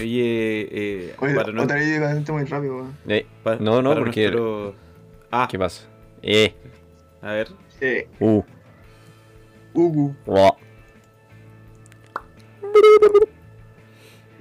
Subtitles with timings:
[0.00, 2.96] Oye, eh, Oye, para no- otra vez muy rápido, weón.
[3.08, 4.22] Eh, pa- no, no, para porque...
[4.22, 4.74] nuestro-
[5.30, 5.86] Ah, ¿Qué pasa?
[6.22, 6.54] Eh,
[7.22, 7.48] a ver.
[7.80, 8.42] Eh, uh,
[9.74, 10.14] Ugu.
[10.26, 10.54] wa.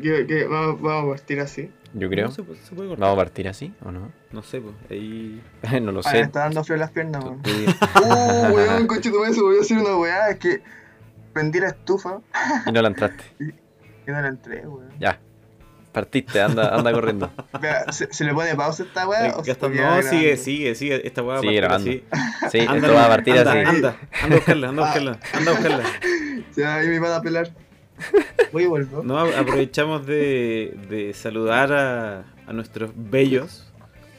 [0.01, 0.45] ¿Qué, qué?
[0.45, 1.69] Vamos, vamos a partir así.
[1.93, 2.27] Yo creo.
[2.27, 3.01] No, se, puede- se puede cortar.
[3.07, 4.11] ¿Vamos a partir así o no?
[4.31, 4.75] No sé, pues.
[4.89, 5.41] Ahí.
[5.81, 6.19] no lo Ah, me sé.
[6.21, 7.41] está dando frío en las piernas, weón.
[7.95, 10.29] Uh, weón, coche, tu se voy a hacer una weá.
[10.29, 10.61] Es que
[11.33, 12.21] prendí la estufa
[12.65, 13.23] Y no la entraste.
[13.39, 14.89] y no la entré, weón.
[14.99, 15.19] Ya.
[15.91, 17.31] Partiste, anda, anda corriendo.
[17.91, 19.29] ¿se, se le pone pausa a esta weá?
[19.29, 20.07] No, grabando?
[20.09, 21.07] sigue, sigue, sigue.
[21.07, 21.89] Esta weá va a partir grabando.
[21.89, 22.03] así.
[22.51, 23.59] Sí, Anda, esto va a partir anda, así.
[23.59, 25.83] Anda, anda a buscarla, anda a buscarla, anda a buscarla.
[26.51, 27.49] Se va, ahí me van a pelar.
[28.53, 29.03] Voy y vuelvo.
[29.03, 33.71] No, aprovechamos de, de saludar a, a nuestros bellos,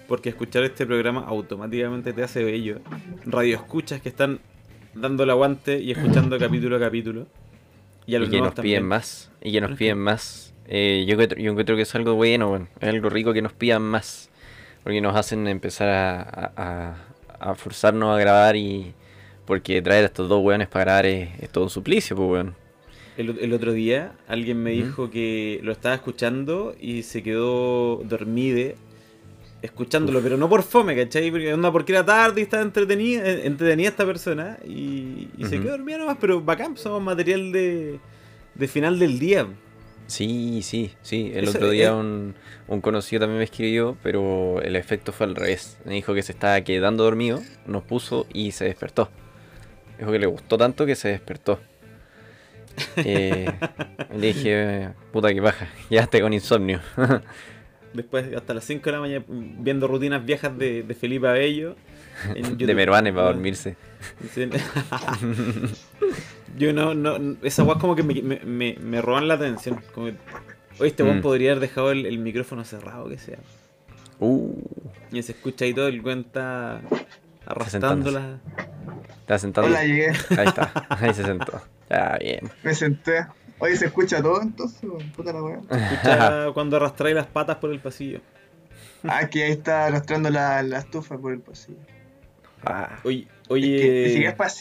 [0.08, 2.80] porque escuchar este programa automáticamente te hace bello.
[3.26, 4.40] Radio escuchas que están
[4.94, 7.26] dando el aguante y escuchando capítulo a capítulo.
[8.06, 8.78] Y a Y los que nuevos nos también.
[8.80, 9.30] piden más.
[9.40, 10.49] Y que nos piden más.
[10.72, 13.52] Eh, yo, encuentro, yo encuentro que es algo bueno, bueno, es algo rico que nos
[13.52, 14.30] pidan más.
[14.84, 16.96] Porque nos hacen empezar a,
[17.38, 18.94] a- forzarnos a grabar y...
[19.46, 22.54] Porque traer a estos dos weones para grabar es, es todo un suplicio, pues weón.
[23.16, 28.76] El, el otro día alguien me dijo que lo estaba escuchando y se quedó dormide
[29.62, 31.30] escuchándolo, pero no por fome, ¿cachai?
[31.30, 35.60] Porque, onda, porque era tarde y estaba entretenida, eh, entretenida esta persona y, y se
[35.60, 37.98] quedó dormida nomás, pero bacán, somos material de,
[38.54, 39.46] de final del día.
[40.10, 41.30] Sí, sí, sí.
[41.34, 42.34] El Eso otro día es- un,
[42.66, 45.78] un conocido también me escribió, pero el efecto fue al revés.
[45.84, 49.08] Me dijo que se estaba quedando dormido, nos puso y se despertó.
[49.98, 51.60] Dijo que le gustó tanto que se despertó.
[52.96, 53.46] Eh,
[54.16, 56.80] le dije, puta que baja, ya esté con insomnio.
[57.92, 61.74] Después, hasta las 5 de la mañana, viendo rutinas viejas de, de Felipe Abello.
[62.34, 62.74] en de.
[62.74, 63.76] Meruane para dormirse.
[66.58, 69.80] Yo no, no, esas weas como que me, me, me, me roban la atención.
[69.94, 70.14] Como que,
[70.78, 71.22] oye, este weón Mm.
[71.22, 73.38] podría haber dejado el, el micrófono cerrado, que sea.
[74.18, 74.52] Uh,
[75.12, 76.80] Y se escucha ahí todo el cuenta
[77.46, 78.38] arrastrándola.
[79.20, 79.66] está sentado.
[79.66, 80.08] Hola, Ahí llegué.
[80.08, 81.60] está, ahí se sentó.
[81.88, 82.50] Ya, bien.
[82.62, 83.26] Me senté.
[83.58, 84.80] Oye, ¿se escucha todo entonces?
[85.16, 85.60] Puta la weá.
[85.70, 88.20] Escucha cuando arrastráis las patas por el pasillo.
[89.04, 91.78] Ah, que ahí está arrastrando la, la estufa por el pasillo.
[92.64, 94.56] Ah, Oye, Es que, oye es pues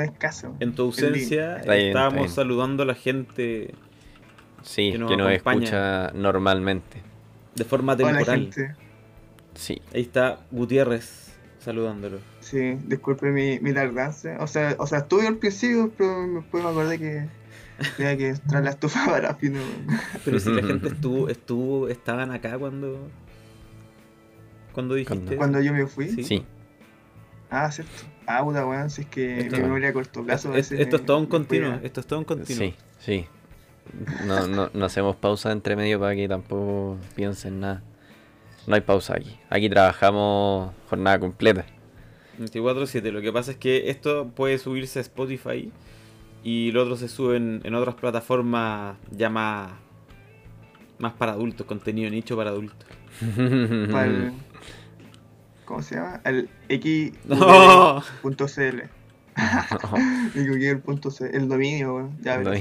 [0.00, 0.50] es casa.
[0.60, 2.34] en tu ausencia Está bien, estábamos está bien.
[2.34, 3.74] saludando a la gente
[4.62, 5.62] sí, que que nos acompaña.
[5.64, 7.02] escucha normalmente.
[7.54, 8.40] de forma Hola, temporal.
[8.52, 8.74] gente.
[9.54, 9.80] Sí.
[9.94, 12.18] Ahí está Gutiérrez saludándolo.
[12.40, 14.36] Sí, disculpe mi, mi tardanza.
[14.40, 17.28] O sea, o sea, estuve al principio, pero después me acordé que
[17.96, 19.60] tenía que traer la estufa para weón.
[20.24, 22.98] Pero si la gente estuvo, estuvo, estaban acá cuando.
[24.72, 25.14] Cuando dijiste.
[25.14, 26.08] Cuando- Cuando yo me fui.
[26.08, 26.24] Sí.
[26.24, 26.44] Sí.
[27.50, 27.92] Ah, cierto.
[28.26, 30.54] Puta weón, si es que Esto- mi memoria a corto plazo.
[30.54, 31.78] Es- esto es todo un continuo.
[31.82, 32.58] Esto es todo un continuo.
[32.62, 33.26] Sí, sí.
[34.26, 37.82] No, no, no hacemos pausa entre medio para que tampoco piensen nada.
[38.66, 39.36] No hay pausa aquí.
[39.50, 41.64] Aquí trabajamos jornada completa.
[42.38, 43.10] 24-7.
[43.10, 45.70] Lo que pasa es que esto puede subirse a Spotify
[46.44, 49.72] y lo otro se sube en, en otras plataformas ya más,
[50.98, 52.86] más para adultos, contenido nicho para adultos.
[53.36, 54.32] El-
[55.72, 56.20] ¿Cómo se llama?
[56.24, 57.16] El X.cl.
[57.34, 57.96] No.
[57.96, 58.68] El punto C,
[61.32, 62.18] el dominio, weón.
[62.22, 62.60] Ya verás.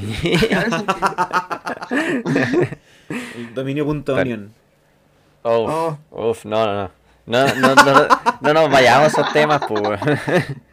[3.35, 4.53] El dominio.onion.
[5.43, 6.91] Uf, uf, no, no, no.
[7.25, 8.07] No, no, no,
[8.39, 9.81] no nos vayamos a esos temas, pues.
[9.81, 9.99] weón.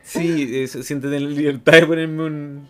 [0.04, 2.68] Sí, eh, siéntete en la libertad de ponerme un.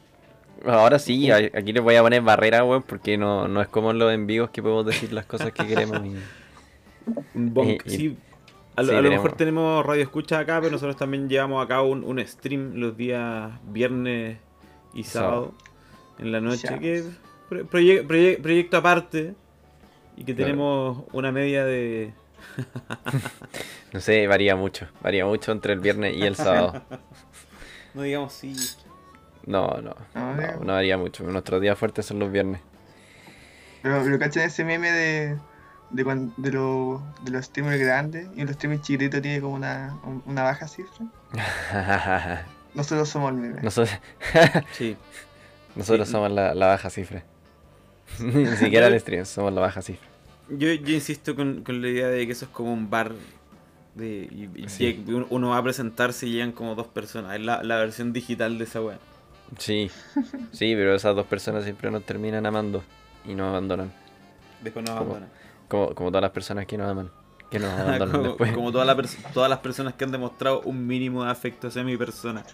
[0.65, 3.99] Ahora sí, aquí les voy a poner barrera, weón, porque no, no es como en
[3.99, 5.99] los envíos que podemos decir las cosas que queremos.
[6.07, 6.17] y-
[7.35, 7.83] Un bonk.
[7.85, 8.17] Y- y- sí,
[8.79, 11.65] a lo, sí, a lo tenemos- mejor tenemos radio escucha acá, pero nosotros también llevamos
[11.65, 14.39] a cabo un, un stream los días viernes
[14.95, 15.55] y sábado
[16.19, 17.05] en la noche, que
[17.51, 19.35] proye- proye- proyecto aparte
[20.17, 20.47] y que Claro.
[20.47, 22.13] tenemos una media de...
[23.93, 24.87] No sé, varía mucho.
[25.03, 26.83] Varía mucho entre el viernes y el sábado.
[27.95, 28.55] No digamos sí.
[29.47, 29.95] No, no,
[30.61, 31.25] no varía mucho.
[31.25, 32.61] Nuestros días fuertes son los viernes.
[33.83, 35.39] Pero, pero ¿cachan ese meme de,
[35.91, 39.97] de, cuan- de, lo- de los streamers grandes y los streamers chiquititos tiene como una,
[40.05, 41.07] un- una baja cifra?
[42.75, 43.63] Nosotros somos el meme.
[43.63, 43.97] Nosotros,
[44.73, 44.97] Sí.
[45.75, 46.13] nosotros Sí.
[46.13, 47.23] somos la, la baja cifra.
[48.21, 50.07] Ni siquiera el stream, somos la baja cifra.
[50.51, 53.13] Yo, yo insisto con, con la idea de que eso es como un bar
[53.95, 55.05] de, y, y Sí.
[55.07, 57.35] lleg- uno va a presentarse y llegan como dos personas.
[57.35, 58.99] Es la, la versión digital de esa wea.
[59.59, 59.91] Sí,
[60.53, 62.83] sí, pero esas dos personas siempre nos terminan amando
[63.27, 63.91] y nos abandonan.
[64.63, 65.29] Después nos abandonan.
[65.69, 67.11] Como, como todas las personas que nos aman,
[67.51, 68.53] que nos abandonan como, después.
[68.53, 71.85] como todas, las pers- todas las personas que han demostrado un mínimo de afecto hacia
[71.85, 72.45] mi persona.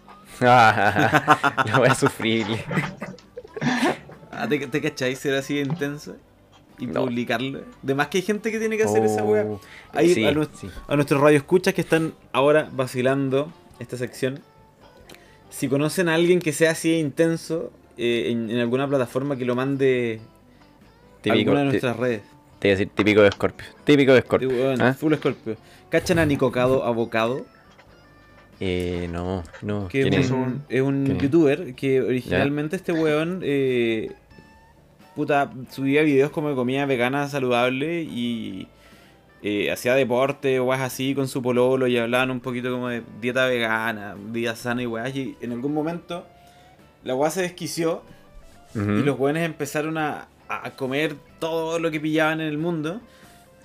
[0.41, 2.47] Lo voy a sufrir.
[4.37, 6.17] Ah, ¿Te, te cacháis ser así de intenso?
[6.77, 7.03] y No.
[7.05, 7.61] publicarlo.
[7.83, 9.45] De más que hay gente que tiene que hacer esa weá.
[9.45, 9.61] Oh,
[10.01, 10.69] sí, a, nues- sí.
[10.89, 14.41] a nuestros radioescuchas que están ahora vacilando esta sección.
[15.51, 19.45] Si conocen a alguien que sea así de intenso eh, en, en alguna plataforma que
[19.45, 20.21] lo mande
[21.29, 22.23] a alguna de nuestras redes.
[22.65, 23.67] Te iba a decir típico de Scorpio.
[23.85, 24.49] Típico de Scorpio.
[24.49, 24.95] weón, ¿ah?
[24.95, 25.59] Full Scorpio.
[25.91, 27.45] ¿Cachan a Nicocado Avocado?
[28.59, 29.89] Eh, no, no.
[29.89, 34.13] Que ¿quién es un, youtuber que originalmente este weón eh,
[35.15, 38.69] puta, subía videos como de comida vegana saludable y
[39.43, 43.45] eh, hacía deporte o así con su pololo y hablaban un poquito como de dieta
[43.45, 45.15] vegana, vida sana y weas.
[45.15, 46.27] Y en algún momento
[47.03, 48.03] la wea se desquició
[48.75, 53.01] y los weones empezaron a, a comer todo lo que pillaban en el mundo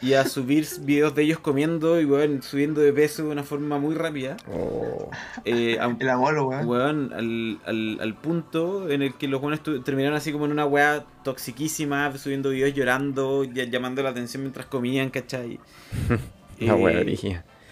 [0.01, 3.77] y a subir videos de ellos comiendo y weón, subiendo de peso de una forma
[3.79, 4.37] muy rápida.
[4.51, 5.09] Oh,
[5.43, 6.67] Eh, a- El amor, weón.
[6.67, 10.65] Weón, al, al, al punto en el que los tu- terminaron así como en una
[10.65, 15.59] weá toxiquísima, subiendo videos llorando, ya- llamando la atención mientras comían, ¿cachai?
[16.61, 16.77] una Eh.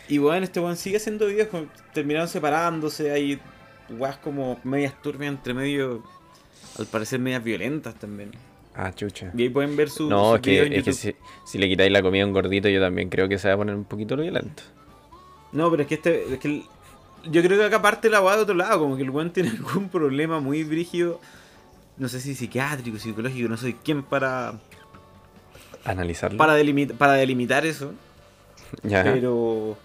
[0.10, 3.40] Y weón, este weón sigue haciendo videos, como- terminaron separándose, hay
[3.90, 6.04] weas como medias turbias entre medio,
[6.78, 8.32] al parecer medias violentas también.
[8.80, 9.32] Ah, chucha.
[9.36, 11.16] Y ahí pueden ver su, No, es que, en es que si,
[11.46, 13.58] si le quitáis la comida a un gordito, yo también creo que se va a
[13.58, 14.62] poner un poquito violento.
[15.52, 16.34] No, pero es que este.
[16.34, 16.64] Es que el-
[17.32, 19.50] yo creo que acá parte la weá de otro lado, como que el weón tiene
[19.58, 21.20] algún problema muy brígido.
[21.98, 24.60] No sé si psiquiátrico, psicológico, no soy quién para.
[25.84, 26.38] Analizarlo.
[26.38, 27.94] Para delimitar eso.
[28.84, 29.04] Ya.
[29.04, 29.78] Pero.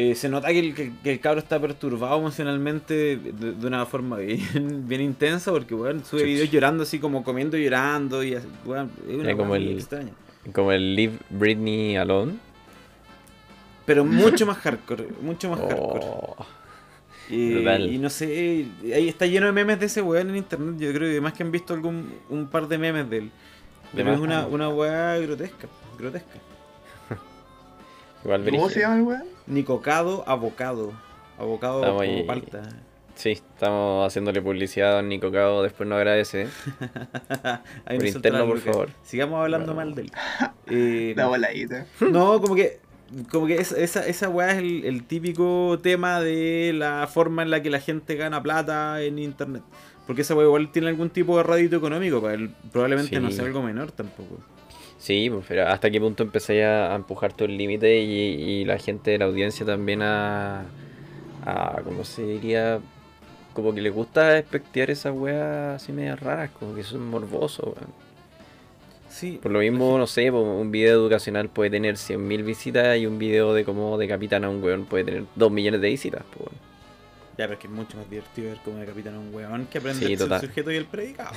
[0.00, 3.84] Eh, se nota que el, que, que el cabro está perturbado emocionalmente de, de una
[3.84, 6.28] forma bien, bien intensa, porque weón sube Chuch.
[6.28, 10.12] videos llorando así como comiendo y llorando y así, weón, es una como el- extraña.
[10.52, 12.34] Como el Leave Britney Alone.
[13.86, 16.00] Pero mucho más hardcore, mucho más hardcore.
[16.04, 16.36] Oh,
[17.28, 17.92] Y, Brutal.
[17.92, 20.76] y no sé, ahí está lleno de memes de ese weón en internet.
[20.78, 23.24] Yo creo que más que han visto algún un par de memes de él.
[23.92, 24.26] De Pero es más.
[24.28, 25.66] una, una weá grotesca,
[25.98, 26.38] grotesca.
[28.24, 28.68] Igual ¿Cómo brígido.
[28.70, 29.24] se llama el weón?
[29.46, 30.92] Nicocado, abocado.
[31.38, 32.22] Abocado Estamos como ahí.
[32.24, 32.62] palta.
[33.14, 36.46] Sí, estamos haciéndole publicidad a Don Nico Cabo, después nos agradece.
[37.84, 38.90] Ahí Por interno, por favor.
[39.02, 39.90] Sigamos hablando Bueno.
[39.90, 40.12] mal de él.
[40.70, 41.86] Eh, La voladita.
[42.00, 42.78] no, como que
[43.30, 47.50] como que esa, esa, esa weá es el, el típico tema de la forma en
[47.50, 49.62] la que la gente gana plata en internet.
[50.06, 53.46] Porque esa weá igual tiene algún tipo de rédito económico, para él probablemente no sea
[53.46, 54.38] algo menor tampoco.
[54.98, 58.64] Sí, pues, pero hasta qué punto empecé a, a empujar todo el límite y, y
[58.64, 60.62] la gente de la audiencia también a,
[61.44, 62.80] a, ¿cómo se diría?
[63.54, 67.94] Como que le gusta espectear esas weas así medias raras, como que son morbosos, weón.
[69.08, 73.06] Sí, Por lo mismo, no sé, po, un video educacional puede tener 100.000 visitas y
[73.06, 76.50] un video de cómo decapitan a un weón puede tener 2 millones de visitas, pues,
[76.50, 76.67] weón.
[77.38, 79.78] Ya, pero es que es mucho más divertido ver cómo decapitan a un weón que
[79.78, 81.30] aprende Sí, el sujeto y el predicado.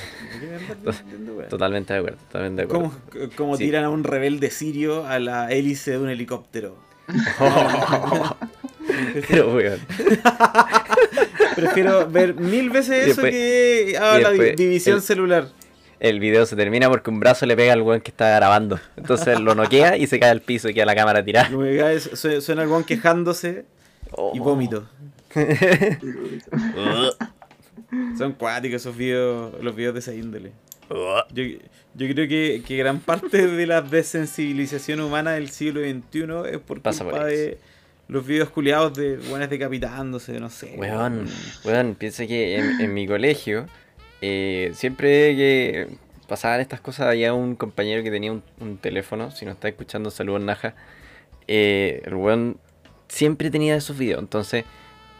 [1.50, 2.92] Totalmente de acuerdo, totalmente de acuerdo.
[3.12, 3.65] Como, como Sí.
[3.65, 6.75] tiran a un rebelde sirio a la hélice de un helicóptero.
[9.30, 9.80] Pero, weón.
[11.56, 15.48] Prefiero ver mil veces Y eso que a y la división el- celular.
[16.00, 18.80] El video se termina porque un brazo le pega al weón que está grabando.
[18.98, 21.50] Entonces lo noquea y se cae al piso y queda la cámara tirada.
[22.15, 23.65] Suena el weón quejándose
[24.34, 24.43] y Oh.
[24.43, 24.88] vómito.
[28.17, 30.51] Son cuáticos esos videos, los videos de esa índole.
[31.33, 31.43] Yo,
[31.93, 36.81] yo creo que, que gran parte de la desensibilización humana del siglo XXI es por
[36.81, 37.41] Pasa por culpa eso.
[37.41, 37.57] de
[38.09, 40.75] los videos culiados de buenas decapitándose, no sé.
[40.77, 41.27] Weón,
[41.63, 43.67] weón, piensa que en, en mi colegio,
[44.21, 45.88] eh, siempre que
[46.27, 50.11] pasaban estas cosas, había un compañero que tenía un, un teléfono, si no está escuchando,
[50.11, 50.75] saludos Naja,
[51.47, 52.57] eh, el weón
[53.07, 54.65] siempre tenía esos videos, entonces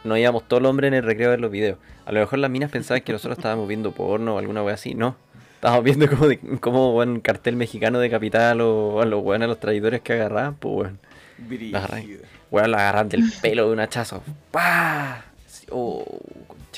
[0.04, 1.78] no íbamos todos los hombres en el recreo a ver los videos.
[2.06, 4.94] A lo mejor las minas pensaban que nosotros estábamos viendo porno o alguna wea así,
[4.94, 5.16] no.
[5.54, 9.46] Estábamos viendo como, de, como weón, cartel mexicano de capital o a los weón, a
[9.46, 10.92] los traidores que agarraban, pues
[11.40, 11.74] weón.
[11.74, 12.18] Agarráis.
[12.50, 14.22] Weón, lo agarran del pelo de un hachazo.
[14.50, 15.24] ¡Pah!
[15.70, 16.04] Oh,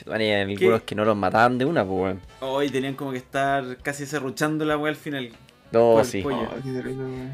[0.07, 2.21] algunos que no los mataban de una, pues, weón.
[2.41, 5.31] Hoy tenían como que estar casi cerruchando la weá al final.
[5.75, 6.23] No, sí.
[6.25, 6.49] Oh.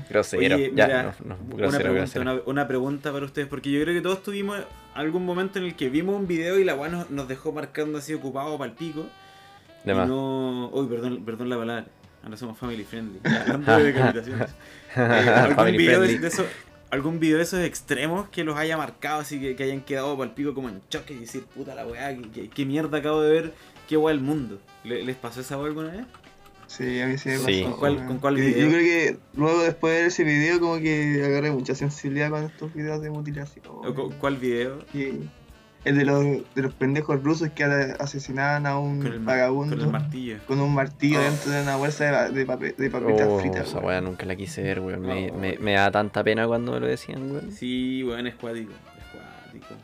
[0.09, 0.57] Grosero.
[0.57, 2.23] Oye, ya, mira, no, no, una, grosero, pregunta, grosero.
[2.23, 4.59] una, una pregunta para ustedes, porque yo creo que todos tuvimos
[4.95, 7.99] algún momento en el que vimos un video y la weá nos, nos dejó marcando
[7.99, 9.07] así ocupado para el pico.
[9.85, 10.09] De y más.
[10.09, 10.69] no.
[10.73, 11.87] Uy, perdón, perdón la palabra.
[12.23, 13.21] Ahora somos family friendly.
[13.25, 14.51] Hablando de decapitaciones.
[14.97, 16.47] Eh, ¿algún, video de, esos,
[16.91, 20.29] ¿Algún video de esos extremos que los haya marcado así que, que hayan quedado para
[20.31, 23.23] el pico como en choque y decir, puta la weá, ¿qué, qué, qué mierda acabo
[23.23, 23.55] de ver?
[23.89, 24.59] ¿Qué weá el mundo?
[24.83, 26.07] ¿Le- ¿Les pasó esa weá alguna vez?
[26.71, 27.63] Sí, a mí sí me Sí.
[27.65, 27.71] pasó.
[27.77, 28.59] ¿Con cuál- con video?
[28.65, 32.45] Yo creo que luego después de ver ese video como que agarré mucha sensibilidad con
[32.45, 33.65] estos videos de mutilación.
[33.67, 34.79] ¿O cu- ¿Cuál video?
[34.95, 35.29] Y
[35.83, 36.23] El de los,
[36.55, 40.37] de los pendejos rusos que asesinaban a un Con el, mar- vagabundo con el martillo.
[40.47, 41.23] con un martillo Oh.
[41.23, 43.69] dentro de una bolsa de, de, papel, de papitas Oh, fritas.
[43.69, 45.01] esa weá nunca la quise ver, weón.
[45.01, 45.35] Me, Oh.
[45.39, 47.51] me, me da tanta pena cuando me lo decían, weón.
[47.51, 48.73] Sí, weón, es cuático.
[48.73, 49.75] Es cuático.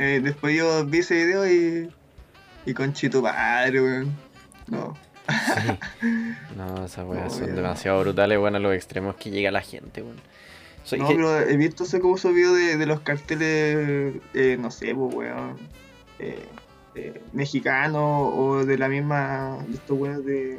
[0.00, 1.88] Eh, después yo vi ese video y.
[2.66, 4.12] Y con Chito padre, weón.
[4.66, 4.94] No.
[6.56, 10.16] No, esas weas son demasiado brutales, a los extremos que llega la gente, weón.
[10.84, 14.56] Soy No, que- pero he visto ese como esos videos de, de los carteles, eh,
[14.58, 15.56] no sé, pues, weón.
[16.18, 16.44] Eh,
[16.96, 19.58] eh, mexicanos o de la misma.
[19.68, 20.58] de estos weones de,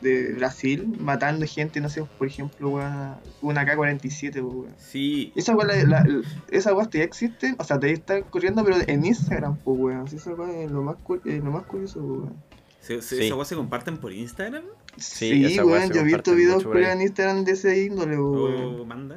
[0.00, 3.14] de Brasil matando gente, no sé, por ejemplo, weón.
[3.42, 4.74] Una K-47, pues, weón.
[4.78, 8.78] Sí, Esa weá, la, la- esa weá ya existen, o sea, te están corriendo, pero
[8.86, 10.06] en Instagram, pues, weón.
[10.06, 10.26] Esa es
[10.70, 10.96] lo más,
[11.26, 12.47] eh, lo más curioso, pues, weón.
[12.88, 13.26] ¿Se, se, Sí.
[13.26, 14.64] ¿Esa weá se comparten por Instagram?
[14.96, 18.80] Sí, Sí, weón, yo he visto videos en Instagram de ese índole, weón.
[18.80, 19.16] ¿O manda?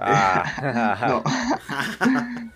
[0.00, 1.22] Ah, No.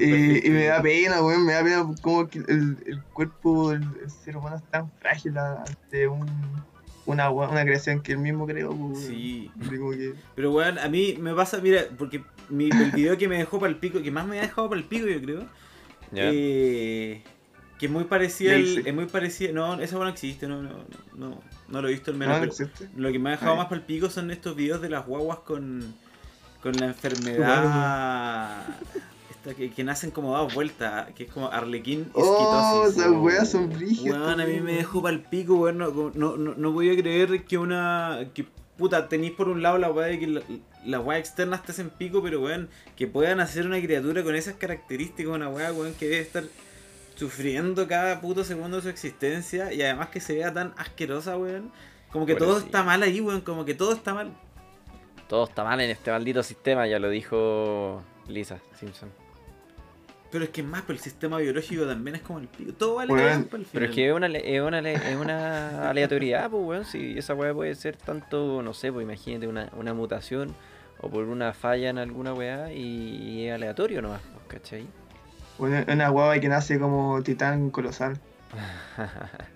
[0.00, 3.82] Y, y me da pena, weón, me da pena como que el, el cuerpo del
[4.02, 6.26] el ser humano es tan frágil ante un,
[7.04, 9.00] una, una creación que él mismo creó, pues.
[9.06, 9.50] Sí.
[9.68, 13.60] Que- Pero weón, a mí me pasa, mira, porque mi, el video que me dejó
[13.60, 15.40] para el pico, que más me ha dejado para el pico, yo creo,
[16.10, 16.22] Ya.
[16.32, 17.22] eh,
[17.80, 20.84] que es muy parecido, al- es muy parecido, no, esa weá no existe, no, no,
[21.16, 22.88] no, no lo he visto al no, menos, no pero existe.
[22.94, 23.56] lo que me ha dejado Ay.
[23.58, 25.94] más para el pico son estos videos de las guaguas con,
[26.62, 28.66] con la enfermedad
[29.30, 32.98] esta que, que nacen como dados vueltas, que es como arlequín Oh, esquitosis.
[33.02, 34.20] esas weas son brígidas.
[34.20, 35.78] Weón, a mí me dejó para el pico, weón.
[35.78, 38.26] No, no, no, no voy a creer que una.
[38.34, 38.44] que
[38.76, 40.42] puta, tenéis por un lado la weá de que la-
[40.84, 44.54] las weas externas te hacen pico, pero weón, que puedan hacer una criatura con esas
[44.56, 46.44] características, una weá, weón, que debe estar
[47.20, 51.70] sufriendo cada puto segundo de su existencia y además que se vea tan asquerosa, weón.
[52.10, 54.32] Como que todo está mal ahí, weón, como que todo está mal.
[55.28, 59.10] Todo está mal en este maldito sistema, ya lo dijo Lisa Simpson.
[60.32, 62.72] Pero es que más, pero el sistema biológico también es como el pico.
[62.72, 66.50] Todo vale Weón, callampa al Pero es que es una, es una, es una aleatoriedad,
[66.50, 66.84] pues, weón.
[66.86, 70.54] Si esa weá puede ser tanto, no sé, pues imagínate una, una mutación
[71.02, 74.86] o por una falla en alguna weá y, y es aleatorio nomás, pues, ¿cachai?
[75.60, 78.18] Bueno, una guava que nace como titán colosal.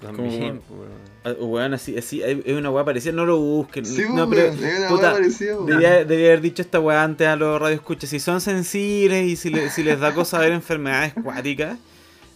[0.00, 0.92] También, pues, weón.
[1.24, 3.86] Ah, Weón, así, así, es una weá parecida, no lo busquen.
[3.86, 5.66] Sí, no, pero, es una puta, parecida, weón.
[5.66, 8.10] Debía, debía haber dicho esta weá antes a los radioescuchas.
[8.10, 11.78] Si son sensibles y si, le- si les da cosa ver enfermedades cuáticas,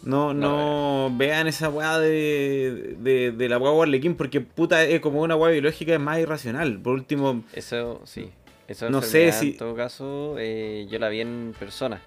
[0.02, 5.20] no, no vean esa weá de, de, de la weá Arlequín, porque puta es como
[5.20, 6.80] una weá biológica es más irracional.
[6.80, 8.30] Por último, Eso, sí.
[8.66, 12.00] Esa No sé si- En todo caso, eh, yo la vi en persona.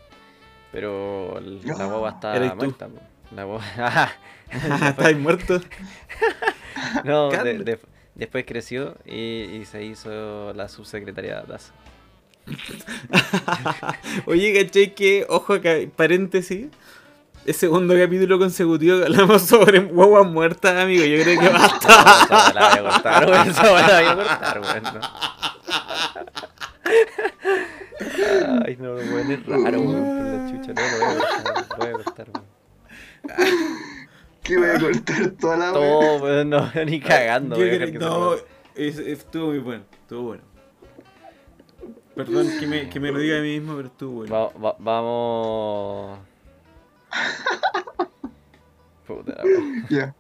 [0.72, 2.88] Pero l- la Ah, guagua está muerta.
[3.36, 4.12] La guagua...
[4.90, 5.64] estáis muertos.
[7.06, 7.66] no, de- Carlos.
[7.66, 7.80] de-
[8.16, 11.72] después creció y, y se hizo la subsecretaria de DAS.
[14.26, 14.94] Oye, ¿cachai?
[14.96, 16.68] Que, ojo acá, paréntesis.
[17.46, 21.04] Es segundo capítulo consecutivo que hablamos sobre guaguas muertas, amigo.
[21.06, 21.88] Yo creo que basta.
[21.88, 23.50] Esa la voy a cortar, weón.
[23.50, 25.00] Esa la voy a cortar, no.
[28.66, 30.46] Ay, no, weón, es raro, weón.
[30.46, 32.46] La chucha, no, lo voy a cortar, lo voy a cortar, weón.
[34.44, 35.74] Que voy a cortar toda la.
[35.74, 38.34] Todo, weón, no, ni cagando, Yo creo- que no,
[38.76, 40.44] es- estuvo muy bueno, estuvo bueno.
[42.16, 44.34] Perdón que me, que me lo diga a mí mismo, pero estuvo bueno.
[44.36, 46.20] Va- va- vamos.
[49.08, 49.86] Puta la wea.
[49.90, 50.16] Ya.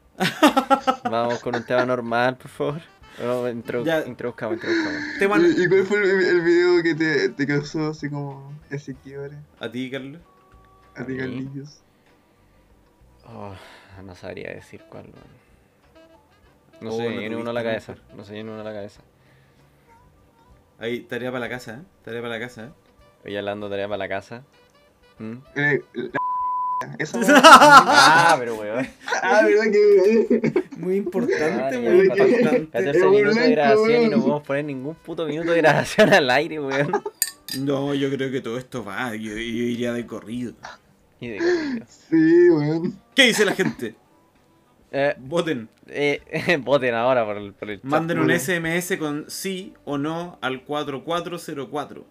[1.09, 2.81] Vamos con un tema normal, por favor.
[3.19, 4.03] No, introdu- Ya.
[4.05, 5.01] introduzcamos, introduzcamos.
[5.19, 8.95] Tema ¿Y, y cuál fue el, el video que te, te causó así como ese
[8.95, 10.21] quiebre a ti, Carlos.
[10.95, 11.17] a ti, A mí.
[11.17, 11.81] Carlillos?
[13.25, 13.53] Oh,
[14.03, 15.03] no sabría decir cuál.
[15.05, 15.41] weón.
[16.81, 17.95] No Oh, se no me viene uno a la cabeza.
[18.15, 19.01] No se me viene uno a la cabeza.
[20.79, 21.81] Ahí, tarea para la casa, ¿eh?
[22.03, 22.69] Tarea para la casa, ¿eh?
[23.23, 24.43] Voy hablando tarea para la casa.
[25.19, 25.33] ¿Mm?
[25.55, 26.19] Eh, la...
[26.97, 28.87] Esa Ah, pero weón.
[29.21, 30.60] Ah, ¿verdad que.?
[30.81, 32.67] Muy importante, Ah, muy importante.
[32.71, 34.21] 14 Es un minutos de grabación y no weón.
[34.21, 36.91] podemos poner ningún puto minuto de grabación al aire, weón.
[37.59, 39.11] No, yo creo que todo esto va.
[39.15, 40.53] Yo, yo iría de corrido.
[41.19, 41.85] Y de corrido.
[41.87, 42.99] Sí, weón.
[43.15, 43.95] ¿Qué dice la gente?
[44.93, 45.69] Eh, Voten.
[45.87, 46.21] eh,
[46.63, 47.85] voten ahora por el, por el chat.
[47.89, 48.29] Manden un.
[48.31, 52.05] SMS con sí o no al 4404.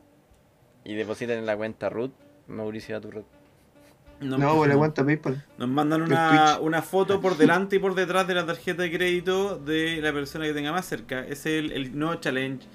[0.84, 2.12] Y depositen en la cuenta Ruth,
[2.46, 2.96] Mauricio
[4.20, 4.38] Aturrut.
[4.38, 5.44] No, pues la cuenta PayPal.
[5.58, 9.58] Nos mandan una, una foto por delante y por detrás de la tarjeta de crédito
[9.58, 11.24] de la persona que tenga más cerca.
[11.26, 12.66] Es el, el nuevo challenge.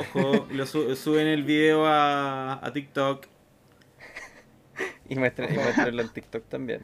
[0.00, 3.26] Ojo, lo su- suben el video a, a TikTok
[5.08, 6.82] Y muestren, y muéstrenlo en TikTok también.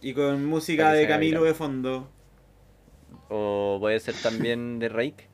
[0.00, 1.52] y con música que de Camilo viral.
[1.52, 2.10] de fondo.
[3.28, 5.28] O puede ser también de Rake.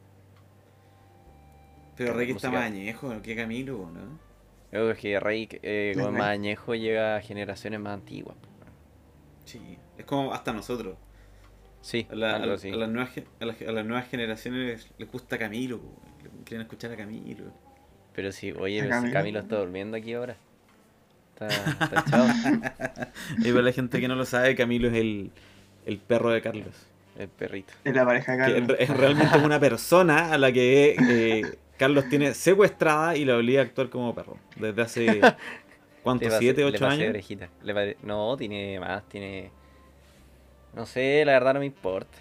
[1.97, 2.49] Pero Rey Música.
[2.49, 4.28] está más añejo, ¿qué Camilo, no?
[4.73, 8.37] Yo creo que Rey, eh, como Es más añejo, llega a generaciones más antiguas.
[9.45, 10.97] Sí, es como hasta nosotros.
[11.81, 12.71] Sí, A, la- algo a- así.
[12.71, 13.11] a las nuevas,
[13.41, 15.81] a, las, a las nuevas generaciones les gusta Camilo,
[16.45, 17.45] quieren escuchar a Camilo.
[18.15, 19.13] Pero sí, oye, si Camilo.
[19.15, 20.37] Camilo está durmiendo aquí ahora.
[21.35, 21.47] Está,
[21.97, 23.13] está.
[23.39, 25.31] Y para la gente que no lo sabe, Camilo es el,
[25.87, 26.75] el perro de Carlos.
[27.17, 27.73] El perrito.
[27.85, 28.71] Es la pareja Que Carlos.
[28.71, 31.43] en- es realmente una persona a la que eh,
[31.79, 34.37] Carlos tiene secuestrada y la obliga a actuar como perro.
[34.57, 35.21] Desde hace,
[36.03, 36.29] ¿cuántos?
[36.29, 37.09] pasé- ¿Siete, ocho años?
[37.11, 37.49] orejita.
[37.63, 39.51] Le pare- No, tiene más, tiene...
[40.75, 42.19] No sé, la verdad no me importa.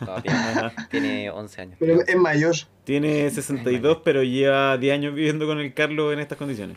[0.00, 0.38] No, tiene,
[0.90, 1.76] tiene 11 años.
[1.78, 2.54] Pero es mayor.
[2.84, 6.76] Tiene 62, pero lleva 10 años viviendo con el Carlos en estas condiciones.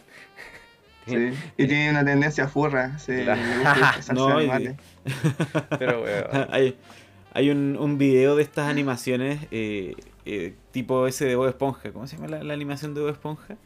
[1.07, 1.31] Sí.
[1.57, 2.97] Y tiene una tendencia furra.
[2.99, 3.13] Sí,
[4.13, 4.75] No, y- mate.
[5.77, 6.47] Pero, weón.
[6.51, 6.77] hay
[7.33, 9.93] hay un, un video de estas animaciones eh,
[10.35, 11.91] eh, tipo ese de Bob Esponja.
[11.91, 13.57] ¿Cómo se llama la, la animación de Bob Esponja?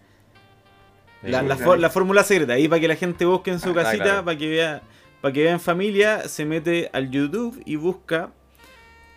[1.22, 1.82] La, la, Sí, for- claro.
[1.82, 2.53] la fórmula secreta.
[2.53, 4.25] Ahí para que la gente busque en su Ah, casita, claro.
[4.25, 4.82] para que vea
[5.22, 8.32] para que vea en familia, se mete al YouTube y busca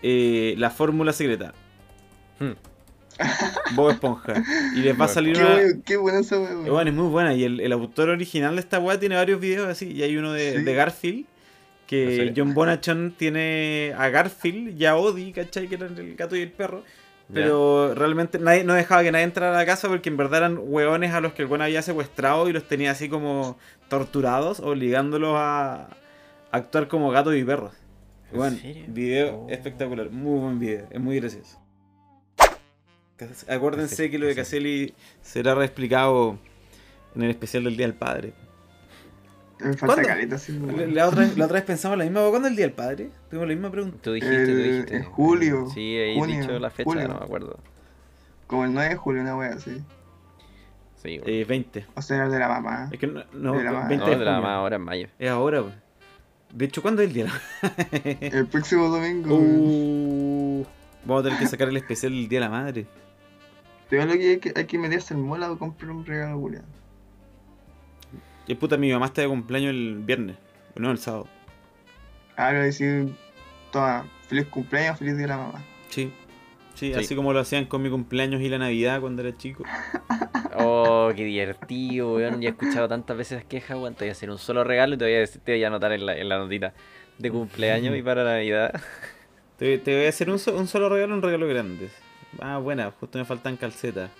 [0.02, 1.52] eh, la fórmula secreta.
[2.38, 2.52] Hmm.
[3.74, 4.34] Bob Esponja.
[4.76, 5.52] Y les va a salir Qué, una...
[5.54, 6.70] bueno, qué buena esa wea, Eh.
[6.70, 7.34] Bueno, es muy buena.
[7.34, 9.90] Y el, el autor original de esta weá tiene varios videos así.
[9.90, 10.62] Y hay uno de, Sí.
[10.62, 11.18] de Garfield.
[11.18, 11.26] ¿En
[11.88, 12.32] Que?
[12.36, 15.66] John Bonachon tiene a Garfield y a Odie, ¿cachai?
[15.68, 16.82] Que eran el gato y el perro.
[17.32, 20.58] Pero realmente nadie, no dejaba que nadie entrara a la casa porque en verdad eran
[20.60, 25.34] hueones a los que el buen había secuestrado y los tenía así como torturados, obligándolos
[25.36, 25.88] a
[26.52, 27.72] actuar como gatos y perros.
[28.30, 29.46] ¿En Bueno, video Oh.
[29.50, 31.60] espectacular, muy buen video, es muy gracioso.
[33.48, 34.88] Acuérdense que lo de Caselli.
[34.88, 36.38] Caselli será reexplicado
[37.14, 38.34] en el especial del Día del Padre.
[39.58, 40.08] Me falta ¿Cuándo?
[40.08, 40.58] caleta, sí,
[40.92, 43.10] La, otra, la otra vez pensamos la misma, ¿cuándo es el Día del Padre?
[43.30, 43.98] Tuvimos la misma pregunta.
[44.02, 44.96] Tú dijiste, tú El- dijiste.
[44.96, 47.08] en julio, Sí, ahí junio, dicho la fecha, julio.
[47.08, 47.58] no me acuerdo.
[48.46, 49.82] Como el 9 de julio, una wea así.
[51.02, 51.20] Sí.
[51.24, 51.86] Eh, 20.
[51.94, 52.88] O sea, el de la mamá.
[52.92, 54.82] Es que no, no, De la ma- 20 no, de de la más ahora en
[54.82, 55.08] mayo.
[55.18, 55.74] Es ahora, pues.
[56.54, 57.24] De hecho, ¿cuándo es el día?
[57.24, 57.30] de
[58.20, 59.34] la- El próximo domingo.
[59.36, 60.64] Uh,
[61.04, 62.86] vamos a tener que sacar el especial del Día de la Madre.
[63.88, 66.64] Pero lo que hay que, hay que meterse en mola o comprar un regalo, Julián.
[68.46, 70.36] Y puta, mi mamá está de cumpleaños el viernes,
[70.76, 71.26] no el sábado.
[72.36, 73.14] Ahora decir,
[73.72, 75.64] toma, feliz cumpleaños, feliz día de la mamá.
[75.88, 76.12] Sí.
[76.74, 77.00] Sí, Sí.
[77.00, 79.64] así como lo hacían con mi cumpleaños y la Navidad cuando era chico.
[80.58, 82.40] Oh, qué divertido, weón.
[82.40, 83.94] Ya he escuchado tantas veces esas quejas, weón.
[83.94, 85.66] Te voy a hacer un solo regalo y te voy a, decir- te voy a
[85.66, 86.72] anotar en la, en la notita
[87.18, 88.72] de cumpleaños y para Navidad.
[89.58, 91.90] Te, te voy a hacer un, so- un solo regalo, un regalo grande.
[92.40, 94.10] Ah, buena, justo me faltan calcetas.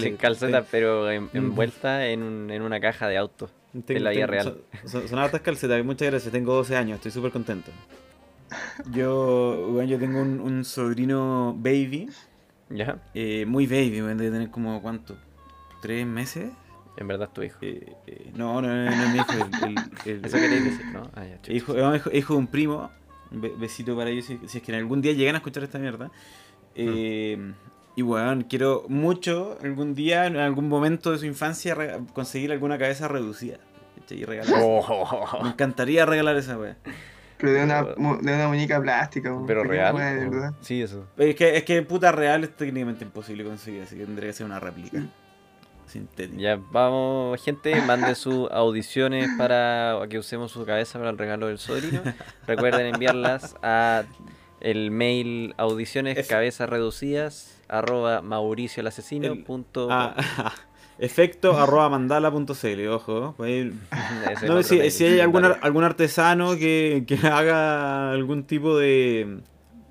[0.00, 1.30] Sin calcetas, pero en- Mm.
[1.36, 3.50] envuelta en, un- en una caja de auto.
[3.72, 4.58] Tengo- en la vida tengo- real.
[4.82, 6.30] Son, son- son hartas calcetas, muchas gracias.
[6.32, 7.70] Tengo 12 años, estoy súper contento.
[8.92, 12.08] Yo, bueno, yo tengo un, un sobrino baby,
[12.70, 12.98] ¿Ya?
[13.14, 15.16] eh, muy baby, bueno, debe tener como, ¿cuánto?
[15.82, 16.50] ¿Tres meses?
[16.96, 17.58] En verdad es tu hijo.
[17.62, 19.32] Eh, eh, no, no, no, no es mi hijo.
[19.32, 19.74] El,
[20.12, 21.10] el- el- Eso queréis decir, ¿no?
[21.14, 22.90] Ah, ya, hijo, es hijo, hijo de un primo.
[23.32, 26.12] Besito para ellos si, si es que en algún día llegan a escuchar esta mierda.
[26.76, 27.52] Eh,
[27.96, 31.76] Y bueno, quiero mucho algún día, en algún momento de su infancia,
[32.12, 33.58] conseguir alguna cabeza reducida.
[34.10, 34.54] Y regalar.
[34.58, 36.76] Me Oh, encantaría regalar esa wea.
[37.38, 39.46] Pero de una, de una muñeca plástica, weón.
[39.46, 39.94] pero real.
[39.94, 40.52] wea de o- verdad.
[40.60, 41.06] Sí, eso.
[41.16, 44.46] Es que, es que puta real es técnicamente imposible conseguir, así que tendría que ser
[44.46, 45.02] una réplica.
[45.86, 46.40] Sintética.
[46.40, 51.58] Ya vamos, gente, manden sus audiciones para que usemos su cabeza para el regalo del
[51.58, 52.02] sobrino.
[52.46, 54.02] Recuerden enviarlas a
[54.64, 60.14] el mail audiciones cabezas reducidas arroba mauricio el asesino El- punto Ah,
[60.98, 63.34] efecto arroba mandala.cl, ojo.
[64.46, 69.38] No, si, mail, si hay algún, algún artesano que, que haga algún tipo de,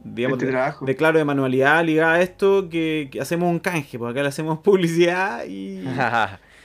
[0.04, 0.86] digamos, Este de, trabajo.
[0.86, 4.30] de, claro, de manualidad ligada a esto, que, que hacemos un canje, porque acá le
[4.30, 5.84] hacemos publicidad y,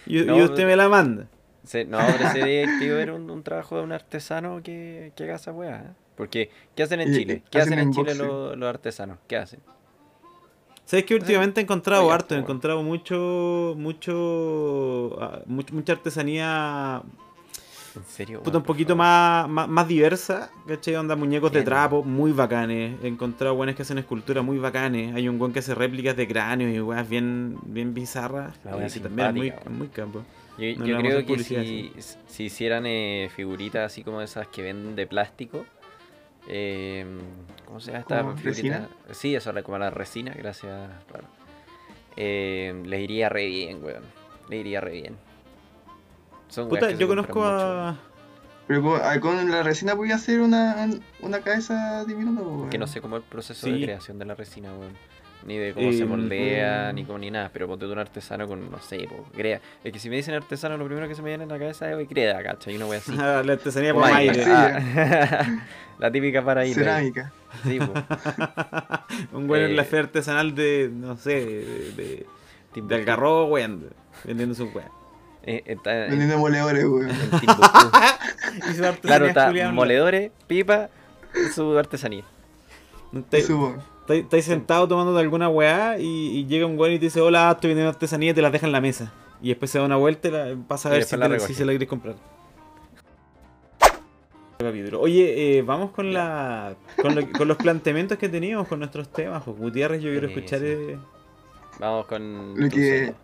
[0.06, 1.26] y, usted me la manda.
[1.64, 5.52] Se- no, pero sería ver un, un trabajo de un artesano que, que haga esa
[5.52, 5.76] weá.
[5.78, 6.07] ¿eh?
[6.18, 7.42] Porque, ¿qué hacen en Y- Chile?
[7.48, 9.18] ¿Qué hacen hacen en Chile los, los artesanos?
[9.28, 9.60] ¿Qué hacen?
[10.84, 12.34] ¿Sabes que últimamente he encontrado Oye, harto?
[12.34, 17.02] He encontrado mucho, mucho, ah, much- mucha artesanía
[17.94, 18.42] ¿En serio?
[18.42, 20.96] puta, un poquito más, más, más diversa, ¿cachai?
[20.96, 22.96] Onda muñecos de trapo, muy bacanes.
[23.02, 25.14] He encontrado buenos que hacen esculturas muy bacanes.
[25.14, 28.56] Hay un buen que hace réplicas de cráneos y weas bien, bien bizarras.
[28.58, 30.22] Que también es muy, muy campo.
[30.58, 31.92] Yo, No yo creo que si,
[32.26, 35.64] si hicieran eh, figuritas así como esas que venden de plástico,
[36.48, 37.06] eh,
[37.66, 38.88] ¿cómo se llama esta resina?
[39.12, 41.26] Sí, eso, como la resina, gracias, Raro.
[42.16, 44.02] Eh, les iría re bien, weón.
[44.48, 45.16] Les iría re bien.
[46.48, 47.96] Son Puta, yo conozco mucho, a.
[48.66, 50.88] Pero con, ah, con la resina voy a hacer una,
[51.20, 52.70] una cabeza diminuta, weón.
[52.70, 53.72] Que no sé cómo es el proceso Sí.
[53.72, 54.92] de creación de la resina, weón.
[55.46, 56.94] Ni de cómo se Eh, moldea, mm.
[56.94, 57.50] ni como ni nada.
[57.52, 59.60] Pero ponte tú un artesano con, no sé, po, greda.
[59.84, 61.90] Es que si me dicen artesano, lo primero que se me viene en la cabeza
[61.92, 62.76] es greda, ¿cachai?
[62.76, 63.12] Una wea así.
[63.16, 64.44] la artesanía por aire.
[64.46, 65.62] Ah,
[65.98, 66.74] la típica para ir.
[66.74, 67.32] Cerámica.
[67.62, 67.92] Sí, po.
[69.38, 72.26] Un buen en la Eh, feria artesanal de, no sé, de,
[72.74, 73.88] de, de Algarrobo, weón.
[74.24, 74.90] Vendiendo sus weas.
[75.44, 77.08] Eh, Vendiendo moledores, weón.
[77.10, 80.90] Y su Claro, artesanía está culiao, moledores, pipa,
[81.54, 82.24] su artesanía.
[83.12, 83.42] no te-.
[84.08, 86.04] Estáis sentado tomando de alguna weá y,
[86.38, 88.66] y llega un weón y te dice, hola, estoy vendiendo artesanía y te la deja
[88.66, 89.12] en la mesa.
[89.42, 91.32] Y después se da una vuelta y la, pasa a Y ver si, la te-
[91.34, 91.48] recoge.
[91.52, 92.14] si se la quieres comprar.
[94.98, 99.42] Oye, eh, vamos con la con, lo- con los planteamientos que teníamos con nuestros temas.
[99.44, 100.58] pues, Gutiérrez, yo quiero Sí, escuchar...
[100.60, 100.66] sí.
[100.66, 100.98] eh,
[101.78, 103.14] Vamos con Lo que-.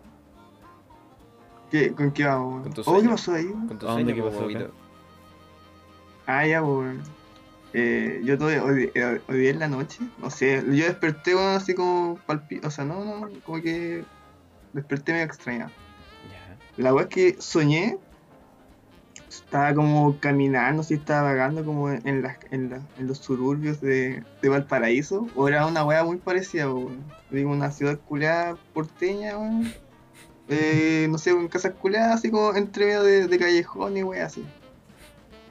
[1.69, 2.63] ¿Qué, ¿Con qué vamos?
[2.63, 3.01] Con tu Oh, sueño.
[3.01, 3.47] ¿qué pasó ahí?
[3.67, 4.71] Con tu ¿A dónde sueño, qué pasó.
[6.27, 7.01] Ah, ya, weón.
[7.77, 11.73] Eh, yo tuve, hoy, eh, hoy en la noche, no sé, yo desperté, weón, así
[11.73, 12.61] como palpi...
[12.63, 14.05] O sea, no, no, como que
[14.71, 15.71] desperté medio extrañado.
[16.77, 17.97] La weá es que soñé,
[19.29, 24.23] estaba como caminando, así estaba vagando como en, las, en, la- en los suburbios de,
[24.41, 26.67] de Valparaíso, o era una weá muy parecida.
[27.29, 29.73] Digo, una ciudad culiada porteña, weón.
[30.47, 34.27] Eh, no sé, en casas culiadas, así como entre medio de, de callejón y weá
[34.27, 34.45] así.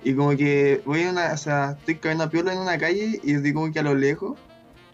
[0.04, 3.20] Y como que voy en una, o sea, estoy caminando a piola en una calle
[3.22, 4.38] y estoy como que a lo lejos,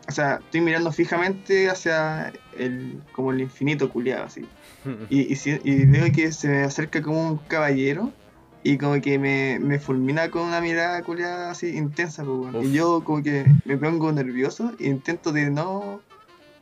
[0.09, 4.47] o sea, estoy mirando fijamente hacia el, como el infinito culiado, así.
[5.11, 8.13] Y, y, veo que se me acerca como un caballero
[8.63, 12.65] y como que me, me fulmina con una mirada culiada así intensa, pues.
[12.65, 16.01] Y yo como que me pongo nervioso e intento de no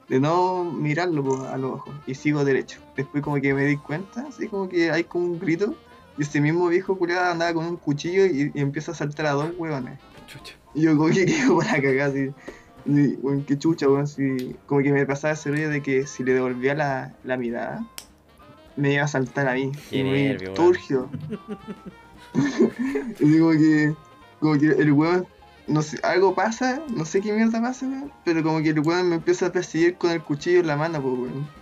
[0.09, 2.81] de no mirarlo pues, a los ojos y sigo derecho.
[2.97, 5.75] Después como que me di cuenta, así como que hay como un grito
[6.19, 9.33] y ese mismo viejo culiado andaba con un cuchillo y, y empieza a saltar a
[9.33, 9.99] dos huevones.
[10.27, 10.55] Chucha.
[10.75, 12.31] Y yo como que quedo para cagar así.
[12.87, 16.25] Y, weón, qué chucha, weón, si, como que me pasaba ese rollo de que si
[16.25, 17.87] le devolvía la, la mirada,
[18.77, 19.73] me iba a saltar a mí.
[19.91, 21.09] Qué y nervio, turgio.
[23.21, 23.95] y digo que,
[24.41, 25.27] como que el weón,
[25.67, 29.09] no sé, algo pasa, no sé qué mierda pasa, weón, pero como que el weón
[29.09, 31.58] me empieza a perseguir con el cuchillo en la mano, pues, weón.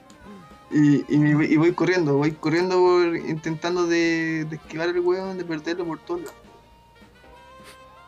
[0.79, 5.01] Y, y, me voy- y voy corriendo, voy corriendo por, intentando de, de esquivar al
[5.01, 6.35] weón, de perderlo por todos lados.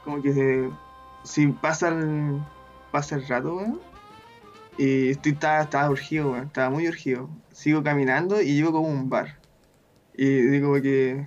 [0.05, 0.71] Como que se-
[1.25, 2.39] si pasa el,
[2.91, 3.81] pasa el rato, weón.
[4.77, 7.29] Y estoy, estaba, estaba urgido, weón, estaba muy urgido.
[7.53, 9.39] Sigo caminando y llego como un bar.
[10.15, 11.27] Y digo que.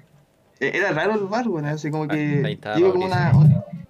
[0.59, 2.41] e- Era raro el bar, weón, así como que.
[2.77, 3.31] Llego como una,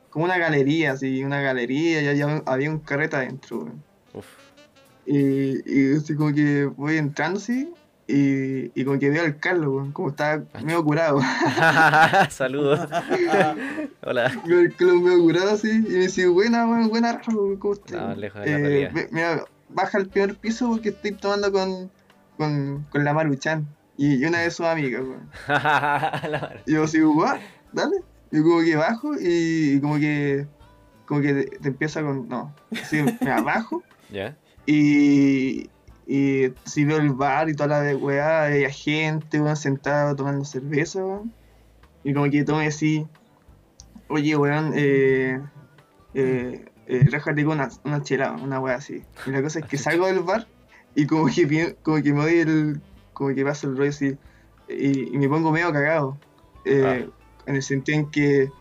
[0.10, 3.84] como una galería, así, una galería, y había, había un carrete adentro, weón.
[4.14, 4.26] Uf.
[5.06, 7.72] Y, y así como que voy entrando así
[8.08, 11.20] y, y como que veo al Carlos, como estaba medio curado.
[12.30, 12.80] Saludos.
[14.04, 14.32] Hola.
[14.46, 17.92] Veo al Carlos medio curado así y me dice, buena, buena weón, ¿cómo estás?
[18.02, 18.52] No, lejos de
[18.84, 21.90] la ve- mira, baja al primer piso porque estoy tomando con,
[22.38, 23.66] con, con la Maruchan
[23.98, 25.30] y, y una de sus amigas, weón.
[26.66, 27.40] Y yo así, what?
[27.74, 27.98] Dale.
[28.32, 30.46] Yo como que bajo y, y como que
[31.06, 34.38] como que te, te empieza con, no, así, mira, bajo ¿Ya?
[34.66, 35.70] Y,
[36.08, 41.04] y si veo el bar y toda la weá, hay gente, weón, sentado tomando cerveza,
[41.04, 41.34] weón.
[42.04, 43.08] Y como que tome así,
[44.08, 45.40] oye, weón, eh,
[46.14, 49.04] eh, eh, con una, una chela, una weá así.
[49.26, 50.48] Y la cosa es que salgo del bar
[50.96, 52.82] y como que, como que me doy el,
[53.14, 54.18] como que pasa el rollo así,
[54.68, 56.18] y, y me pongo medio cagado.
[56.66, 57.10] Eh,
[57.48, 58.52] En el sentido en que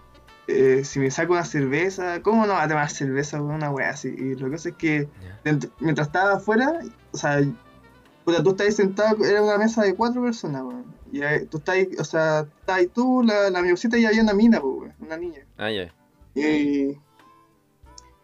[0.49, 3.57] eh, si me saco una cerveza, ¿cómo no va a tomar cerveza, weón?
[3.57, 4.09] Una weá así.
[4.09, 5.09] Y la cosa es que
[5.45, 6.81] dentro- mientras estaba afuera,
[7.13, 7.41] o sea,
[8.25, 10.85] puta, tú estás ahí sentado, era una mesa de cuatro personas, weón.
[11.13, 14.23] Y ahí, tú estás ahí, o sea, estás ahí tú, la, la amigosita y había
[14.23, 15.45] una mina, weón, una niña.
[15.59, 15.93] Ah, ya.
[16.35, 16.97] Y,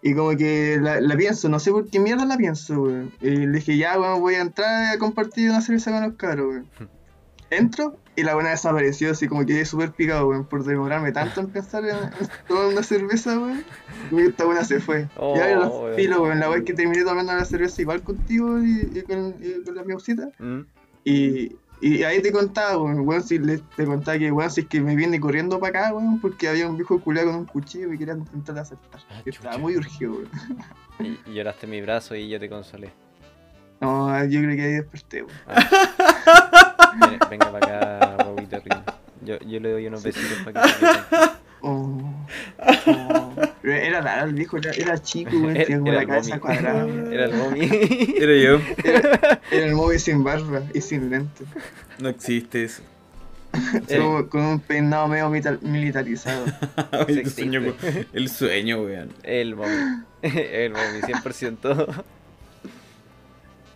[0.02, 3.12] y como que la, la pienso, no sé por qué mierda la pienso, weón.
[3.20, 6.46] Y le dije, ya, weón, voy a entrar a compartir una cerveza con los cabros,
[6.48, 6.68] weón.
[7.50, 11.48] Entro y la buena desapareció, así como quedé súper picado, weón, por demorarme tanto en
[11.48, 13.64] pensar en, en tomar una cerveza, weón.
[14.16, 15.06] Esta buena se fue.
[15.16, 15.86] Oh, y ahora weón.
[15.86, 19.34] los filo, weón, la weón que terminé tomando la cerveza igual contigo y, y con,
[19.40, 20.30] y con la miaucita.
[20.38, 20.60] Mm.
[21.04, 24.66] Y, y ahí te contaba, weón, weón, si le, te contaba que, weón, si es
[24.66, 27.86] que me viene corriendo para acá, weón, porque había un viejo culiado con un cuchillo
[27.86, 29.02] y me quería intentar asaltar.
[29.10, 31.18] Ah, estaba muy urgido, weón.
[31.26, 32.90] Y, lloraste en mi brazo y yo te consolé.
[33.78, 35.36] No, yo creo que ahí desperté, weón.
[35.46, 36.45] Ven-
[37.30, 38.16] Venga para acá,
[38.64, 38.82] rico.
[39.22, 40.86] Yo, yo le doy unos besitos para que se.
[41.62, 41.98] Oh,
[42.86, 43.32] oh.
[43.64, 46.38] Era raro, el viejo era, era chico, weón, Era- tenía como era la el cabeza
[46.38, 46.86] cuadrada.
[47.10, 48.14] Era el mommy.
[48.18, 48.60] Era yo.
[49.50, 51.48] Era el móvil sin barba y sin lentes.
[51.98, 52.82] No existe eso.
[53.88, 53.98] Eh.
[53.98, 55.30] Como con un peinado medio
[55.62, 56.44] militarizado.
[57.06, 57.74] Tu sueño,
[58.12, 59.08] el sueño, weón.
[59.22, 60.04] El mommy.
[60.22, 62.04] El mommy, 100%.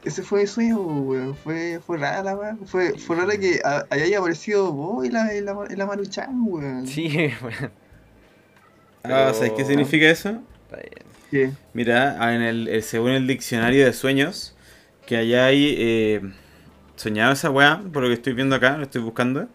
[0.04, 1.34] Ese fue mi sueño, weón.
[1.36, 2.56] Fue, fue rara la weá.
[2.66, 6.30] Fue, fue rara que a- haya aparecido vos y la, y la, y la Maruchan,
[6.46, 6.86] weón.
[6.86, 7.08] Sí,
[7.42, 7.70] weón.
[9.02, 10.42] Ah, ¿sabes qué Pero- significa eso?
[10.70, 11.10] Está bien.
[11.30, 11.50] ¿Qué?
[11.74, 14.54] Mira, ah, en el, según el diccionario de sueños,
[15.06, 16.20] que allá hay eh,
[16.96, 19.48] soñado esa weá, por lo que estoy viendo acá, lo estoy buscando.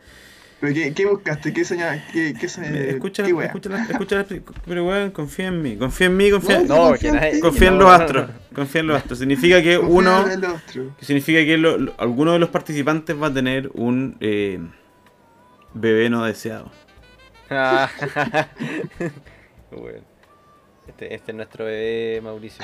[0.61, 1.51] ¿Pero qué, qué buscaste?
[1.53, 1.99] ¿Qué soñabas?
[2.13, 2.89] ¿Qué, qué soñaste?
[2.91, 4.25] escucha, escucha, escucha,
[4.65, 7.31] pero weón, confía en mí, confía en mí, confía, No, No, confía que en nadie-
[7.33, 7.39] ti.
[7.41, 8.03] confía en no, los no, no.
[8.03, 9.19] astros, confía en los astros.
[9.19, 10.95] Significa que Confía uno, en el otro.
[10.97, 14.59] que significa que lo- lo- alguno de los participantes va a tener un eh,
[15.73, 16.71] bebé no deseado.
[17.49, 17.89] Ah,
[19.71, 19.99] Bueno.
[20.87, 22.63] Este, este es nuestro bebé, Mauricio.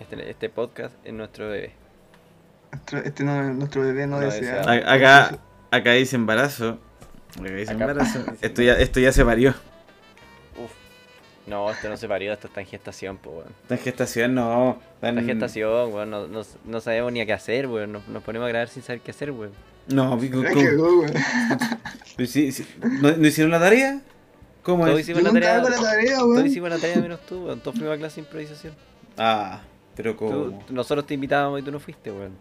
[0.00, 1.72] Este, este podcast es nuestro bebé.
[2.72, 4.58] Nuestro- Este no, nuestro bebé no, No desea.
[4.58, 4.62] desea.
[4.88, 5.38] A- Acá,
[5.70, 6.78] acá dice embarazo.
[7.40, 8.24] Acá dice Acá- embarazo.
[8.40, 9.54] Esto ya, esto ya se parió.
[11.48, 13.48] No, esto no se parió, esto está en gestación, po, weón.
[13.62, 14.78] Esta gestación no.
[14.96, 16.10] Está en gestación, weón.
[16.10, 17.92] No, no, no sabemos ni a qué hacer, weón.
[17.92, 19.52] Nos, nos ponemos a grabar sin saber qué hacer, weón.
[19.88, 20.42] No, ¿cómo?
[20.42, 21.12] cagó, weón.
[22.16, 22.66] Pero sí, sí.
[23.00, 24.00] ¿No, no hicieron la tarea?
[24.62, 25.08] ¿Cómo Todos es?
[25.08, 25.62] hicimos Yo la tarea.
[25.70, 27.60] la tarea, Todos hicimos la tarea menos tú, weón.
[27.60, 28.74] Todos fuimos a clase de improvisación.
[29.16, 29.60] Ah,
[29.96, 30.64] pero Tú- ¿cómo?
[30.68, 32.32] nosotros te invitábamos y tú no fuiste, weón.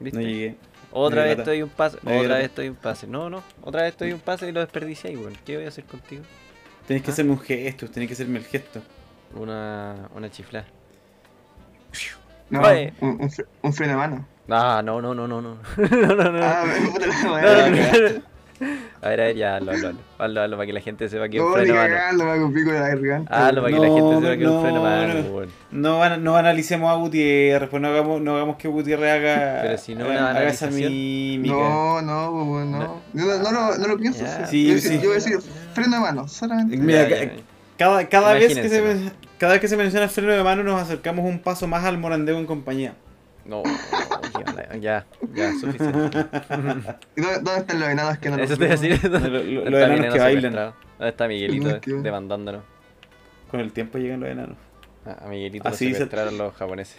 [0.00, 0.18] ¿Viste?
[0.18, 0.56] No llegué.
[0.92, 3.06] Otra vez estoy un pase, otra vez estoy un pase.
[3.06, 5.34] No, no, otra vez estoy un pase y lo desperdicié, weón.
[5.46, 6.24] ¿Qué voy a hacer contigo?
[6.90, 7.12] Tenés que Ah.
[7.12, 8.82] hacerme un gesto, tenés que hacerme el gesto.
[9.36, 10.66] Una, una chiflada.
[12.50, 12.92] No, Oye.
[13.00, 14.26] un, un, fre- un freno de mano.
[14.48, 15.56] Ah, no, no, no, no, no.
[15.76, 16.44] no, no, no.
[16.44, 17.70] Ah, me puta la No, madre.
[17.70, 18.30] no, no.
[19.02, 20.00] A ver, a ver, ya, hazlo, hazlo, hazlo.
[20.18, 21.94] Hazlo, hazlo para que la gente sepa que es un No, freno mano.
[21.96, 25.20] Hazlo para que la No, gente sepa que es un no, freno a mano, no.
[25.30, 25.48] weón.
[25.70, 29.78] No, ana- no analicemos a Gutiérrez, pues no hagamos, no hagamos que Gutiérrez haga, Pero
[29.78, 31.54] si no haga, esa mímica.
[31.54, 33.00] No, no, no.
[33.14, 34.24] No, no, lo- no lo pienso.
[34.24, 35.38] Yo voy a decir
[35.70, 36.76] freno de mano, solamente.
[36.76, 37.42] Mira, Ya, ya, ya.
[37.78, 40.80] Cada, cada, vez que se, cada vez que se menciona el freno de mano nos
[40.82, 42.94] acercamos un paso más al morandeo en compañía.
[43.46, 46.18] No, ya, ya, ya, suficiente.
[47.16, 49.00] ¿Y ¿Dónde, están los enanos que no Eso los te decir.
[49.10, 50.42] Lo- lo- ¿Dónde los mi enanos que bailan.
[50.42, 50.74] secuestrado?
[50.98, 52.62] ¿Dónde está Miguelito No, demandándonos?
[53.50, 54.56] Con el tiempo llegan los enanos.
[55.06, 56.98] A a Miguelito lo Así dice- secuestraron los japoneses.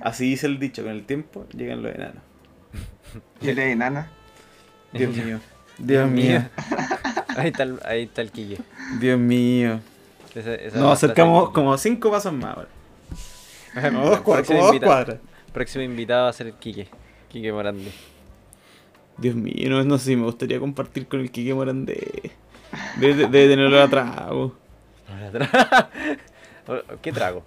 [0.00, 2.22] Así dice el dicho, con el tiempo llegan los enanos.
[3.42, 4.10] ¿Y el de enana?
[4.92, 5.40] Dios mío.
[5.78, 6.42] Dios mío.
[7.36, 8.58] Ahí está el, ahí está el Quique.
[9.00, 9.80] Dios mío.
[10.34, 12.68] Esa- Nos acercamos como cinco pasos más ahora.
[13.74, 13.90] Quique.
[13.90, 14.46] Como dos cuadras.
[14.46, 15.18] Próximo Como dos invita- cuadras.
[15.52, 16.88] Próximo invitado va a ser el Quique.
[17.28, 17.90] Quique Morandi.
[19.18, 22.32] Dios mío, no, no sé si me gustaría compartir con el Kike Morandé.
[22.96, 24.10] Debe, de- tenerlo atrás.
[27.02, 27.44] ¿Qué trago?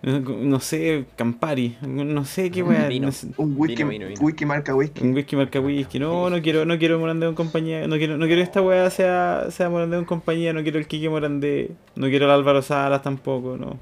[0.00, 1.76] No, sé, Campari.
[1.82, 2.88] No sé qué weá.
[3.00, 3.28] No sé.
[3.36, 4.20] Un whisky, Vino, vino, vino.
[4.20, 5.02] whisky marca whisky.
[5.02, 5.98] Un whisky marca whisky.
[5.98, 7.86] No, no quiero, no quiero Morandé en compañía.
[7.88, 10.52] No quiero, no quiero esta weá sea, sea Morandé en compañía.
[10.52, 11.72] No quiero el Kike Morandé.
[11.96, 13.56] No quiero el Álvaro Salas tampoco.
[13.56, 13.76] No.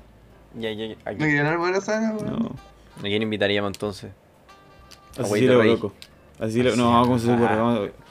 [0.59, 0.97] Ya, ya, ya.
[1.05, 2.27] ¿A ¿No quieren árbol sana, weón?
[2.45, 2.51] No.
[2.99, 4.11] ¿A quién invitaríamos entonces?
[5.19, 5.69] A Agüita Cecilia Rey.
[5.69, 5.93] loco.
[6.41, 6.81] A Cecilia, Así.
[6.81, 7.47] no, ¿cómo se ocurre?
[7.51, 7.57] Ah.
[7.57, 8.06] Vamos a-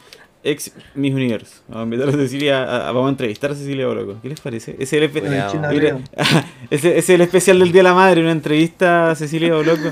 [0.45, 1.61] Ex Miss Universo.
[1.67, 2.63] Vamos a invitar a Cecilia.
[2.63, 4.19] a- a- vamos a entrevistar a Cecilia Boloco.
[4.21, 4.75] ¿Qué les parece?
[4.79, 5.99] Ese es el, Mira,
[6.69, 9.91] es el especial del Día de la Madre, una entrevista a Cecilia Boloco.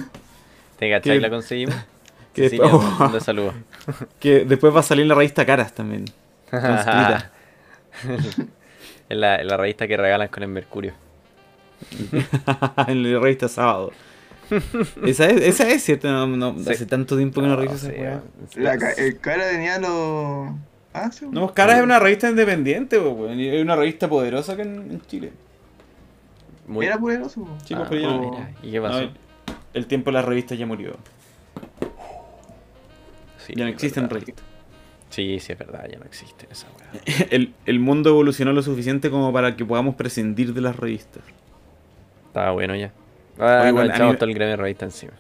[0.80, 1.20] ¿Te cachai?
[1.20, 1.76] La conseguimos.
[2.34, 3.54] que Cecilia, después- un montón de saludos.
[4.20, 6.06] Que después va a salir en la revista Caras también.
[9.10, 10.94] En, la, en la revista que regalan con el Mercurio.
[12.88, 13.92] en la revista Sábado.
[15.06, 16.70] Esa es, esa es cierta, no, no, Sí.
[16.72, 18.22] hace tanto tiempo que no reviso esa sí, weá.
[18.56, 20.50] La el cara tenía los.
[20.94, 21.26] Ah, sí.
[21.32, 25.32] No, Caras es una revista independiente, po, es una revista poderosa acá en, en Chile.
[26.68, 27.42] Muy- Era poderoso.
[27.44, 27.58] po.
[27.66, 29.00] Sí, pues, Ah, pero ya no- mira, ¿Y qué no, pasó?
[29.00, 29.12] el,
[29.74, 30.96] el tiempo de las revistas ya murió.
[33.46, 34.46] Sí, ya no existen revistas.
[35.10, 37.28] Sí, sí, es verdad, ya no existen esa weá.
[37.30, 41.22] El, el mundo evolucionó lo suficiente como para que podamos prescindir de las revistas.
[42.28, 42.92] Estaba bueno ya.
[43.40, 45.14] Ah, Oye, bueno, echamos mí- todo el gremio de revista encima.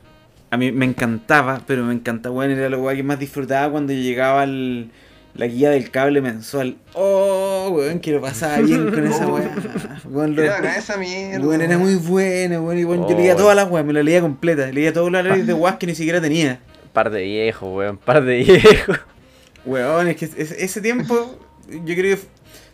[0.52, 3.92] A mí me encantaba, pero me encantaba, weón, era lo weón que más disfrutaba cuando
[3.94, 4.92] llegaba el-
[5.36, 6.76] la guía del cable mensual.
[6.94, 9.50] Oh, weón, que lo pasaba bien con esa weá.
[10.06, 11.44] Weón, lo- Era esa mierda.
[11.46, 14.04] weón, era muy bueno, weón, y weón, yo Oh, leía todas las weas, me la
[14.04, 16.60] leía completa, leía todos los horarios de weas que ni siquiera tenía.
[16.94, 19.00] Par de viejos, weón, par de viejos.
[19.66, 22.22] Weón, es que es- ese tiempo, yo creo que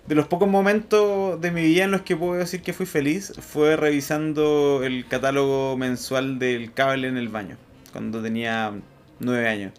[0.10, 3.32] de los pocos momentos de mi vida en los que puedo decir que fui feliz,
[3.40, 7.58] fue revisando el catálogo mensual del cable en el baño,
[7.94, 8.74] cuando tenía
[9.20, 9.72] nueve años.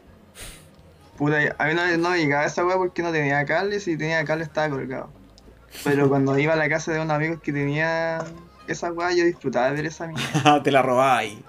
[1.19, 4.25] Puta, a mí no, no me llegaba esa weá porque no tenía cable, si tenía
[4.25, 5.11] cable estaba colgado.
[5.83, 8.25] Pero cuando iba a la casa de unos amigos que tenía
[8.69, 10.62] esa weá, yo disfrutaba de ver esa mierda.
[10.62, 11.43] Te la robaba ahí.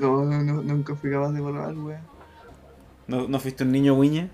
[0.00, 2.00] No, no, no, nunca fui capaz de probar, weá.
[3.06, 4.30] ¿No, ¿No fuiste un niño guiña?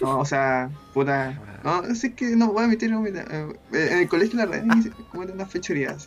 [0.00, 1.38] No, o sea, puta.
[1.64, 2.90] No, es que no voy a meter.
[2.90, 4.64] no, mira, eh, En el colegio la red
[5.10, 6.06] como era una fechoría así.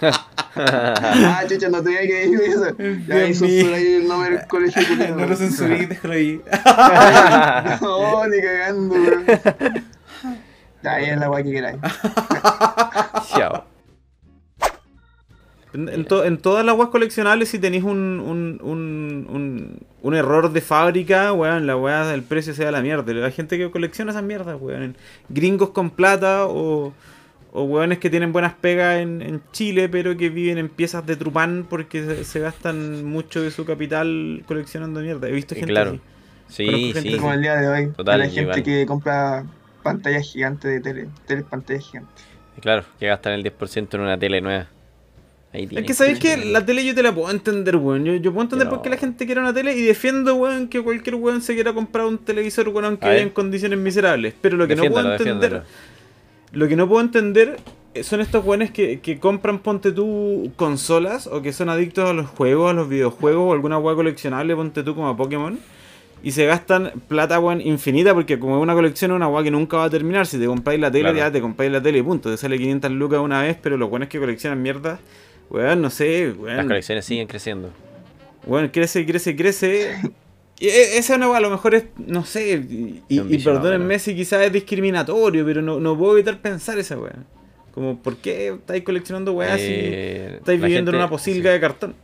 [0.56, 2.76] Ah, chucha, no tenía que decir eso.
[3.08, 4.82] Ya ahí censura ahí el nombre del colegio.
[4.88, 5.16] culiao.
[5.16, 6.40] No lo censuré, déjalo ahí.
[7.80, 9.24] No, ni cagando, weón.
[10.84, 11.78] Ya, ahí es la weá que queráis.
[13.34, 13.64] Chao.
[15.74, 20.14] En, en to- en todas las weas coleccionables, si tenéis un, un, un, un, un
[20.14, 23.12] error de fábrica, weón, la weá del precio sea la mierda.
[23.26, 24.96] Hay gente que colecciona esas mierdas, weón.
[25.28, 26.92] Gringos con plata o,
[27.52, 31.16] o weones que tienen buenas pegas en, en Chile, pero que viven en piezas de
[31.16, 35.28] trupán porque se, se gastan mucho de su capital coleccionando mierda.
[35.28, 35.90] He visto gente claro.
[35.90, 36.00] así.
[36.46, 37.16] Sí, gente sí.
[37.16, 37.92] Como el día de hoy.
[37.96, 38.62] Total, la gente igual.
[38.62, 39.44] que compra
[39.82, 41.08] pantallas gigantes de tele.
[41.26, 42.24] Tele pantallas gigantes.
[42.60, 44.68] Claro, que gastan el 10% en una tele nueva.
[45.54, 48.04] Ahí Es que sabéis que la tele yo te la puedo entender, weón.
[48.04, 50.82] Yo, yo puedo entender por qué la gente quiere una tele y defiendo, weón, que
[50.82, 54.34] cualquier weón se quiera comprar un televisor, weón, aunque haya en condiciones miserables.
[54.40, 55.64] Pero lo que no puedo entender, defiéndalo.
[56.52, 57.56] lo que no puedo entender
[57.94, 62.12] eh, son estos weones que, que compran, ponte tú, consolas o que son adictos a
[62.12, 65.56] los juegos, a los videojuegos o alguna weá coleccionable, ponte tú como a Pokémon.
[66.24, 69.50] Y se gastan plata, weón, infinita porque como es una colección es una weá que
[69.52, 70.26] nunca va a terminar.
[70.26, 71.18] Si te compráis la tele, Claro.
[71.18, 72.28] ya te compráis la tele y punto.
[72.30, 74.98] Te sale 500 lucas una vez, pero los weones que coleccionan mierda,
[75.50, 76.56] weón, no sé, weón.
[76.56, 77.70] Las colecciones siguen creciendo.
[78.46, 79.96] Bueno, crece, crece, crece.
[80.60, 84.42] Y e- esa no, a lo mejor es, no sé, y, y- perdónenme si quizás
[84.42, 87.14] es discriminatorio, pero no, no puedo evitar pensar esa weá.
[87.72, 91.54] Como, ¿por qué estáis coleccionando weá si Eh, estáis la viviendo en una posilga sí.
[91.54, 91.94] de cartón?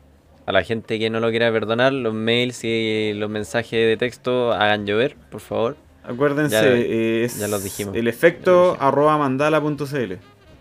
[0.46, 4.52] A la gente que no lo quiera perdonar, los mails y los mensajes de texto
[4.52, 5.76] hagan llover, por favor.
[6.02, 7.94] Acuérdense, Ya- eh, es ya los dijimos.
[7.94, 8.78] el efecto dijimos.
[8.82, 10.14] arroba mandala.cl.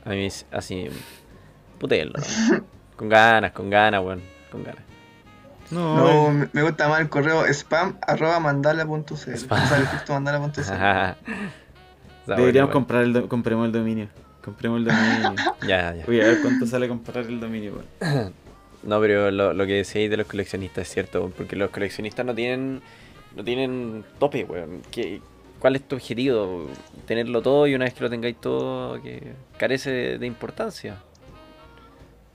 [0.05, 0.97] A mí es así mismo.
[1.79, 2.13] Putéenlo.
[2.19, 2.63] ¿no?
[2.95, 4.21] con ganas, con ganas, weón.
[4.51, 4.83] Con ganas.
[5.71, 9.13] No, No, eh, me- gusta más el correo spam arroba mandala.cl.
[9.13, 9.67] O Spam.
[9.67, 10.59] sea, el efecto mandala.cl.
[10.61, 11.15] Está
[12.35, 14.07] deberíamos bueno, comprar el, do- compremos el dominio.
[14.43, 15.35] Compremos el dominio.
[15.67, 16.05] Ya, ya.
[16.05, 18.33] Voy a ver cuánto sale comprar el dominio, weón.
[18.81, 22.33] No, pero lo, lo que decíais de los coleccionistas es cierto, porque los coleccionistas no
[22.33, 22.81] tienen
[23.35, 24.81] no tienen tope, weón.
[24.89, 25.21] ¿Qué-
[25.59, 26.67] ¿Cuál es tu objetivo?
[27.05, 30.95] Tenerlo todo y una vez que lo tengáis todo, que carece de, de importancia.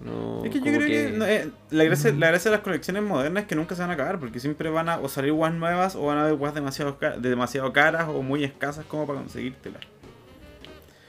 [0.05, 3.03] No, Es que yo creo que, no, eh, la, gracia, la gracia de las colecciones
[3.03, 5.55] modernas es que nunca se van a acabar, porque siempre van a o salir guas
[5.55, 9.81] nuevas o van a haber guas demasiado, demasiado caras o muy escasas como para conseguírtelas.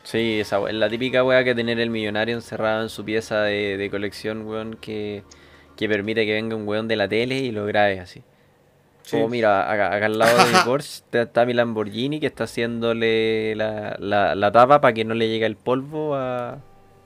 [0.04, 3.76] Sí, esa we- la típica weá que tener el millonario encerrado en su pieza de,
[3.78, 5.24] de colección, weón, que,
[5.76, 8.22] que permite que venga un weón de la tele y lo grabe así.
[9.02, 9.18] Sí.
[9.18, 12.46] Como mira, acá, acá al lado de mi Porsche está- está mi Lamborghini que está
[12.46, 16.60] haciéndole la, la, la tapa para que no le llegue el polvo a,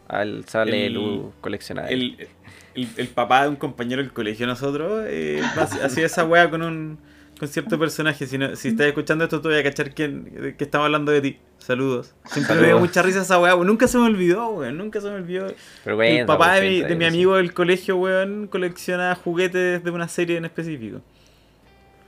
[0.10, 1.94] al sale El- coleccionable.
[1.94, 2.28] El,
[2.76, 6.62] el, el papá de un compañero del colegio nosotros eh, hac- hacía esa wea con
[6.64, 7.00] un
[7.40, 8.28] con cierto personaje.
[8.28, 11.22] Si, no- si estás escuchando esto, te voy a cachar quién, que estamos hablando de
[11.22, 11.38] ti.
[11.60, 12.14] Saludos.
[12.26, 12.82] Siempre me dio Saludos.
[12.90, 13.68] mucha risa esa wea, weón.
[13.68, 14.78] Nunca se me olvidó, weón.
[14.78, 15.48] Nunca se me olvidó.
[15.86, 20.08] Pero el papá de mi, de mi amigo del colegio, weón, colecciona juguetes de una
[20.10, 21.02] serie en específico.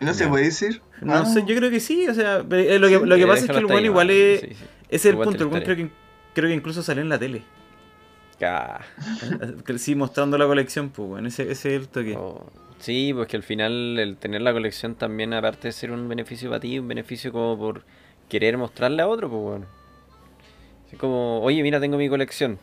[0.02, 0.82] ¿No se puede decir?
[1.02, 1.26] No Ah.
[1.26, 3.52] sé, yo creo que sí, o sea, eh, lo que, lo que Eh, pasa es
[3.52, 4.42] que el weón igual es...
[4.42, 4.48] Sí,
[4.90, 5.90] es el Igual punto, el weón creo que,
[6.34, 7.44] creo que incluso salió en la tele.
[8.46, 8.82] Ah,
[9.66, 12.16] Que Sí, mostrando la colección, pues, weón, ese, ese es el toque.
[12.18, 12.46] oh.
[12.80, 16.50] Sí, pues que al final el tener la colección también, aparte de ser un beneficio
[16.50, 17.84] para ti, un beneficio como por
[18.28, 19.66] querer mostrarle a otro, pues bueno.
[20.92, 22.58] Es como, oye, mira, tengo mi colección.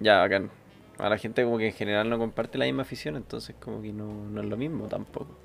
[0.00, 0.50] Ya, bacán.
[0.98, 3.92] A la gente como que en general no comparte la misma afición, entonces como que
[3.92, 5.36] no, no es lo mismo tampoco.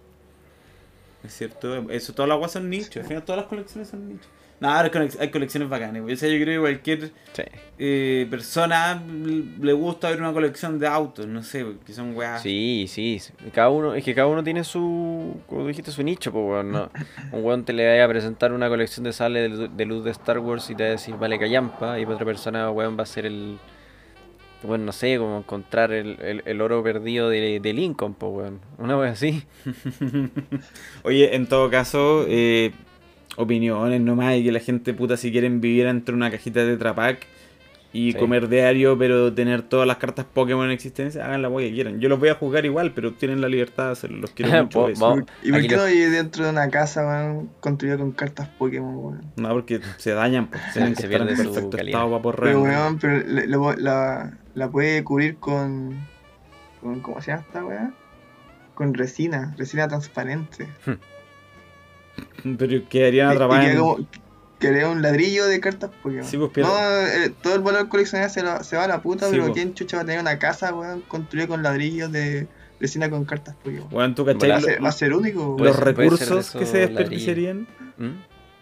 [1.24, 4.28] Es cierto, eso, todas las guas son nichos, al final todas las colecciones son nichos.
[4.60, 6.14] No, hay colecciones bacanas, güey.
[6.14, 7.44] o sea, yo creo que cualquier Sí.
[7.78, 9.04] eh, persona
[9.62, 12.42] le gusta ver una colección de autos, no sé, que son weas.
[12.42, 13.20] Sí, sí.
[13.54, 16.90] Cada uno, es que cada uno tiene su, como dijiste, su nicho, pues weón, no.
[17.34, 20.06] Un weón te le vaya a presentar una colección de sales de, lu- de luz
[20.06, 22.98] de Star Wars y te va a decir, vale, callampa, y para otra persona, weón,
[22.98, 23.58] va a ser el,
[24.64, 28.62] bueno, no sé, como encontrar el, el, el oro perdido de, de Lincoln, pues weón.
[28.78, 29.44] Una wea así.
[31.04, 32.72] Oye, en todo caso, eh,
[33.38, 36.96] opiniones nomás y que la gente puta si quieren vivir entre una cajita de Tetra
[36.96, 37.20] Pak
[37.94, 38.18] y Sí.
[38.18, 42.02] comer diario, pero tener todas las cartas Pokémon en existencia, hagan la wea que quieran.
[42.02, 44.18] Yo los voy a jugar igual, pero tienen la libertad de hacerlo.
[44.18, 44.90] Los quiero mucho.
[45.44, 48.96] ¿Y por qué lo- no vive dentro de una casa, weón, construida con cartas Pokémon,
[48.98, 49.22] weón?
[49.38, 50.62] No, porque se dañan, pues.
[50.74, 51.88] Tienen que Se estar en perfecto calidad.
[52.02, 55.98] estado para poder Pero, weón, pero le- le- la, la puede cubrir con,
[56.82, 57.00] con.
[57.00, 57.94] ¿Cómo se llama esta weá?
[58.74, 60.68] Con resina, resina transparente.
[62.58, 63.80] Pero quedarían Y- y atrapadas queda en...
[63.80, 64.08] como-
[64.58, 66.24] Crea un ladrillo de cartas Pokémon.
[66.24, 66.70] Sí, pues, pierde.
[66.72, 66.78] no,
[67.26, 69.54] eh, todo el valor coleccional se, lo- se va a la puta, Sí, pero pues.
[69.54, 72.48] ¿quién chucha va a tener una casa, weón, construida con ladrillos de
[72.80, 73.90] resina con cartas Pokémon?
[73.92, 76.78] Weón, tú Va cachai a lo- ser, va a ser único, los recursos que se
[76.80, 77.68] desperdiciarían.
[77.98, 78.12] ¿Mm?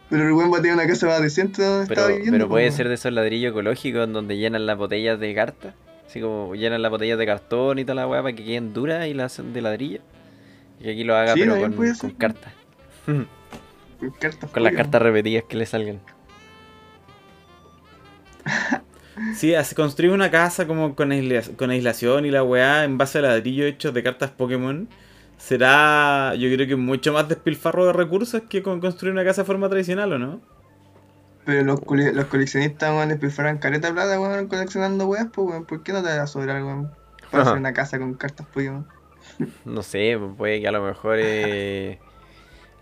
[0.10, 2.32] Pero el weón va a tener una casa más decente donde Pero, está viviendo.
[2.38, 5.76] pero puede po, ser de esos ladrillos ecológicos en donde llenan las botellas de carta.
[6.08, 9.08] Así como llenan las botellas de cartón y toda la weá para que queden duras
[9.08, 10.00] y las hacen de ladrillo.
[10.80, 12.52] Y que aquí lo haga Sí, pero con, cartas.
[14.04, 16.02] Con cartas con las cartas repetidas que le salgan.
[19.32, 21.10] Sí, así construir una casa como con,
[21.58, 24.90] con aislación y la weá en base a ladrillo hechos de cartas Pokémon
[25.38, 29.46] será, yo creo que mucho más despilfarro de recursos que con construir una casa de
[29.48, 30.42] forma tradicional, ¿o no?
[31.46, 35.66] Pero los, cole- los coleccionistas, weón, despilfarran careta de plata, weón, coleccionando weas, pues, weón.
[35.66, 36.98] ¿Por qué no te va a sobrar, weón?
[37.30, 37.44] Para Ajá.
[37.44, 38.88] hacer una casa con cartas Pokémon.
[39.66, 42.03] No sé, puede que a lo mejor eh,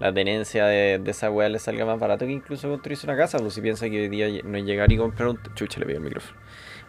[0.01, 3.37] la tenencia de, de esa weá le salga más barato que incluso construirse una casa.
[3.39, 5.39] Pues si piensa que hoy día no es llegar y comprar un.
[5.55, 6.37] Chucha, le pido el micrófono.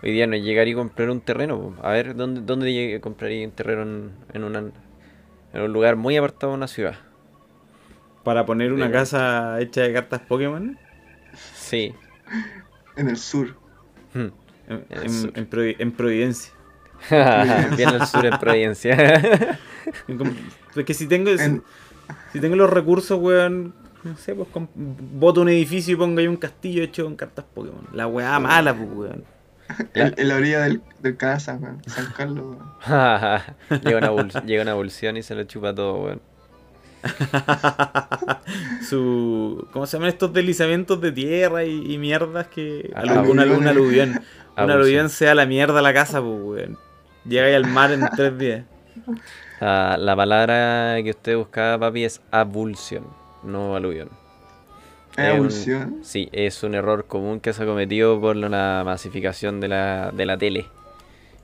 [0.03, 1.59] Hoy día no es llegar y comprar un terreno.
[1.61, 1.85] pues.
[1.85, 6.53] A ver, ¿dónde, dónde compraría un terreno en, en, una, en un lugar muy apartado
[6.53, 6.97] de una ciudad?
[8.25, 10.79] Para poner una casa hecha de cartas Pokémon
[11.55, 11.93] Sí.
[12.97, 13.57] En el sur.
[14.15, 14.21] Hmm.
[14.21, 14.33] en,
[14.69, 15.33] En el en- sur.
[15.35, 16.53] en Provi- en Providencia.
[17.77, 19.59] Bien al sur en Providencia.
[20.75, 21.63] Porque si tengo, En-
[22.33, 23.75] si tengo los recursos, weón,
[24.05, 27.87] no sé, pues boto un edificio y pongo ahí un castillo hecho con cartas Pokémon.
[27.93, 29.25] La weá mala, pues, weón.
[29.95, 31.61] En, en la orilla del, del canal San,
[32.17, 33.41] Carlos, weón.
[33.85, 36.21] llega, una llega una evolución y se lo chupa todo, weón.
[38.89, 39.67] Su.
[39.73, 42.91] ¿Cómo se llaman estos deslizamientos de tierra y, y mierdas que.
[42.95, 43.59] Ah, alu- una, aluviones.
[43.59, 44.09] una aluvión.
[44.11, 44.19] Una
[44.57, 44.71] Abusión.
[44.71, 46.79] aluvión sea la mierda a la casa, pues, weón.
[47.25, 48.65] Llega ahí al mar en tres días.
[49.65, 53.05] Ah, la palabra que usted buscaba, papi, es abulsión,
[53.45, 54.09] no aluvión.
[55.13, 55.99] ¿Es Es un- evolución?
[56.03, 60.27] Sí, es un error común que se ha cometido por la masificación de la, de
[60.27, 60.67] la tele.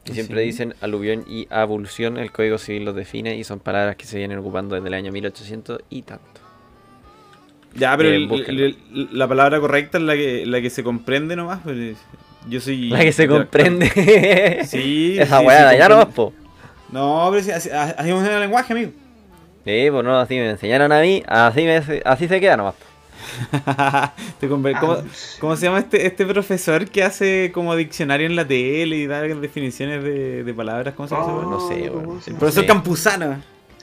[0.04, 0.46] Y siempre Sí.
[0.46, 4.38] dicen aluvión y abulsión, el Código Civil los define y son palabras que se vienen
[4.38, 6.24] ocupando desde el año 1800 y tanto.
[7.74, 8.64] Ya, pero Eh, el- búsquenlo.
[8.64, 8.78] el-
[9.12, 11.60] la palabra correcta es la que, la que se comprende nomás.
[11.62, 11.98] Pues,
[12.48, 12.88] yo soy.
[12.88, 14.64] La que se comprende.
[14.66, 15.18] Sí.
[15.20, 16.04] Esa sí, weá, ya comprende.
[16.06, 16.32] no, po.
[16.90, 18.90] No, pero sí, así, así funciona el lenguaje, amigo.
[19.64, 22.74] Sí, pues no, así me enseñaron a mí, así, me, así se queda nomás.
[24.40, 24.96] Te compre- ¿Cómo,
[25.40, 29.20] cómo se llama este, este profesor que hace como diccionario en la tele y da
[29.22, 30.94] definiciones de, de palabras?
[30.94, 31.26] ¿Cómo se llama?
[31.34, 31.50] weón?
[31.50, 32.66] no sé, ¿cómo se el profesor sí.
[32.68, 33.42] Campuzano.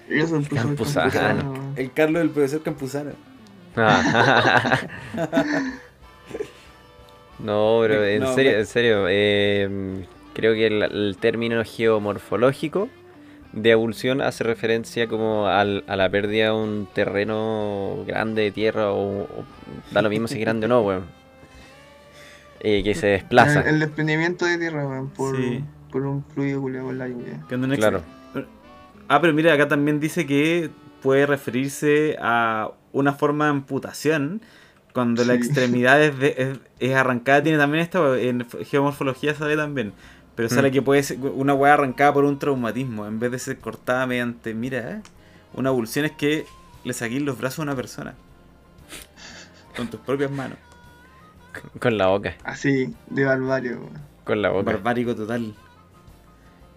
[0.10, 1.12] El profesor Campuzano.
[1.12, 1.74] Campuzano.
[1.76, 3.12] El Carlos del profesor Campuzano.
[3.76, 4.80] Ah.
[7.39, 12.89] no, pero en No, serio, en serio, eh, creo que el, el término geomorfológico
[13.53, 18.91] de abulsión hace referencia como al- a la pérdida de un terreno grande de tierra
[18.91, 19.45] o, o
[19.91, 21.05] da lo mismo si es grande o no, weón.
[22.59, 23.61] Eh, que se desplaza.
[23.61, 25.63] El, el desprendimiento de tierra, weón, por, Sí.
[25.91, 27.43] por un fluido culiado por la lluvia.
[27.77, 28.01] Claro.
[29.07, 30.69] Ah, pero mira, acá también dice que
[31.01, 34.41] puede referirse a una forma de amputación
[34.93, 37.43] cuando la extremidad es, de- es- es arrancada.
[37.43, 39.93] Tiene también esta, en geomorfología sale también.
[40.36, 40.73] Pero sale Mm.
[40.73, 44.53] que puede ser una hueá arrancada por un traumatismo en vez de ser cortada mediante,
[44.53, 45.01] mira, eh,
[45.53, 46.45] una abulsión es que
[46.83, 48.15] le saquís los brazos a una persona.
[49.75, 50.57] Con tus propias manos.
[51.79, 53.89] Con la boca, Así, de barbario, weón.
[54.25, 54.63] con la boca.
[54.73, 55.53] Barbárico total.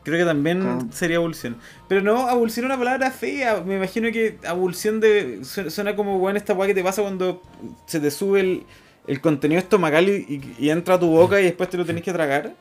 [0.04, 1.56] Creo que también Con- sería abulsión.
[1.88, 3.61] Pero no, abulsión es una palabra fea.
[3.66, 7.42] Me imagino que abulsión de, su- suena como bueno esta weá que te pasa cuando
[7.86, 8.62] se te sube el,
[9.09, 10.12] el contenido estomacal y,
[10.59, 12.54] y- y entra a tu boca y después te lo tenés que tragar.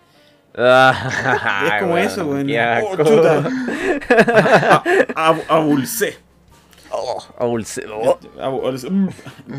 [0.58, 2.48] Ah, es como eso, weón.
[2.48, 2.60] qué
[5.16, 5.16] Oh,
[5.50, 6.18] abulcé.
[6.90, 8.18] Oh, abulse- oh.
[8.42, 8.90] Abulcé.
[8.90, 9.10] Mm.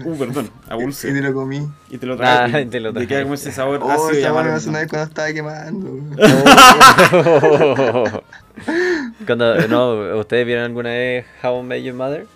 [0.07, 0.51] Uh, perdón.
[0.67, 1.13] Y Abulcé.
[1.13, 1.69] te lo comí.
[1.91, 2.63] Y te lo Ah, tragas.
[2.63, 3.23] y te lo Te queda tragas.
[3.25, 6.17] como ese sabor Oh, ácido y weá me pasó una vez cuando estaba quemando, weón.
[9.27, 12.27] Cuando, no, ¿ustedes vieron alguna vez How I Met Your Mother?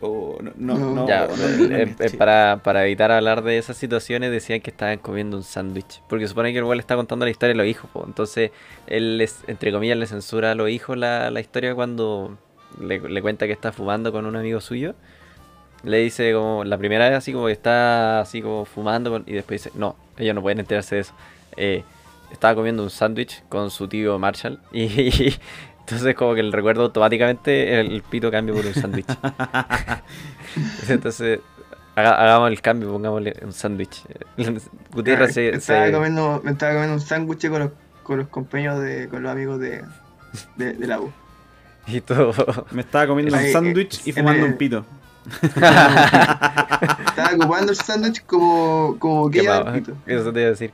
[0.00, 1.08] Oh, no, no, No.
[1.08, 1.28] ya, eh,
[1.70, 6.02] eh, eh, para, para evitar hablar de esas situaciones decían que estaban comiendo un sándwich.
[6.08, 7.88] Porque supone que el güey le está contando la historia de los hijos.
[7.90, 8.04] po.
[8.06, 8.50] Entonces,
[8.86, 12.36] él, les, entre comillas, le censura a los hijos la, la historia cuando
[12.80, 14.94] le, le cuenta que está fumando con un amigo suyo.
[15.82, 19.32] Le dice como, la primera vez así como que está así como fumando con- y
[19.32, 21.14] después dice, no, ellos no pueden enterarse de eso.
[21.56, 21.84] Eh,
[22.32, 25.32] estaba comiendo un sándwich con su tío Marshall y,
[25.88, 29.06] entonces como que el recuerdo automáticamente el, el pito cambia por un sándwich.
[30.88, 31.40] entonces
[31.94, 34.02] haga- hagamos el cambio, pongámosle un sándwich.
[34.92, 37.70] Gutiérrez me, estaba se- comiendo, me estaba comiendo un sándwich con los,
[38.02, 39.82] con los compañeros de, con los amigos de,
[40.56, 41.12] de, de la U.
[41.86, 42.32] y todo.
[42.72, 44.84] Me estaba comiendo un sándwich y en fumando el- un pito.
[45.44, 49.96] Estaba ocupando el sándwich como, como pito.
[50.06, 50.72] Eso te iba a decir,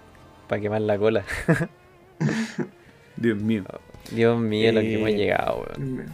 [0.48, 1.22] para quemar la cola.
[3.16, 3.64] Dios mío.
[4.10, 6.06] Dios mío, lo que Eh, hemos llegado, weón.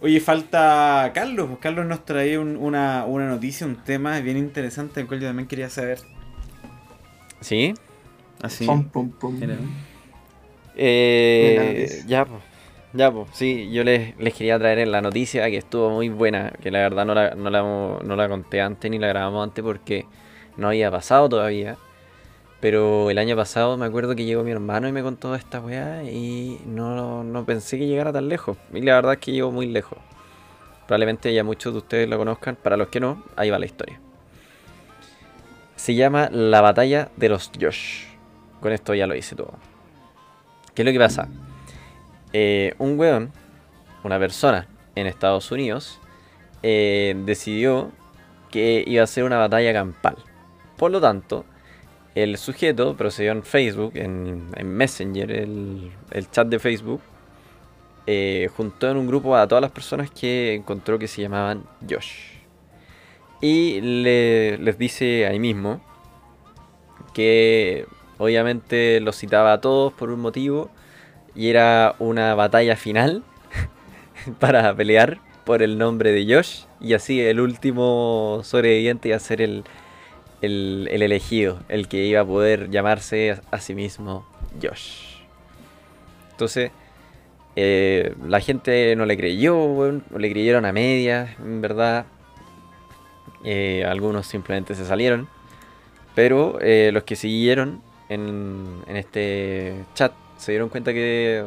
[0.00, 1.46] Oye, falta Carlos.
[1.48, 5.26] Pues Carlos nos trae un- una, una noticia, un tema bien interesante, el cual yo
[5.28, 5.98] también quería saber.
[7.40, 7.74] ¿Sí?
[8.42, 8.66] Así.
[8.66, 9.38] Pum, pum, pum.
[9.38, 9.56] Mira.
[10.76, 12.42] Eh, ya, pues.
[12.92, 13.28] Ya, pues.
[13.32, 16.52] Sí, yo les, les quería traer en la noticia que estuvo muy buena.
[16.62, 19.62] Que la verdad no la, no la, no la conté antes ni la grabamos antes
[19.64, 20.06] porque
[20.56, 21.76] no había pasado todavía.
[22.66, 26.02] Pero el año pasado me acuerdo que llegó mi hermano y me contó esta weá
[26.02, 28.56] y no, no pensé que llegara tan lejos.
[28.74, 30.00] Y la verdad es que llegó muy lejos.
[30.88, 32.56] Probablemente ya muchos de ustedes lo conozcan.
[32.56, 34.00] Para los que no, ahí va la historia.
[35.76, 38.06] Se llama La Batalla de los Josh.
[38.60, 39.54] Con esto ya lo hice todo.
[40.74, 41.28] ¿Qué es lo que pasa?
[42.32, 43.30] Eh, un weón,
[44.02, 46.00] una persona en Estados Unidos,
[46.64, 47.92] eh, decidió
[48.50, 50.16] que iba a ser una batalla campal.
[50.76, 51.44] Por lo tanto,
[52.16, 55.90] el sujeto procedió en Facebook, en, en Messenger, el,
[56.30, 57.02] chat de Facebook,
[58.06, 62.38] eh, juntó en un grupo a todas las personas que encontró que se llamaban Josh.
[63.42, 65.82] Y le- les dice ahí mismo
[67.12, 67.84] que
[68.16, 70.70] obviamente los citaba a todos por un motivo
[71.34, 73.24] y era una batalla final
[74.40, 79.42] para pelear por el nombre de Josh y así el último sobreviviente iba a ser
[79.42, 79.64] el,
[80.42, 84.26] el, el elegido, el que iba a poder llamarse a, sí mismo
[84.62, 85.16] Josh.
[86.32, 86.70] Entonces,
[87.56, 92.06] eh, la gente no le creyó, le creyeron a medias, en verdad.
[93.44, 95.28] Eh, algunos simplemente se salieron.
[96.14, 101.44] Pero eh, los que siguieron en, en este chat se dieron cuenta que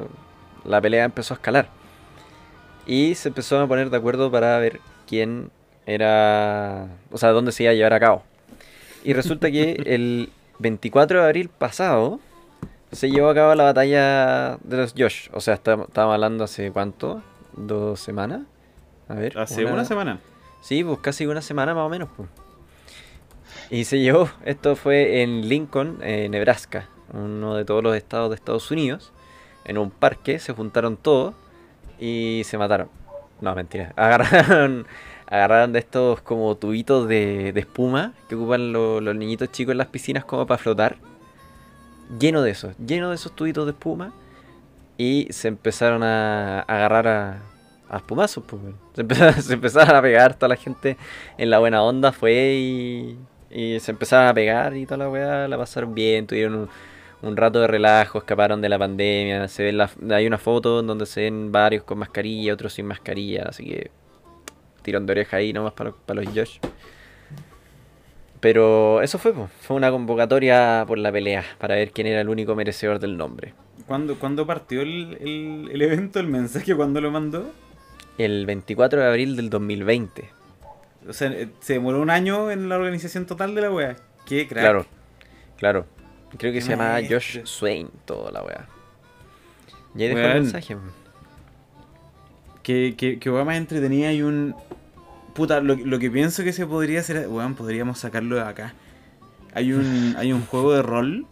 [0.66, 1.70] la pelea empezó a escalar.
[2.86, 5.52] Y se empezó a poner de acuerdo para ver quién
[5.86, 6.88] era.
[7.12, 8.24] O sea, dónde se iba a llevar a cabo.
[9.04, 10.30] Y resulta que el
[10.60, 12.20] 24 de abril pasado
[12.92, 15.30] se llevó a cabo la batalla de los Josh.
[15.34, 17.22] O sea, está- estábamos hablando hace cuánto?
[17.56, 18.42] ¿Dos semanas?
[19.08, 19.38] A ver.
[19.38, 20.20] Hace una semana.
[20.62, 22.10] Sí, pues casi una semana más o menos.
[22.16, 22.28] Pues.
[23.70, 28.36] Y se llevó, esto fue en Lincoln, eh, Nebraska, uno de todos los estados de
[28.36, 29.12] Estados Unidos.
[29.66, 31.36] En un parque se juntaron todos
[32.00, 32.90] y se mataron.
[33.42, 33.94] No, mentira.
[33.96, 34.88] Agarraron,
[35.30, 39.88] agarraron de estos como tubitos de, espuma que ocupan lo- los niñitos chicos en las
[39.88, 40.98] piscinas como para flotar.
[42.20, 44.14] Lleno de esos, lleno de esos tubitos de espuma.
[44.98, 47.42] Y se empezaron a, agarrar a,
[47.90, 48.44] a espumazos.
[48.46, 48.62] pues,
[48.94, 49.02] se,
[49.54, 50.98] empezaron, a pegar, toda la gente
[51.38, 53.18] en la buena onda fue y,
[53.80, 56.70] se empezaron a pegar y toda la weá la pasaron bien, tuvieron
[57.22, 59.48] un, rato de relajo, escaparon de la pandemia.
[59.48, 59.80] Se ven
[60.12, 63.92] hay una foto donde se ven varios con mascarilla, otros sin mascarilla, así que
[64.90, 66.58] tirón de oreja ahí nomás para, para los Josh.
[68.40, 72.56] Pero eso fue, fue una convocatoria por la pelea, para ver quién era el único
[72.56, 73.54] merecedor del nombre.
[73.86, 77.52] ¿Cuándo, cuándo partió el, el- el evento, el mensaje, cuándo lo mandó?
[78.18, 80.30] El 24 de abril del 2020.
[81.08, 83.96] O sea, eh, se demoró un año en la organización total de la wea.
[84.26, 84.64] Qué crack.
[84.64, 84.86] Claro,
[85.58, 85.86] claro.
[86.38, 87.18] Creo que se llama maestro.
[87.18, 88.68] Josh Swain, toda la weá.
[89.96, 90.78] Y ahí dejó el mensaje.
[92.62, 94.56] Que, que, que wea más entretenida y un.
[95.40, 97.28] Puta, lo, lo que pienso que se podría hacer.
[97.28, 98.74] Weón, podríamos sacarlo de acá.
[99.54, 101.26] Hay un, hay un juego de rol.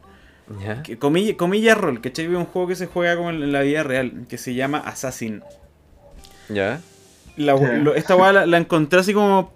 [0.63, 0.81] ¿Ya?
[0.81, 2.27] Que, comilla, comilla rol, ¿cachai?
[2.27, 4.25] Un juego que se juega como en la vida real.
[4.29, 5.41] Que se llama Assassin.
[6.49, 6.79] ¿Ya?
[7.35, 7.63] La, Sí.
[7.83, 9.51] lo- esta weá la, la encontré así como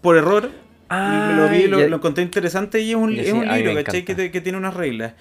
[0.00, 0.50] por error.
[0.90, 3.46] y me lo vi, lo, lo encontré interesante y es un, Ya es sí, un
[3.48, 4.04] libro, ¿cachai?
[4.04, 5.12] Que, te- que tiene unas reglas.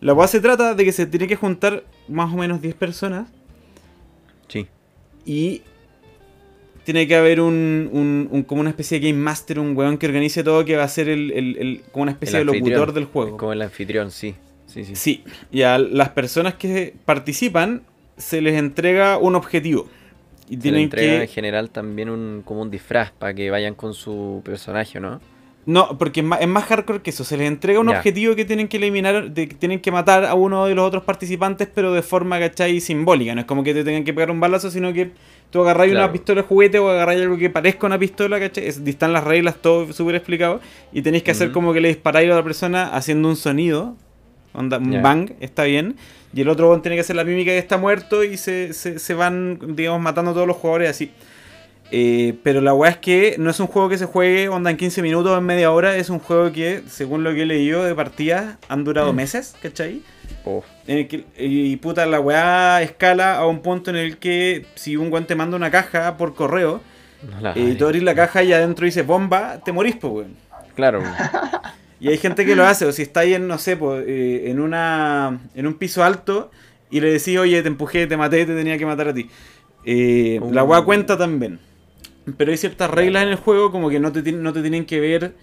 [0.00, 3.28] La weá se trata de que se tiene que juntar más o menos 10 personas
[4.48, 4.66] Sí.
[5.26, 5.62] y
[6.84, 10.06] tiene que haber un, un- un- como una especie de game master, un weón que
[10.06, 12.92] organice todo, que va a ser el, el- el- como una especie El de locutor
[12.92, 13.36] del juego.
[13.36, 14.34] Como el anfitrión, sí.
[14.66, 14.94] Sí, sí.
[14.94, 17.82] Sí, y a las personas que participan
[18.16, 19.88] se les entrega un objetivo.
[20.48, 21.22] Y Se tienen entrega que...
[21.22, 25.20] en general también un, como un disfraz para que vayan con su personaje, ¿no?
[25.70, 27.22] No, porque es más, es más hardcore que eso.
[27.22, 30.34] Se les entrega un objetivo que tienen que eliminar, de, que tienen que matar a
[30.34, 32.80] uno de los otros participantes, pero de forma, ¿cachai?
[32.80, 33.34] Simbólica.
[33.34, 35.12] No es como que te tengan que pegar un balazo, sino que
[35.50, 36.12] tú agarras una Claro.
[36.12, 38.66] pistola de juguete o agarráis algo que parezca una pistola, ¿cachai?
[38.66, 40.60] Es- están las reglas, todo súper explicado.
[40.92, 43.96] Y tenéis que hacer como que le disparáis a la persona haciendo un sonido.
[44.52, 45.94] Onda, un bang, está bien.
[46.34, 49.14] Y el otro tiene que hacer la mímica que está muerto y se, se, se
[49.14, 51.10] van, digamos, matando a todos los jugadores así.
[51.92, 54.76] Eh, pero la weá es que no es un juego que se juegue onda en
[54.76, 57.82] 15 minutos o en media hora, es un juego que, según lo que he leído
[57.84, 60.02] de partidas, han durado meses, ¿cachai?
[60.44, 64.66] Oh, En el que- y puta, la weá escala a un punto en el que
[64.76, 66.80] si un weón te manda una caja por correo
[67.28, 70.12] no la eh, y tú abrís la caja y adentro dice bomba, te morís, pues
[70.12, 70.36] weón.
[70.76, 71.02] Claro.
[72.02, 74.58] Y hay gente que lo hace, o si estáis en, no sé, pues, eh, en,
[74.58, 76.50] una, en un piso alto
[76.90, 79.28] y le decís, oye, te empujé, te maté, te tenía que matar a ti.
[79.84, 80.68] Eh, La Uh.
[80.68, 81.58] weá cuenta también.
[82.36, 85.00] Pero hay ciertas reglas en el juego como que no te, no te tienen que
[85.00, 85.34] ver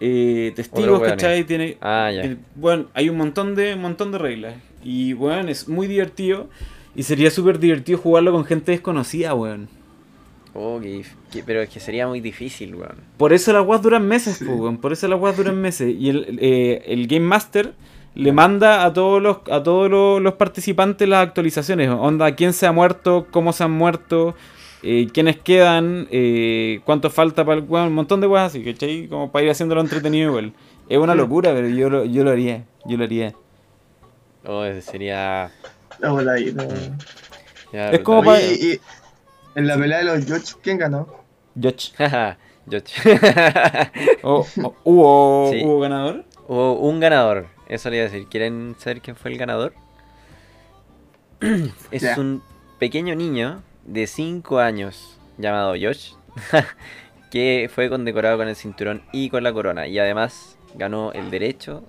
[0.00, 1.00] eh, testigos.
[1.02, 1.44] ¿cachai?
[1.44, 2.22] Tiene, Ah, ya.
[2.24, 4.54] eh, bueno, hay un montón de, un montón de reglas.
[4.82, 6.48] Y bueno, es muy divertido.
[6.96, 9.68] Y sería súper divertido jugarlo con gente desconocida, weón.
[10.52, 12.94] Oh, que- que- pero es que sería muy difícil, weón.
[13.16, 14.44] Por eso las weas duran meses, Sí.
[14.44, 14.78] weón.
[14.78, 15.92] Por eso las weas duran meses.
[15.98, 17.72] Y el, eh, el Game Master
[18.14, 21.88] le manda a todos los a todos los, los participantes las actualizaciones.
[21.90, 24.36] Onda, quién se ha muerto, cómo se han muerto,
[24.84, 29.08] eh, quiénes quedan, eh, cuánto falta para el weón, un montón de weas así, ¿cachai?
[29.08, 30.52] Como para ir haciéndolo entretenido igual.
[30.88, 32.64] Es una locura, pero yo lo, yo lo haría.
[32.84, 33.32] Yo lo haría.
[34.46, 35.50] Oh, ese sería.
[35.98, 36.64] La bola ahí, no.
[37.72, 38.40] ya, Es como brutal.
[38.40, 38.58] pa- Oye,
[39.54, 41.08] y en la pelea de los George, ¿quién ganó?
[41.96, 42.90] Jaja, Yoch.
[44.22, 45.62] Oh, oh, ¿hubo, Sí.
[45.64, 46.24] ¿Hubo ganador?
[46.46, 47.46] Hubo un ganador.
[47.68, 48.26] Eso le iba a decir.
[48.28, 49.72] ¿Quieren saber quién fue el ganador?
[51.90, 52.42] es un
[52.78, 56.12] pequeño niño de 5 años llamado Josh.
[57.34, 59.88] que fue condecorado con el cinturón y con la corona.
[59.88, 61.82] Y además ganó el derecho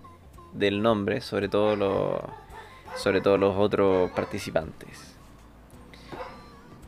[0.54, 2.20] del nombre sobre todo los,
[2.96, 5.16] sobre todo los otros participantes.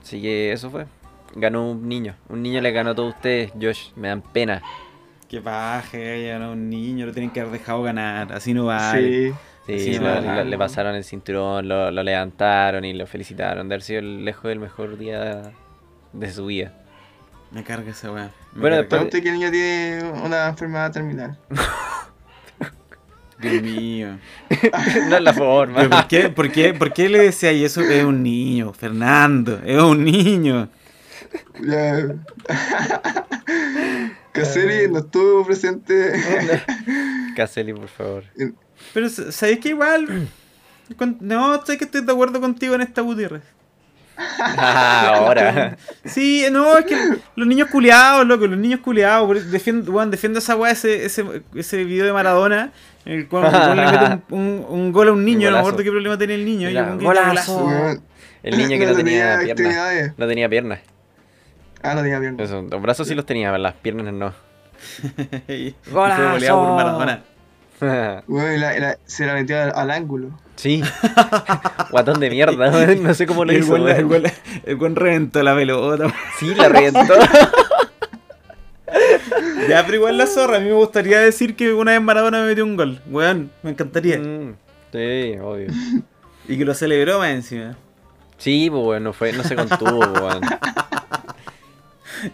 [0.02, 0.88] Así que eso fue.
[1.36, 2.16] Ganó un niño.
[2.30, 3.92] Un niño le ganó a todos ustedes, Josh.
[3.96, 4.64] Me dan pena.
[5.30, 9.30] Que baje, ya no, un niño, lo tienen que haber dejado ganar, así no vale.
[9.30, 9.36] Sí.
[9.68, 10.36] Sí, Sí, lo- bacán.
[10.38, 14.24] lo- le pasaron el cinturón, lo, lo levantaron y lo felicitaron de haber sido el-
[14.26, 15.52] lejos del mejor día
[16.14, 16.74] de su vida.
[17.52, 18.32] Me carga esa weá.
[18.54, 18.78] Bueno, carga.
[18.78, 21.38] después- Pregunte que el niño tiene una enfermedad terminal.
[23.40, 24.18] Dios mío.
[25.10, 25.88] no es la forma.
[25.88, 27.82] ¿Por qué, por, qué, ¿Por qué le decía y eso?
[27.82, 30.70] Es un niño, Fernando, es un niño.
[34.32, 36.14] Caseri no estuvo presente.
[37.36, 38.24] Caselli, por favor.
[38.94, 40.28] Pero ¿sabéis que igual?
[40.98, 43.44] Con- No, sé que estoy de acuerdo contigo en esta Gutiérrez.
[44.40, 45.78] Ah, ahora.
[46.06, 46.96] Sí, no, es que
[47.36, 49.52] los niños culiados, loco, los niños culiados.
[49.52, 51.24] Defiendo, weón, defiendo esa weá, ese, ese,
[51.54, 52.72] ese video de Maradona,
[53.06, 55.68] en el cual le mete un, un- un gol a un niño, no me Golazo.
[55.68, 56.68] acuerdo qué problema tenía el niño.
[56.70, 57.66] y Mira, grita, golazo.
[57.66, 58.02] Weón,
[58.42, 60.14] El niño que no, tenía, piernas.
[60.18, 60.80] No tenía piernas.
[61.84, 62.48] Ah, no tenía piernas.
[62.50, 64.34] Eso, los brazos sí los tenía, pero las piernas no.
[65.48, 67.24] y fue goleado por Maradona.
[68.28, 70.30] La- la- se la metió al, al ángulo.
[70.56, 70.82] sí.
[71.92, 72.72] Guatón de mierda.
[72.96, 73.76] No sé cómo lo el hizo.
[73.76, 74.32] el weón-
[74.66, 76.14] el weón reventó la pelota.
[76.40, 77.14] Sí, la reventó.
[79.70, 80.58] Ya, pero igual la zorra.
[80.58, 83.02] A mí me gustaría decir que una vez Maradona me metió un gol.
[83.10, 84.18] Weón, me encantaría.
[84.18, 84.56] Mm,
[84.94, 85.68] sí, obvio.
[86.48, 87.76] Y que lo celebró más encima.
[88.38, 90.42] Sí, pues bueno, fue, no se contuvo, weón.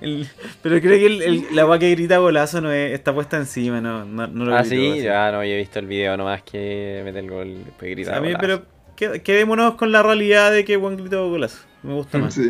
[0.01, 0.27] El-
[0.61, 3.81] pero creo que el, el- la weá que grita golazo no es, está puesta encima,
[3.81, 5.01] no, no, no lo Ah, sí, así.
[5.01, 7.95] ya no, yo he visto el video nomás que mete el gol y después O
[7.95, 8.09] grita.
[8.11, 8.41] sea, a mí, golazo.
[8.41, 8.65] pero
[9.13, 11.59] qued- quedémonos con la realidad de que Juan gritó golazo.
[11.83, 12.33] Me gusta más.
[12.33, 12.49] Sí,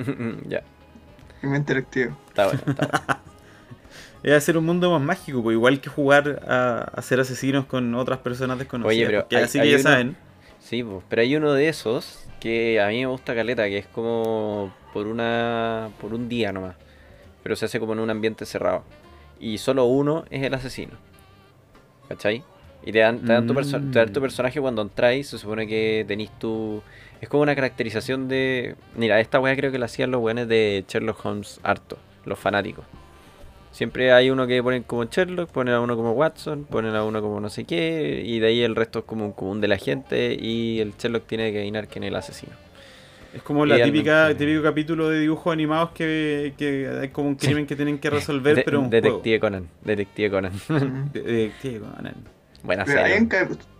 [0.48, 0.58] ya,
[1.42, 2.16] es muy interactivo.
[2.28, 3.20] está bueno, está bueno.
[4.22, 7.94] Es hacer un mundo más mágico, pues igual que jugar a, a ser asesinos con
[7.94, 8.96] otras personas desconocidas.
[8.96, 10.16] Oye, pero hay- así hay que ya uno- saben.
[10.60, 13.86] Sí, pues, pero hay uno de esos que a mí me gusta caleta, que es
[13.86, 16.76] como por una por un día nomás,
[17.42, 18.84] pero se hace como en un ambiente cerrado
[19.40, 20.92] y solo uno es el asesino,
[22.08, 22.42] ¿cachai?
[22.86, 24.22] Y te dan, te dan, tu, perso- te dan tu Mm.
[24.22, 26.82] personaje cuando entráis, se supone que tenéis tu...
[27.22, 28.76] Es como una caracterización de...
[28.94, 32.84] Mira, esta weá creo que la hacían los weones de Sherlock Holmes harto, los fanáticos.
[33.74, 37.20] Siempre hay uno que ponen como Sherlock, ponen a uno como Watson, ponen a uno
[37.20, 39.76] como no sé qué, y de ahí el resto es como un común de la
[39.78, 42.52] gente, y el Sherlock tiene que adivinar quién es el asesino.
[43.34, 47.34] Es como la típica, el típico capítulo de dibujos animados que, que hay como un
[47.34, 50.52] crimen que tienen que resolver, De- pero un Detective Conan, Detective Conan.
[51.12, 52.14] De- Detective Conan.
[52.62, 53.26] Buena serie.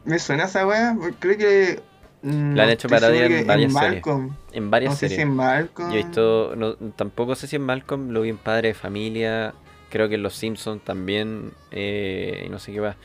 [0.05, 1.81] me suena esa weá, creo que.
[2.23, 3.93] La han hecho parodia en varias series.
[3.93, 4.35] Malcolm.
[4.53, 5.17] En varias No sé series.
[5.19, 5.91] si en Malcolm.
[5.91, 9.55] Yo he visto, no, tampoco sé si en Malcolm, lo vi en Padre de Familia,
[9.95, 12.97] creo que en Los Simpsons también, eh, y no sé qué va.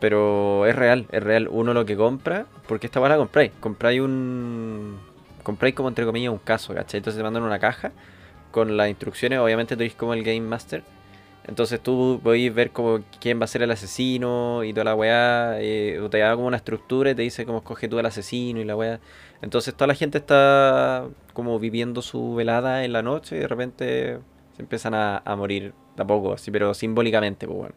[0.00, 1.46] Pero es real, es real.
[1.50, 3.52] Uno lo que compra, porque esta weá la compráis.
[3.60, 4.98] Compráis un.
[5.42, 6.98] Compráis como entre comillas un caso, ¿cachai?
[6.98, 7.92] Entonces te mandan una caja
[8.50, 9.40] con las instrucciones.
[9.40, 10.82] Obviamente tú eres como el Game Master.
[11.46, 15.60] Entonces tú podéis ver como quién va a ser el asesino y toda la weá.
[15.60, 18.64] eh, te da como una estructura y te dice cómo escoge tú el asesino y
[18.64, 19.00] la weá.
[19.42, 24.18] Entonces toda la gente está como viviendo su velada en la noche y de repente
[24.56, 27.74] se empiezan a morir de a poco, así, pero simbólicamente, pues bueno.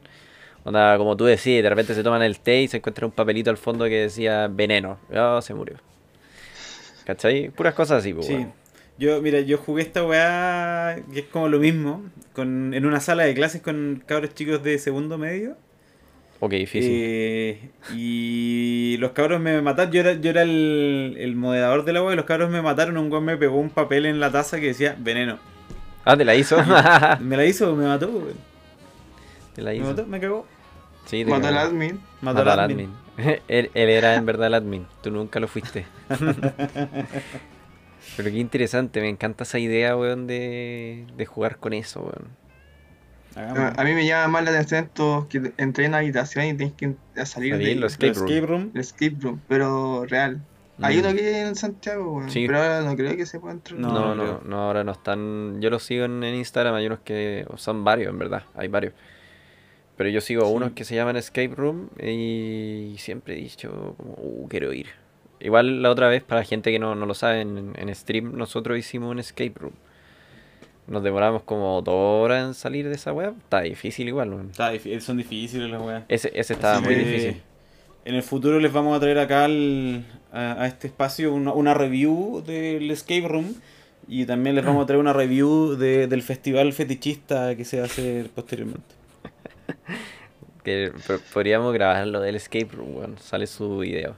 [0.63, 3.49] Onda, como tú decís, de repente se toman el té y se encuentra un papelito
[3.51, 4.97] al fondo que decía veneno.
[5.15, 5.77] Oh, se murió.
[7.05, 7.49] ¿Cachai?
[7.49, 8.33] Puras cosas así, pues Sí.
[8.33, 8.53] bueno.
[8.97, 12.03] Yo, mira, yo jugué esta weá que es como lo mismo,
[12.33, 15.57] con, en una sala de clases con cabros chicos de segundo medio.
[16.39, 16.91] Ok, difícil.
[16.93, 22.01] Eh, y los cabros me mataron, yo era, yo era el, el moderador de la
[22.03, 24.59] weá y los cabros me mataron, un weón me pegó un papel en la taza
[24.59, 25.39] que decía veneno.
[26.05, 26.57] Ah, te la hizo.
[27.19, 28.37] Me la hizo, me mató, weón.
[29.53, 29.87] te la Me hizo.
[29.87, 30.45] mató, me cagó.
[31.05, 31.99] Sí, te Mató al admin.
[32.21, 32.91] Mató al admin.
[33.17, 33.39] admin.
[33.47, 35.85] él, él era en verdad el admin, tú nunca lo fuiste.
[38.17, 42.29] Pero qué interesante, me encanta esa idea, weón, de, de jugar con eso, weón.
[43.77, 46.73] A mí me llama más la atención estos que entré en la habitación y tienes
[46.75, 46.95] que
[47.25, 48.27] salir Salir, de los escape room.
[48.29, 48.71] escape room.
[48.73, 50.41] el escape room, pero real.
[50.81, 50.99] Hay Mm.
[51.05, 52.45] uno que en Santiago, weón, Sí.
[52.47, 53.79] pero ahora no creo que se pueda entrar.
[53.79, 55.61] No, No, no no, ahora no están.
[55.61, 57.45] Yo los sigo en, en Instagram, hay unos que.
[57.55, 58.93] Son varios, en verdad, hay varios.
[59.95, 64.15] Pero yo sigo a unos que se llaman Escape Room y siempre he dicho, como,
[64.17, 64.87] uh, quiero ir.
[65.39, 68.35] Igual la otra vez, para la gente que no, no lo sabe, en, en stream
[68.35, 69.73] nosotros hicimos un Escape Room.
[70.87, 73.33] Nos demoramos como dos horas en salir de esa web.
[73.43, 74.49] Está difícil igual, weón.
[74.51, 76.03] Está difí- son difíciles las weas.
[76.09, 77.41] Ese, ese estaba Así muy difícil.
[78.03, 80.05] En el futuro les vamos a traer acá al-
[80.35, 83.53] a, a este espacio una, una review del escape room
[84.07, 87.83] y también les vamos a traer una review de- del festival fetichista que se va
[87.83, 88.83] a hacer posteriormente.
[90.63, 93.17] Que po- podríamos grabar lo del Escape Room, weón.
[93.19, 94.15] Sale su video.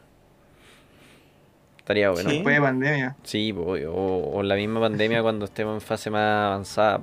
[1.79, 2.29] Estaría bueno.
[2.29, 2.35] Sí.
[2.37, 3.15] Después de pandemia.
[3.23, 7.01] Sí, o, o la misma pandemia cuando estemos en fase más avanzada.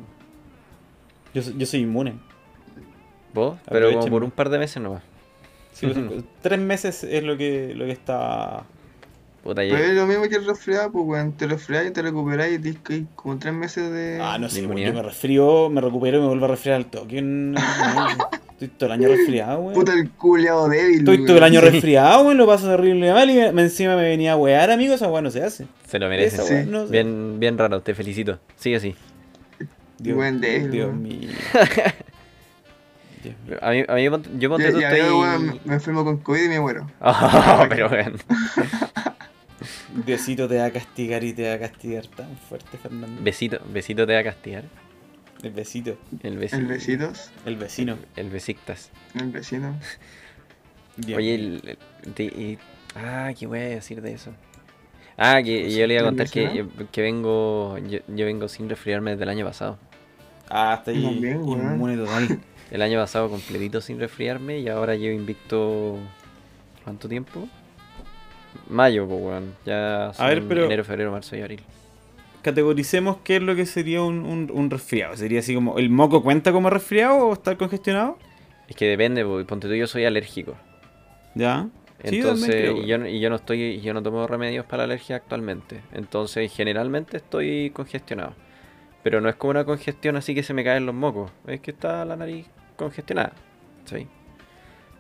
[1.35, 2.15] Yo, soy- yo soy inmune.
[3.35, 3.59] ¿Vos?
[3.69, 5.03] Pero como por un par de meses nomás.
[5.73, 8.65] Sí, pues, tres meses es lo que, lo que está...
[9.45, 11.33] Puta, Pero ya- es lo mismo que el resfriado, pues, weón.
[11.33, 14.19] Te resfrias y te recuperas y tienes que ir como tres meses de.
[14.21, 14.89] Ah, no sé, Inmunidad.
[14.89, 17.19] yo me resfrío, me recupero y me vuelvo a resfriar al toque.
[17.19, 19.75] Estoy todo el año resfriado, weón.
[19.75, 21.01] Puta el culeado débil.
[21.01, 21.27] Estoy weón.
[21.27, 21.67] todo el año Sí.
[21.69, 24.95] resfriado, weón, lo paso terrible mal y me- me- encima me venía a wear, amigo,
[24.95, 25.67] esa weá no se hace.
[25.87, 26.37] se lo merece.
[26.37, 26.67] Esa Sí.
[26.71, 28.39] no Bien, bien raro, te felicito.
[28.57, 28.95] Sigue así.
[29.99, 31.03] Dios, Buen débil, Dios weón.
[31.03, 31.29] mío.
[33.23, 33.59] Dios mío.
[33.61, 34.11] A mí, a mí yo
[34.51, 35.11] ponte tú ya estoy...
[35.11, 36.87] weón, me enfermo con COVID y me muero.
[37.01, 38.15] Oh, pero weón.
[39.95, 43.23] Diosito te va a castigar y te va a castigar tan fuerte, Fernando.
[43.23, 44.65] Besito, besito te va a castigar.
[45.43, 46.61] El besito, El besito.
[46.63, 47.31] El besitos.
[47.45, 47.99] el vecino.
[48.17, 48.91] El besictas.
[49.15, 49.77] El vecino.
[50.97, 51.79] Dios Oye, el,
[52.17, 52.59] el- y-
[52.95, 54.33] ah, ¿qué voy a decir de eso?
[55.17, 58.69] Ah, que yo le iba a ¿El contar que, que vengo, yo, yo vengo sin
[58.69, 59.79] resfriarme desde el año pasado.
[60.49, 62.41] Ah, está ahí También, inmune total.
[62.71, 65.99] El año pasado completito sin resfriarme y ahora llevo invicto.
[66.83, 67.49] ¿Cuánto tiempo?
[68.69, 69.55] Mayo, pues, weón.
[69.65, 71.61] Ya son ver, pero- enero, febrero, marzo y abril.
[72.43, 75.17] Categoricemos qué es lo que sería un, un, un resfriado.
[75.17, 78.19] ¿Sería así como, ¿el moco cuenta como resfriado o estar congestionado?
[78.69, 80.55] Es que depende, pues, ponte tú, yo soy alérgico.
[81.35, 81.69] Ya.
[82.05, 84.79] Sí, Entonces, creo, y, yo, no- y yo no estoy, yo no tomo remedios para
[84.87, 85.81] la alergia actualmente.
[85.93, 88.35] Entonces, generalmente estoy congestionado.
[89.03, 91.31] Pero no es como una congestión así que se me caen los mocos.
[91.47, 92.47] Es que está la nariz
[92.77, 93.33] congestionada.
[93.87, 94.07] ¿sí?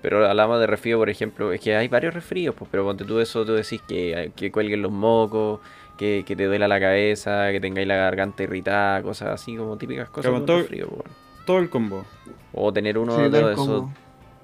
[0.04, 3.20] Pero hablamos de resfrío, por ejemplo, es que hay varios resfríos, pues, pero ponte tú
[3.20, 5.60] eso, tú decís que, que cuelguen los mocos,
[5.96, 10.10] que, que te duela la cabeza, que tengáis la garganta irritada, cosas así como típicas
[10.10, 11.14] cosas un todo- resfrío, pues, bueno.
[11.46, 12.04] Todo el combo.
[12.52, 13.94] O tener uno Sí, de esos como-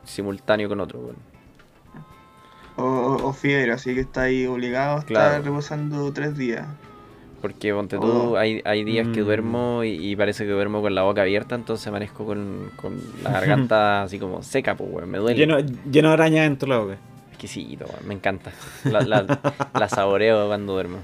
[0.02, 1.18] simultáneo con otro, bueno.
[2.76, 5.44] O, o, o fiebre, así que está ahí obligado a estar Claro.
[5.44, 6.66] reposando tres días.
[7.40, 8.36] Porque ponte tú, Oh.
[8.36, 9.24] hay, hay días que Mm.
[9.24, 13.30] duermo y, y parece que duermo con la boca abierta, entonces amanezco con, con la
[13.30, 15.38] garganta así como seca, pues, weón, me duele.
[15.38, 15.58] Lleno,
[15.90, 16.98] lleno de araña dentro de la boca.
[17.30, 18.52] Exquisito, weón, me encanta.
[18.84, 19.40] La, la,
[19.72, 20.98] la saboreo cuando duermo.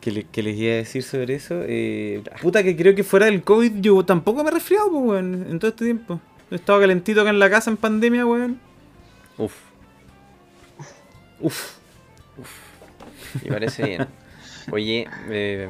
[0.00, 1.54] ¿Qué, le- qué les iba a decir sobre eso?
[1.66, 5.46] Eh, puta, que creo que fuera del COVID yo tampoco me he resfriado, pues, weón,
[5.50, 6.20] en todo este tiempo.
[6.50, 8.58] He estado calentito acá en la casa en pandemia, weón.
[9.38, 9.54] Uf,
[11.40, 11.72] Uf.
[13.44, 14.06] me parece bien.
[14.72, 15.68] Oye, eh,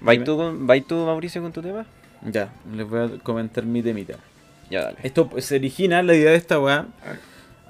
[0.00, 1.86] ¿vais tú, con- vais tú, Mauricio, con tu tema?
[2.22, 4.14] Ya, les voy a comentar mi temita.
[4.70, 4.98] Ya, dale.
[5.02, 6.86] Esto pues, se origina, la idea de esta weá.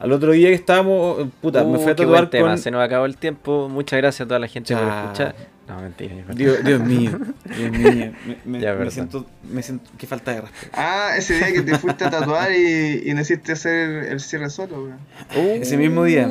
[0.05, 2.59] Al otro día que estábamos, puta, me Uh, fui a tatuar tema, con...
[2.59, 3.69] se nos acabó el tiempo.
[3.71, 5.35] Muchas gracias a toda la gente por escuchar.
[5.67, 6.15] No, mentira.
[6.35, 7.19] Dios, Dios mío,
[7.57, 8.13] Dios mío.
[8.27, 9.91] Me, me- Ya, me siento, me siento...
[9.97, 10.69] Qué falta de respeto.
[10.75, 14.51] Ah, ese día que te fuiste a tatuar y, y no hiciste hacer el cierre
[14.51, 14.99] solo, weón.
[15.35, 15.63] Uh.
[15.63, 16.29] Ese mismo día.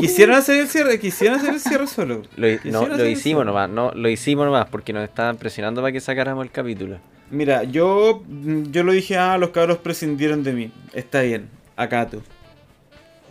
[0.00, 2.22] Quisieron hacer el cierre, quisieron hacer el cierre solo.
[2.36, 6.00] Lo, no, lo hicimos nomás, no, lo hicimos nomás porque nos estaban presionando para que
[6.00, 6.96] sacáramos el capítulo.
[7.30, 8.22] Mira, yo,
[8.70, 10.72] yo lo dije, ah, los cabros prescindieron de mí.
[10.94, 12.22] Está bien, acá tú.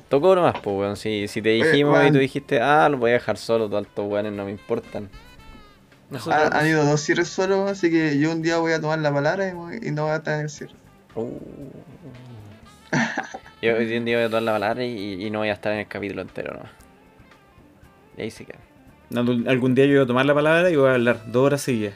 [0.09, 0.97] Tocó nomás, pues, weón.
[0.97, 4.07] Si, si te dijimos y tú dijiste, ah, lo voy a dejar solo, todos estos
[4.09, 5.07] weones no me importan.
[6.09, 8.97] Nosotros- Han, han ido dos cierres solos, así que yo un día voy a tomar
[8.99, 10.73] la palabra y, voy- y no voy a estar en el cierre.
[11.15, 11.37] Uh.
[13.61, 15.73] Yo hoy en día voy a tomar la palabra y, y no voy a estar
[15.73, 16.71] en el capítulo entero nomás.
[18.17, 18.57] Y ahí se queda.
[19.15, 21.61] Algún algún día yo voy a tomar la palabra y voy a hablar dos horas
[21.61, 21.93] seguidas.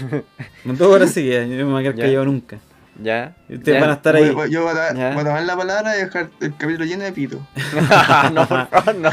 [0.64, 2.58] dos horas seguidas, yo no me voy a quedar callado nunca.
[3.02, 3.34] ¿Ya?
[3.48, 3.80] Ustedes ¿Ya?
[3.80, 4.30] van a estar ahí.
[4.30, 5.10] voy- yo voy a, Ya.
[5.10, 7.40] voy a tomar la palabra y dejar el capítulo lleno de pito.
[8.32, 9.10] no, por favor, no.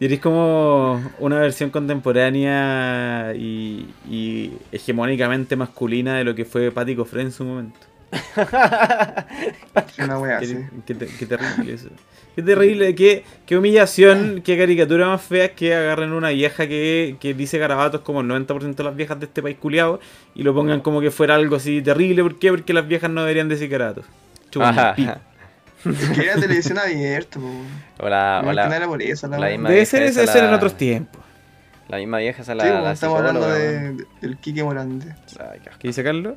[0.00, 6.96] Y eres como una versión contemporánea y, y hegemónicamente masculina de lo que fue Patty
[6.96, 7.78] Cofre en su momento.
[9.98, 10.54] Una wea así.
[10.54, 11.88] Qué, qué te- qué terrible eso.
[12.34, 17.16] Qué terrible, qué, qué humillación, qué caricatura más fea es que agarren una vieja que,
[17.20, 20.00] que dice garabatos como el 90% de las viejas de este país culiado
[20.34, 22.22] y lo pongan como que fuera algo así terrible.
[22.22, 22.48] ¿Por qué?
[22.50, 24.06] Porque las viejas no deberían decir garabatos.
[24.50, 27.38] Chupa que era televisión abierta.
[27.98, 28.76] Hola, hola.
[28.76, 29.50] era por eso, la la wea.
[29.56, 31.20] misma Debe ser, esa ese ser en la- otros tiempos.
[31.88, 35.14] La misma vieja esa la, Sí, la estamos hablando de, del Quique Morande.
[35.38, 35.60] Ay.
[35.78, 36.34] ¿Qué dice Carlos?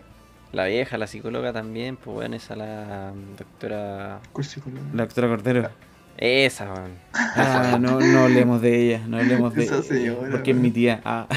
[0.51, 4.19] La vieja, la psicóloga también, pues bueno, esa la mm, doctora.
[4.31, 4.79] Cursicolor.
[4.93, 5.69] La doctora Cordero.
[6.17, 6.91] Esa, weón.
[7.13, 11.01] Ah, no, no hablemos de ella, no hablemos de Esa señora, Porque es mi tía.
[11.03, 11.27] Ah.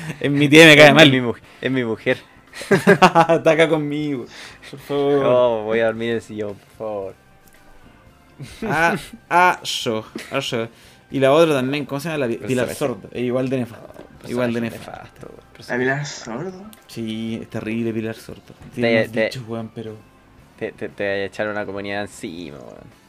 [0.20, 1.22] es mi tía y me cae Es mi, mal.
[1.22, 2.18] mu- es mi mujer.
[2.70, 4.26] Está acá conmigo.
[4.70, 5.22] Por favor.
[5.22, 7.14] No, voy a dormir en el sillón, por favor.
[8.64, 8.96] Ah,
[9.28, 10.68] ah, yo, ah, yo.
[11.10, 12.26] Y la otra también, ¿cómo se llama?
[12.28, 13.08] La Sordo.
[13.10, 14.01] Es igual de nefasto.
[14.28, 15.30] Igual de nefasto.
[15.68, 16.64] La Pilar Sordo.
[16.86, 18.42] Sí, es terrible Pilar Sordo.
[18.74, 19.96] Tiene Te- dichos, weón, pero.
[20.58, 23.02] Te, te, te voy a echar una comunidad encima, weón.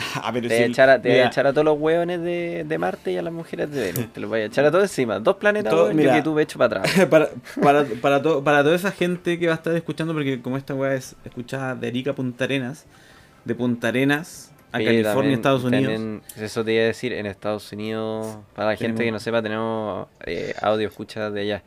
[0.14, 2.22] Ah, pero Te voy a echar a, te voy a echar a todos los hueones
[2.22, 4.12] de, de Marte y a las mujeres de Venus.
[4.12, 5.18] Te los voy a echar a todos encima.
[5.18, 6.14] Dos planetas, Todo- mira.
[6.14, 7.06] que tú me echo para atrás.
[7.10, 7.28] para,
[7.62, 10.74] para, para, to- para toda esa gente que va a estar escuchando, porque como esta
[10.74, 12.86] weá es escuchada de Arica a Punta Arenas,
[13.44, 16.22] de Punta Arenas a California, Estados Unidos.
[16.36, 19.42] eso te iba a decir, en Estados Unidos, para la gente Tenemos- que no sepa,
[19.42, 21.62] tenemos eh, audio escucha de allá.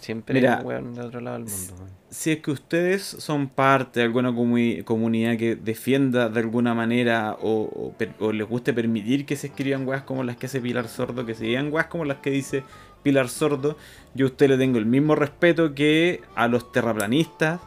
[0.00, 0.62] Siempre Mira.
[0.62, 1.74] de otro lado del mundo.
[2.10, 7.36] Si es que ustedes son parte de alguna comuni- comunidad que defienda de alguna manera
[7.40, 7.94] o, o
[8.24, 11.34] o les guste permitir que se escriban weas como las que hace Pilar Sordo, que
[11.34, 12.62] se digan weas como las que dice
[13.02, 13.78] Pilar Sordo,
[14.14, 17.60] yo a usted le tengo el mismo respeto que a los terraplanistas,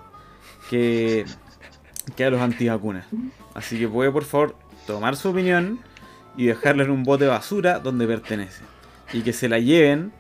[0.70, 1.26] que,
[2.16, 3.05] que a los antivacunas.
[3.58, 4.55] Así que puede por favor
[4.86, 5.80] tomar su opinión
[6.38, 8.62] y dejarla en un bote de basura donde pertenece.
[9.12, 10.14] Y que se la lleven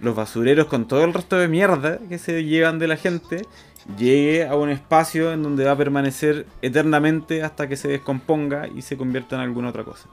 [0.00, 3.46] los basureros con todo el resto de mierda que se llevan de la gente
[3.96, 8.82] llegue a un espacio en donde va a permanecer eternamente hasta que se descomponga y
[8.82, 10.08] se convierta en alguna otra cosa.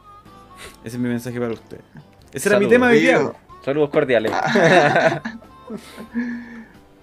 [0.84, 1.84] Ese es mi mensaje para ustedes.
[2.32, 3.32] Ese era mi tema de hoy día.
[3.66, 4.32] Saludos cordiales.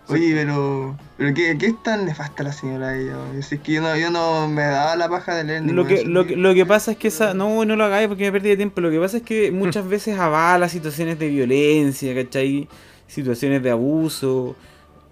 [0.08, 3.16] Oye, pero, pero ¿qué, ¿qué es tan nefasta la señora ella?
[3.38, 6.24] es que yo no, yo no me daba la paja de leer Lo que, lo,
[6.26, 7.34] que, lo que pasa es que esa.
[7.34, 8.80] No, no lo hagáis porque me perdí de tiempo.
[8.80, 12.68] Lo que pasa es que muchas veces avala situaciones de violencia, ¿cachai?
[13.08, 14.54] Situaciones de abuso.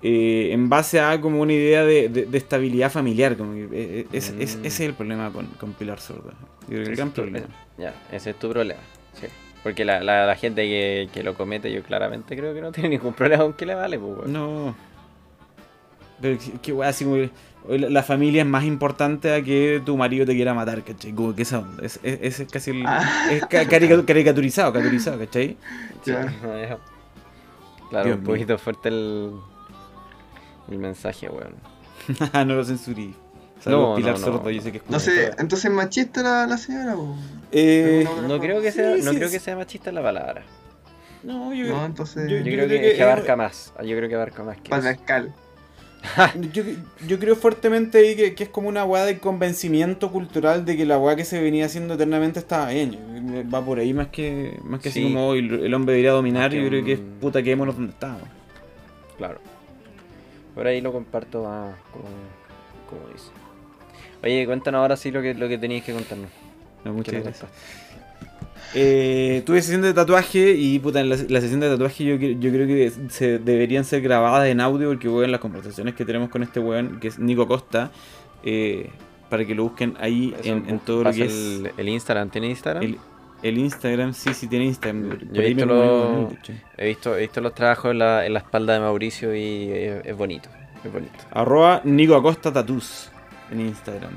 [0.06, 3.36] eh, en base a como una idea de, de- de estabilidad familiar.
[3.38, 4.66] Como que, eh, es, es- Mm.
[4.66, 6.30] ese es el problema con, con Pilar Sordo.
[6.68, 7.46] Yo creo que el gran problema.
[7.78, 8.80] Ya, ese es tu problema.
[9.18, 9.26] Sí.
[9.64, 12.90] Porque la, la, la gente que, que lo comete, yo claramente creo que no tiene
[12.90, 14.32] ningún problema con que le vale, pues, weón.
[14.32, 14.76] No.
[16.20, 20.24] Pero qué- weá, así como la, la familia es más importante a que tu marido
[20.26, 21.12] te quiera matar, ¿cachai?
[21.12, 21.82] Como que esa onda.
[21.84, 22.84] Es, es, es casi el.
[22.86, 23.28] Ah.
[23.32, 25.56] Es ca- carica- caricaturizado, caricaturizado, ¿cachai?
[27.90, 28.32] Claro, Dios un mío.
[28.32, 29.30] poquito fuerte el,
[30.70, 31.54] el mensaje, weón.
[32.46, 33.14] no lo censurí.
[33.60, 34.24] Saludos, No, Pilar no, no.
[34.26, 37.14] Sordo, yo sé que escucha No sé, entonces machista la, la señora, po.
[37.52, 39.34] Eh, No, No creo que sea, Sí, no sí, creo sí.
[39.34, 40.42] que sea machista la palabra.
[41.22, 42.28] no, yo, No, entonces.
[42.28, 43.72] yo- Yo, yo creo, creo que, que que abarca es- más.
[43.82, 45.32] Yo creo que abarca más que patriarcal.
[46.52, 46.62] yo,
[47.06, 50.84] yo creo fuertemente ahí que, que es como una weá de convencimiento cultural de que
[50.84, 53.48] la weá que se venía haciendo eternamente estaba bien.
[53.52, 55.04] Va por ahí más que más que así Sí.
[55.06, 56.52] como "Oh, el, el hombre debería dominar.
[56.52, 58.20] Yo creo que es puta quedémonos donde estamos.
[59.16, 59.38] Claro.
[60.54, 62.04] Por ahí lo comparto más como,
[62.90, 63.30] como dice.
[64.24, 66.30] Oye, cuéntanos ahora sí lo que, lo que teníais que contarnos.
[66.84, 67.50] No, ¿Qué muchas gracias.
[68.74, 72.50] Eh, tuve sesión de tatuaje y puta, en la, la sesión de tatuaje yo, yo
[72.50, 76.42] creo que se deberían ser grabadas en audio porque weón, las conversaciones que tenemos con
[76.42, 77.92] este weón, que es Nico Costa,
[78.42, 78.90] eh,
[79.28, 82.30] para que lo busquen ahí Eso, en, todo lo que es el, el Instagram.
[82.30, 82.82] ¿Tiene Instagram?
[82.82, 82.98] el,
[83.42, 85.18] el Instagram, sí, sí tiene Instagram.
[85.32, 86.30] Yo he visto lo-.
[86.78, 90.06] He visto, he visto los trabajos en la, en la espalda de Mauricio y es,
[90.06, 90.48] es bonito.
[90.82, 91.14] Es bonito.
[91.30, 93.10] Arroba Nico Acosta Tatus
[93.54, 94.12] en Instagram.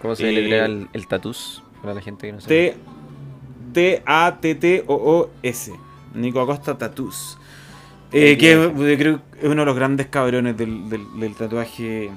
[0.00, 1.62] ¿Cómo se Eh, le el, el tatús?
[1.82, 2.76] Para la gente que no sabe.
[4.38, 5.72] T-A-T-T-O-O-S.
[6.14, 7.36] Nico Acosta Tatus.
[8.12, 12.10] Eh, que eh, creo que es uno de los grandes cabrones del, del- del tatuaje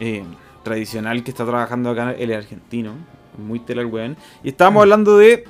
[0.00, 0.22] eh,
[0.62, 2.12] tradicional que está trabajando acá.
[2.12, 2.92] Él es argentino.
[3.36, 4.16] Muy tela el weón.
[4.44, 5.44] Y estábamos hablando de.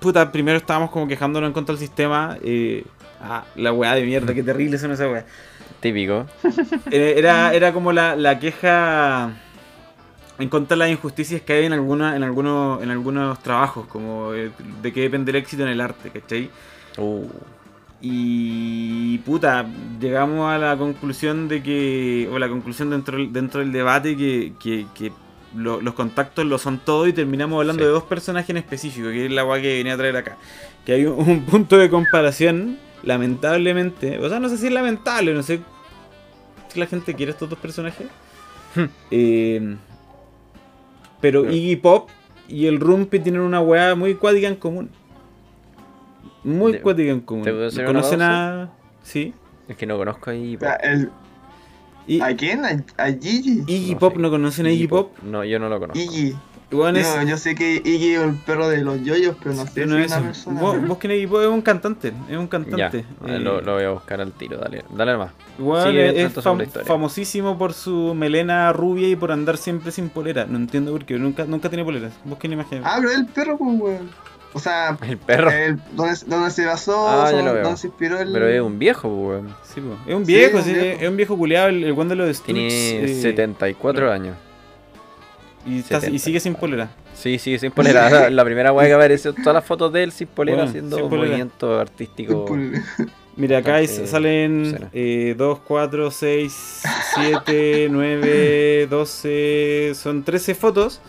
[0.00, 2.38] Puta, primero estábamos como quejándonos en contra del sistema.
[2.42, 2.84] eh,
[3.20, 5.24] ah, la weá de mierda, qué terrible son esas weas.
[5.80, 6.24] Típico.
[6.90, 9.32] Eh, Era, era como la, la queja
[10.38, 14.32] en contra de las injusticias que hay en, alguna, en, algunos, en algunos trabajos, como
[14.34, 14.50] eh,
[14.82, 16.50] de qué depende el éxito en el arte, ¿cachai?
[16.98, 17.26] Uh,
[18.06, 19.64] Y puta,
[20.00, 24.52] llegamos a la conclusión de que, o la conclusión dentro, del- dentro del debate que,
[24.60, 25.10] que- que
[25.56, 27.86] lo- los contactos lo son todo y terminamos hablando Sí.
[27.86, 30.36] de dos personajes en específico, que es la guay que venía a traer acá.
[30.84, 35.32] Que hay un, un punto de comparación, lamentablemente, o sea, no sé si es lamentable,
[35.32, 35.60] no sé
[36.72, 38.06] que la gente quiere estos dos personajes.
[38.74, 38.84] Hmm.
[39.10, 39.76] Eh,
[41.24, 42.10] pero Iggy Pop
[42.48, 44.90] y el Rumpi tienen una weá muy cuática en común.
[46.42, 47.44] Muy Te- cuática en común.
[47.44, 48.70] ¿te puedo hacer una ¿Conocen a.?
[49.02, 49.32] Sí.
[49.66, 50.56] Es que no conozco ahí.
[50.56, 51.10] O sea, el-
[52.06, 52.62] Y, ¿A quién?
[52.66, 53.62] ¿A, a Gigi?
[53.66, 54.16] Iggy no Pop.
[54.18, 55.16] ¿no conocen a Iggy Pop?
[55.22, 55.98] No, yo no lo conozco.
[55.98, 56.34] Iggy.
[56.96, 59.70] Es- Yo, yo sé que Iggy es el perro de los yoyos, pero no sé
[59.74, 60.26] pero si no es es una eso.
[60.26, 60.60] persona.
[60.60, 62.12] Vos, vos que es un cantante.
[62.28, 62.98] Es un cantante.
[62.98, 65.30] eh, Eh, lo, lo voy a buscar al tiro, dale, dale más.
[65.56, 70.46] Sigue es fam- famosísimo por su melena rubia y por andar siempre sin polera.
[70.46, 72.12] No entiendo por qué, nunca, nunca tiene poleras.
[72.24, 72.84] Busquen imágenes.
[72.86, 74.10] Ah, pero es el perro, pues, weón.
[74.52, 75.50] O sea, El perro.
[75.50, 77.62] el, donde, donde se basó, Ah, ya son- lo veo.
[77.64, 78.32] donde se inspiró el.
[78.32, 79.54] Pero es un viejo, pues, weón.
[79.62, 79.80] Sí.
[80.08, 81.00] Es un viejo, Sí, sí, un viejo.
[81.02, 84.36] es un viejo culiado, el, el weón de los Tiene eh, 74 años.
[85.66, 86.18] Y, está- y 70.
[86.24, 86.90] sigue sin polera.
[87.14, 88.10] Sí, sí, sin polera.
[88.10, 90.96] La, la primera weá que apareció, todas las fotos de él sin polera Bueno, haciendo
[90.96, 91.26] sin polera.
[91.28, 92.50] movimientos artísticos.
[93.36, 94.90] Mira, acá Bastante salen obsceno.
[94.92, 96.82] eh, 2, 4, 6,
[97.16, 99.92] 7, 9, 12.
[99.94, 101.00] Son 13 fotos.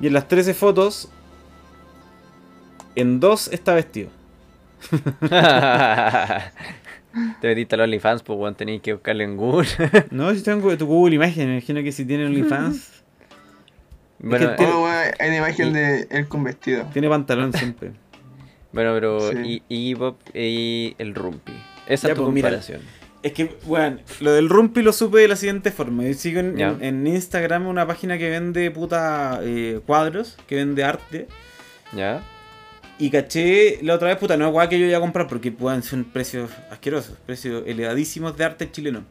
[0.00, 1.08] Y en las 13 fotos,
[2.94, 4.10] en dos está vestido.
[7.40, 9.68] Te metiste a los OnlyFans, pues weón, tenéis que buscarlo en Google.
[10.10, 13.01] No, si tengo tu Google Imagen, me imagino que si tiene OnlyFans,
[14.22, 16.84] bueno, que Oh, weón, hay una imagen Y- de él con vestido.
[16.92, 17.92] tiene pantalón siempre.
[18.72, 19.62] bueno, pero Sí.
[19.68, 21.52] y, Iggy Pop y el Rumpi.
[21.86, 22.48] Esa Ya, es tu pues, mira.
[22.48, 22.80] comparación.
[23.22, 26.02] Es que, bueno, lo del Rumpi lo supe de la siguiente forma.
[26.04, 26.68] Yo sigo en, Ya.
[26.70, 31.28] en- en Instagram una página que vende puta eh, cuadros, que vende arte.
[31.94, 32.22] ¿Ya?
[32.98, 35.50] Y caché la otra vez, puta, no es guay que yo iba a comprar porque
[35.52, 39.04] puedan ser precios asquerosos, precios elevadísimos de arte chileno.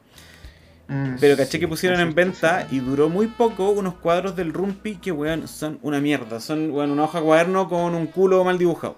[0.88, 1.16] Mm.
[1.20, 4.96] Pero caché Sí, que pusieron en venta y duró muy poco unos cuadros del Rumpi
[4.96, 6.40] que, weón, son una mierda.
[6.40, 8.98] Son, weón, una hoja de cuaderno con un culo mal dibujado.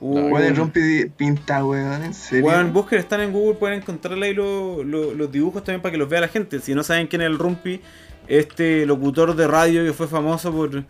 [0.00, 2.46] Weón, el Rumpi pinta, weón, en serio.
[2.46, 5.98] Weón, busquen, están en Google, pueden encontrarle ahí lo- lo- los dibujos también para que
[5.98, 6.60] los vea la gente.
[6.60, 7.80] Si no saben quién es el Rumpi,
[8.26, 10.84] este locutor de radio que fue famoso por,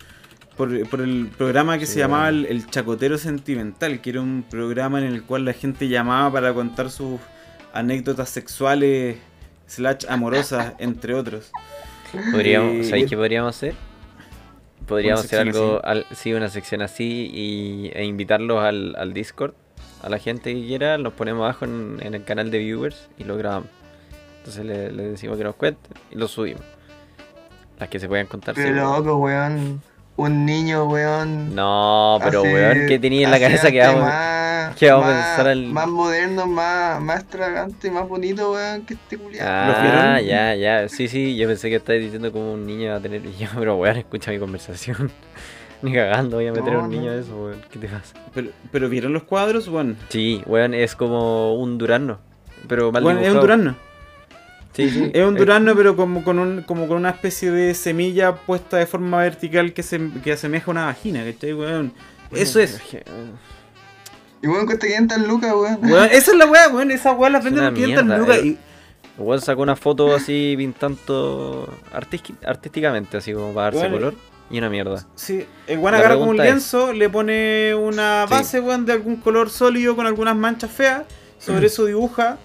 [0.57, 4.45] por, por el programa que Sí, se llamaba el, El Chacotero Sentimental, que era un
[4.49, 7.19] programa en el cual la gente llamaba para contar sus
[7.73, 9.17] anécdotas sexuales
[9.67, 11.51] slash amorosas, entre otros.
[12.31, 13.75] Podríamos, Eh, ¿Sabéis qué podríamos hacer?
[14.87, 19.55] Podríamos hacer algo, al- sí, una sección así y, e invitarlos al, al Discord,
[20.03, 23.25] a la gente que quiera, los ponemos abajo en, en el canal de viewers y
[23.25, 23.69] lo grabamos.
[24.39, 26.63] Entonces le, le decimos que nos cuenten y lo subimos.
[27.79, 28.55] Las que se puedan contar.
[28.55, 28.99] Pero seguro.
[28.99, 29.81] loco, weón.
[30.17, 31.55] Un niño, weón.
[31.57, 34.03] No, pero hace- weón, ¿qué tenía en la cabeza que vamos?
[34.03, 38.95] más, que vamos a pensar al- Más moderno, más, más extravagante, más bonito, weón, que
[38.95, 39.67] este culiado.
[39.67, 40.89] ¿Los Ah, ya, ya.
[40.89, 43.23] Sí, sí, yo pensé que estabas diciendo como un niño va a tener.
[43.39, 45.11] Yo, pero weón, escucha mi conversación.
[45.83, 47.19] Ni cagando voy a meter a un niño no.
[47.19, 47.61] a eso, weón.
[47.71, 48.15] ¿Qué te pasa?
[48.33, 49.69] Pero, pero ¿vieron los cuadros?
[49.69, 52.21] Bueno, Sí, weón, es como un durazno.
[52.69, 53.77] Pero mal es un durazno.
[54.75, 55.11] Sí, sí.
[55.15, 58.77] Es un eh, durazno, pero como con, un, como con una especie de semilla puesta
[58.77, 61.93] de forma vertical que, se, que asemeja a una vagina, ¿cachai, weón?
[62.33, 62.81] Eso es.
[62.83, 63.05] que, eh,
[64.43, 65.79] Y weón, cuesta 500 lucas, weón.
[65.83, 66.91] Weón, esa es la weá, weón.
[66.91, 68.37] Esa weá la venden por 500 mierda, lucas.
[68.39, 68.47] eh.
[68.47, 68.49] Y,
[69.17, 71.73] El weón sacó una foto así pintando
[72.45, 74.15] artísticamente, así como para darse color.
[74.51, 75.07] Y una mierda.
[75.15, 78.31] sí, el weón agarra como un es- lienzo, le pone una Sí.
[78.35, 81.05] base, weón, de algún color sólido con algunas manchas feas.
[81.39, 82.37] Sobre eso dibuja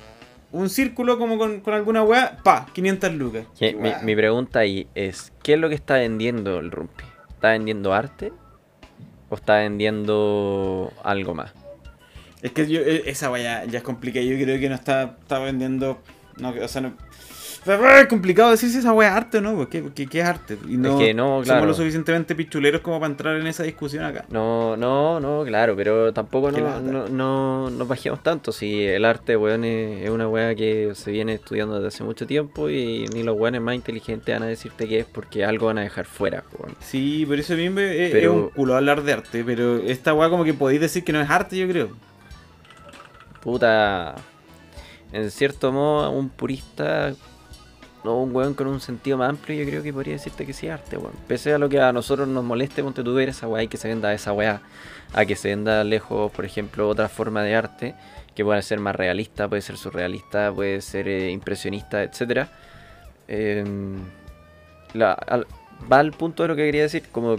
[0.51, 2.37] un círculo como con, con alguna weá.
[2.43, 3.45] Pa, 500 lucas.
[3.57, 7.03] Que mi, mi pregunta ahí es: ¿qué es lo que está vendiendo el Rumpi?
[7.29, 8.33] ¿Está vendiendo arte?
[9.29, 11.53] ¿O está vendiendo algo más?
[12.41, 14.25] Es que yo, eh, esa weá ya es complicada.
[14.25, 16.01] Yo creo que no está, está vendiendo.
[16.37, 16.93] No, o sea, no.
[17.65, 20.57] Es complicado decir si esa weá es arte o no, porque ¿qué, qué es arte?
[20.67, 21.65] Y no, que no, somos claro.
[21.65, 24.25] lo suficientemente pichuleros como para entrar en esa discusión acá.
[24.29, 28.51] No, no, no, claro, pero tampoco no, no, no, nos bajemos tanto.
[28.51, 32.69] Si el arte, weón, es, una weá que se viene estudiando desde hace mucho tiempo
[32.69, 35.81] y ni los weones más inteligentes van a decirte que es porque algo van a
[35.81, 36.75] dejar fuera, weón.
[36.79, 40.29] Sí, por eso mismo es, Pero- es un culo hablar de arte, pero esta weá
[40.29, 41.89] como que podéis decir que no es arte, yo creo.
[43.41, 44.15] Puta,
[45.11, 47.13] en cierto modo, un purista
[48.03, 50.67] o un weón con un sentido más amplio, yo creo que podría decirte que sí
[50.67, 51.13] arte, weón.
[51.27, 53.77] Pese a lo que a nosotros nos moleste, ponte tú ver esa weá y que
[53.77, 54.61] se venda esa weá,
[55.13, 57.95] a que se venda lejos, por ejemplo, otra forma de arte
[58.35, 62.49] que puede ser más realista, puede ser surrealista, puede ser eh, impresionista, etcétera.
[63.27, 63.97] Em,
[64.99, 67.37] va al punto de lo que quería decir, como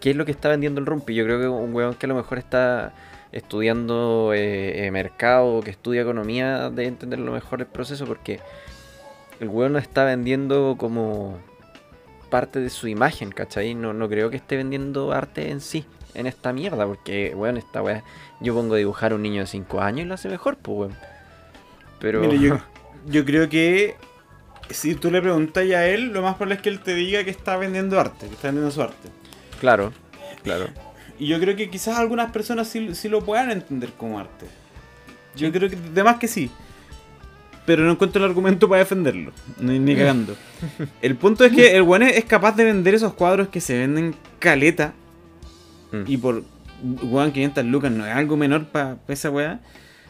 [0.00, 1.14] qué es lo que está vendiendo el Rumpi.
[1.14, 2.92] Yo creo que un weón que a lo mejor está
[3.32, 8.40] estudiando eh, eh, mercado, que estudia economía, debe entender lo mejor el proceso porque
[9.40, 11.38] el weón no está vendiendo como
[12.30, 13.74] parte de su imagen, ¿cachai?
[13.74, 15.84] No, no creo que esté vendiendo arte en sí,
[16.14, 18.04] en esta mierda, porque, weón, esta weá,
[18.40, 20.78] yo pongo a dibujar a un niño de 5 años y lo hace mejor, pues,
[20.78, 20.96] weón.
[22.00, 22.20] Pero...
[22.20, 22.60] Mira, yo,
[23.06, 23.96] yo creo que
[24.70, 27.30] si tú le preguntas a él, lo más probable es que él te diga que
[27.30, 29.08] está vendiendo arte, que está vendiendo su arte.
[29.60, 29.92] Claro,
[30.42, 30.66] claro.
[31.18, 34.46] Y yo creo que quizás algunas personas sí, sí lo puedan entender como arte.
[35.34, 36.50] Yo creo que, además que sí.
[37.68, 39.30] Pero no encuentro el argumento para defenderlo.
[39.60, 40.34] Ni, ni cagando.
[41.02, 44.14] El punto es que el weón es, capaz de vender esos cuadros que se venden
[44.38, 44.94] caleta.
[45.92, 46.02] Mm.
[46.06, 46.42] Y por
[47.02, 49.60] weón 500 lucas no es algo menor para esa weá.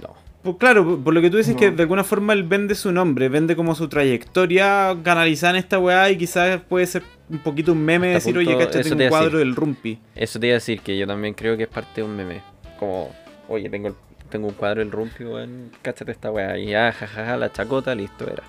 [0.00, 0.10] No.
[0.44, 1.58] Pues claro, por- lo que tú dices No.
[1.60, 5.80] que de alguna forma él vende su nombre, vende como su trayectoria canalizada en esta
[5.80, 9.08] weá y quizás puede ser un poquito un meme Hasta decir, oye, cáchate eso un
[9.08, 9.38] cuadro decir.
[9.40, 9.98] del Rumpi.
[10.14, 12.40] Eso te iba a decir que yo también creo que es parte de un meme.
[12.78, 13.10] Como,
[13.48, 13.94] oye, tengo, el-
[14.28, 16.58] tengo un cuadro del Rumpi, weón, cáchate esta weá.
[16.58, 18.42] Y ya, jajaja, la chacota, listo, era.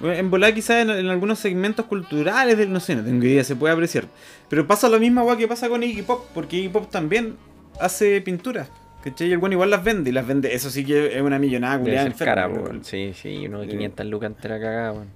[0.00, 3.44] Bueno, En volar quizás en, en algunos segmentos culturales, del, no sé, no tengo idea,
[3.44, 4.04] se puede apreciar.
[4.48, 7.36] Pero pasa lo mismo weá, que pasa con Iggy Pop, porque Iggy Pop también
[7.80, 8.70] hace pinturas.
[9.04, 9.28] ¿Cachai?
[9.28, 11.78] Y el weón igual las vende, y las vende, eso sí que es una millonada
[11.78, 12.84] culiada cara, weón.
[12.84, 13.70] Sí, sí, uno de Eh.
[13.70, 15.08] 500 lucas entera cagada, weón.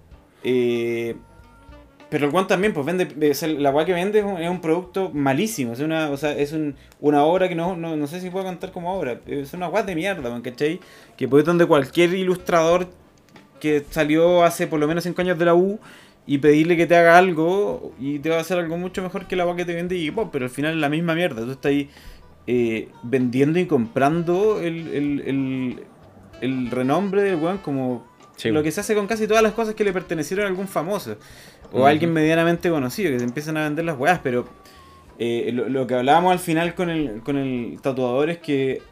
[0.43, 1.17] Eh,
[2.11, 4.49] pero el One también, pues vende, o sea, la weá que vende es un, es
[4.49, 8.07] un producto malísimo, es una, o sea, es un- una obra que no, no, no
[8.07, 10.81] sé si puedo contar como obra, es una weá de mierda, ¿cachai?
[11.17, 12.89] Que puede donde cualquier ilustrador
[13.61, 15.79] que salió hace por lo menos 5 años de la U
[16.27, 19.37] y pedirle que te haga algo y te va a hacer algo mucho mejor que
[19.37, 21.51] la weá que te vende Iggy Pop, pero al final es la misma mierda, tú
[21.53, 21.91] estás ahí
[22.47, 25.83] eh, vendiendo y comprando el, el, el,
[26.43, 29.77] el renombre del weón como Sí, lo que se hace con casi todas las cosas
[29.77, 31.17] que le pertenecieron a algún famoso
[31.73, 34.47] o alguien medianamente conocido, que se empiezan a vender las weas, pero
[35.19, 38.83] eh, lo, lo que hablábamos al final con el, con el tatuador es que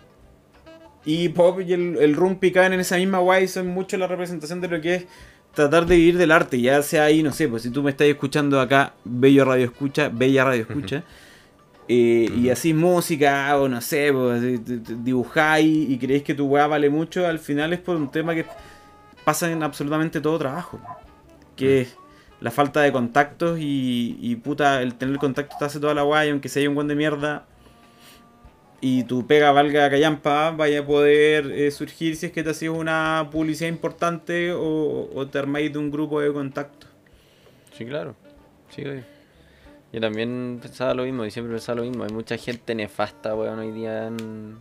[1.04, 4.06] y Pop y el, el Rumpi caen en esa misma wea y son mucho la
[4.06, 5.06] representación de lo que es
[5.52, 8.06] tratar de vivir del arte, ya sea ahí, no sé, pues si tú me estás
[8.06, 11.02] escuchando acá, Bello Radio Escucha, Bella Radio Escucha,
[11.88, 16.66] eh, y así música, o no sé, pues, t- dibujáis y creéis que tu weá
[16.68, 18.46] vale mucho, al final es por un tema que
[19.24, 20.80] pasa en absolutamente todo trabajo.
[21.54, 21.96] Que es
[22.42, 26.48] la falta de contactos y, puta, el tener contacto te hace toda la guay, aunque
[26.48, 27.46] sea un buen de mierda.
[28.80, 32.68] Y tu pega valga callampa, vaya a poder eh, surgir si es que te haces
[32.68, 36.90] una publicidad importante o, te armáis de un grupo de contactos.
[37.78, 38.16] Sí, claro.
[38.70, 38.82] Sí.
[39.92, 42.02] Yo también pensaba lo mismo y siempre pensaba lo mismo.
[42.02, 44.56] Hay mucha gente nefasta, weón, hoy día en,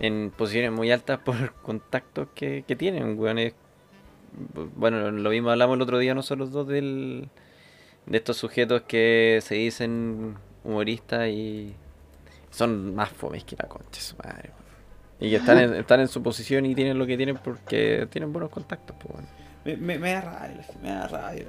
[0.00, 3.38] en posiciones muy altas por contactos que, tienen, weón.
[4.76, 7.28] Bueno, lo mismo hablamos el otro día nosotros dos del,
[8.06, 11.74] de estos sujetos que se dicen humoristas y
[12.50, 14.50] son más fomes que la concha su madre.
[15.20, 18.32] Y que están en, están en su posición y tienen lo que tienen porque tienen
[18.32, 19.24] buenos contactos, pues.
[19.64, 21.44] Me, me, me da rabia, me da rabia.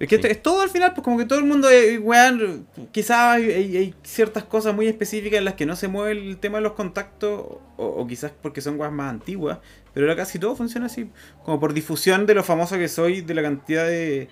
[0.00, 0.26] Es que Sí.
[0.26, 3.76] es todo al final, pues como que todo el mundo, eh, weón, quizás hay, hay-
[3.76, 6.72] hay ciertas cosas muy específicas en las que no se mueve el tema de los
[6.72, 9.58] contactos, o, o quizás porque son weas más antiguas,
[9.94, 11.08] pero ahora casi todo funciona así,
[11.44, 14.28] como por difusión de lo famoso que soy, de la cantidad de,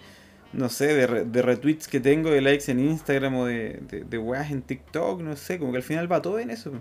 [0.52, 4.04] no sé, de, re- de retweets que tengo, de likes en Instagram o de, de,
[4.04, 6.72] de weas en TikTok, no sé, como que al final va todo en eso.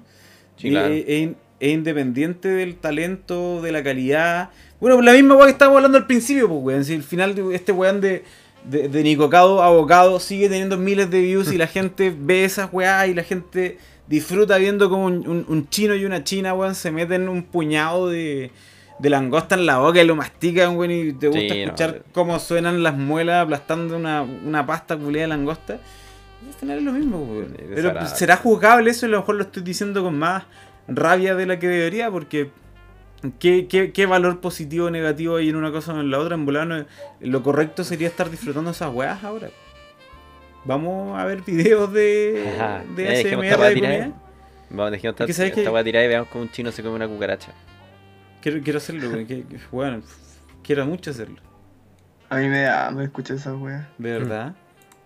[0.57, 0.93] Sí, claro.
[0.93, 1.29] es, es-
[1.61, 4.49] es independiente del talento, de la calidad.
[4.79, 6.85] Bueno, la misma weá que estábamos hablando al principio, pues, weón.
[6.85, 8.23] Si al final este weón de,
[8.63, 13.09] de, de Nicocado Abocado sigue teniendo miles de views y la gente ve esas weás
[13.09, 13.77] y la gente
[14.09, 18.09] disfruta viendo como un, un- un chino y una china, weón, se meten un puñado
[18.09, 18.51] de,
[18.99, 21.89] de langosta en la boca y lo mastican, weón, y te gusta Sí, no, escuchar
[21.97, 22.01] eh.
[22.11, 25.73] cómo suenan las muelas aplastando una, una pasta culiada de langosta.
[26.47, 27.49] Al final es lo mismo, weón.
[27.49, 28.15] Sí, Pero desagradable.
[28.17, 30.43] será juzgable eso, a lo mejor lo estoy diciendo con más
[30.87, 32.49] rabia de la que debería, porque
[33.37, 36.33] ¿qué, qué, qué valor positivo o negativo hay en una cosa o en la otra?
[36.35, 36.85] En volar no-
[37.19, 39.49] lo correcto sería estar disfrutando esas weas ahora.
[40.69, 42.83] Vamos a ver videos de, Ajá.
[42.95, 44.11] de Eh, ASMR de comida.
[44.69, 47.07] Vamos, dejemos esta, esta que- weá tirada y veamos cómo un chino se come una
[47.07, 47.53] cucaracha.
[48.39, 50.03] Quiero, quiero hacerlo, que- bueno,
[50.63, 51.41] quiero mucho hacerlo.
[52.29, 53.87] A mí me da hambre escuchar esas weas.
[53.97, 54.53] De verdad.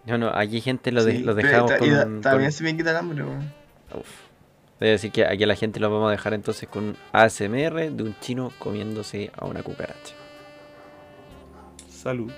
[0.06, 2.50] No, no, aquí gente lo, de- Sí, lo dejamos ta- con, y da- un- También
[2.50, 3.54] con- se me quita el hambre, weón.
[3.98, 4.10] Uf.
[4.82, 7.90] Debe decir que aquí a la gente lo vamos a dejar entonces con un ASMR
[7.90, 10.14] de un chino comiéndose a una cucaracha.
[11.90, 12.30] Salud.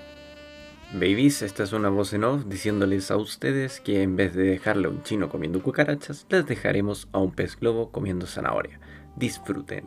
[0.92, 4.86] Babies, esta es una voz en off diciéndoles a ustedes que en vez de dejarle
[4.86, 8.80] a un chino comiendo cucarachas, les dejaremos a un pez globo comiendo zanahoria.
[9.16, 9.84] Disfruten.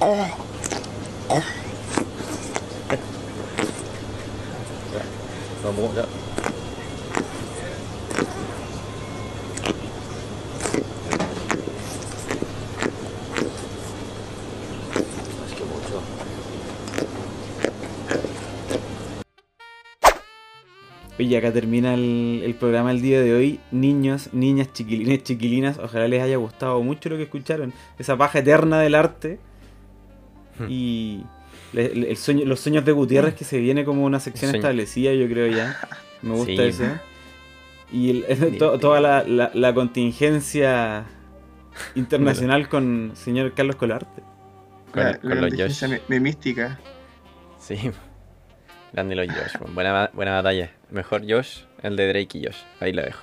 [5.64, 6.02] Vamos ya.
[15.46, 16.02] Es que mucho.
[21.24, 23.60] Oye, acá termina el, el programa el día de hoy.
[23.70, 27.72] Niños, niñas, chiquilines, chiquilinas, ojalá les haya gustado mucho lo que escucharon.
[27.98, 29.38] Esa paja eterna del arte.
[30.58, 30.66] Hmm.
[30.68, 31.24] Y
[31.72, 35.46] el sueño, los sueños de Gutiérrez que se viene como una sección establecida, yo creo
[35.46, 35.76] ya.
[36.22, 36.60] Me gusta Sí.
[36.62, 36.84] eso.
[37.92, 41.04] Y el- to- toda la, la- la contingencia
[41.94, 44.22] internacional con señor Carlos Colarte.
[44.92, 45.88] Con, La, con la los Josh.
[45.88, 46.78] me- memística.
[47.58, 47.76] Sí.
[48.92, 49.58] Grande los Josh.
[49.72, 50.70] Buena, buena batalla.
[50.94, 52.58] Mejor Josh, el de Drake y Josh.
[52.80, 53.20] Ahí la dejo.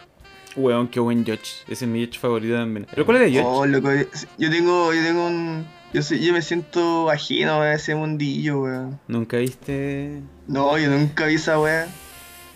[0.57, 1.63] Weón, qué buen George.
[1.69, 2.85] Ese es mi George favorito también.
[2.91, 3.47] ¿Pero cuál era George?
[3.49, 3.89] Oh, loco,
[4.37, 5.65] yo tengo, yo tengo un.
[5.93, 8.99] Yo, soy- yo me siento ajeno a ese mundillo, weón.
[9.07, 11.87] ¿Nunca viste No, yo nunca vi esa weá.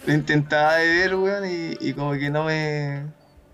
[0.05, 3.03] Lo intentaba de ver, weón, y, y como que no me.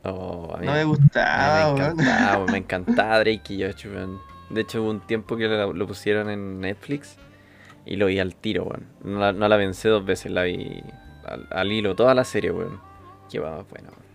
[0.04, 1.92] Oh, a mí, No me a mí gustaba, me weón.
[2.00, 4.20] encantaba, weón, me encantaba Drake y Josh, weón.
[4.50, 7.16] De hecho, hubo un tiempo que lo, lo pusieron en Netflix
[7.86, 8.86] y lo vi al tiro, weón.
[9.04, 10.82] No la, no la pensé dos veces, la vi
[11.50, 12.80] al, hilo, toda la serie, weón.
[13.30, 14.12] Qué va más weón.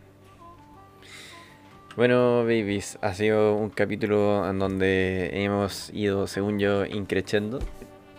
[1.96, 7.58] Bueno, babies, ha sido un capítulo en donde hemos ido, según yo, increciendo.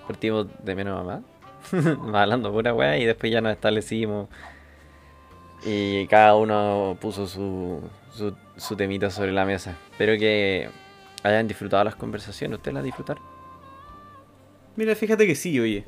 [0.08, 1.04] Partimos de menos a
[1.72, 2.16] más.
[2.16, 4.30] hablando pura weá y después ya nos establecimos.
[5.64, 9.76] Y cada uno puso su, su, su temita sobre la mesa.
[9.92, 10.70] Espero que
[11.22, 12.58] hayan disfrutado las conversaciones.
[12.58, 13.24] ¿Ustedes las disfrutaron?
[14.76, 15.86] Mira, fíjate que sí, oye.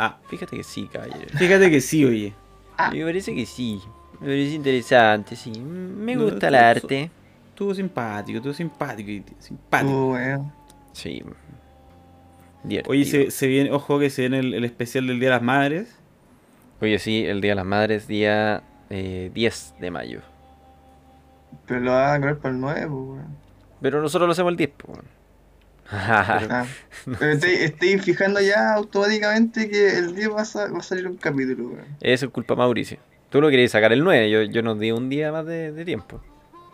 [0.00, 1.26] Ah, Fíjate que sí, caballero.
[1.36, 2.32] fíjate que sí, oye.
[2.76, 2.90] Ah.
[2.92, 3.80] Me parece que sí.
[4.20, 5.50] Me parece interesante, sí.
[5.60, 7.10] Me No, gusta el arte.
[7.50, 9.92] Estuvo simpático, estuvo simpático, y- simpático.
[9.92, 10.52] Oh, weón.
[10.92, 11.22] Sí.
[12.62, 12.92] Divertido.
[12.92, 15.42] Oye, se, se viene, ojo que se viene el, el especial del Día de las
[15.42, 15.96] Madres.
[16.80, 20.20] Oye, sí, el Día de las Madres, día eh, 10 de mayo.
[21.66, 23.36] Pero lo van a correr para el 9, pues, weón.
[23.80, 25.04] Pero nosotros lo hacemos el 10, po, weón.
[25.90, 26.66] Ah.
[27.18, 31.06] Pero estoy, estoy fijando ya automáticamente que el 10 va a, sa- va a salir
[31.08, 31.86] un capítulo, weón.
[32.00, 32.98] Eso es culpa Mauricio.
[33.30, 35.84] Tú lo querías sacar el 9, yo, yo nos di un día más de, de
[35.84, 36.20] tiempo.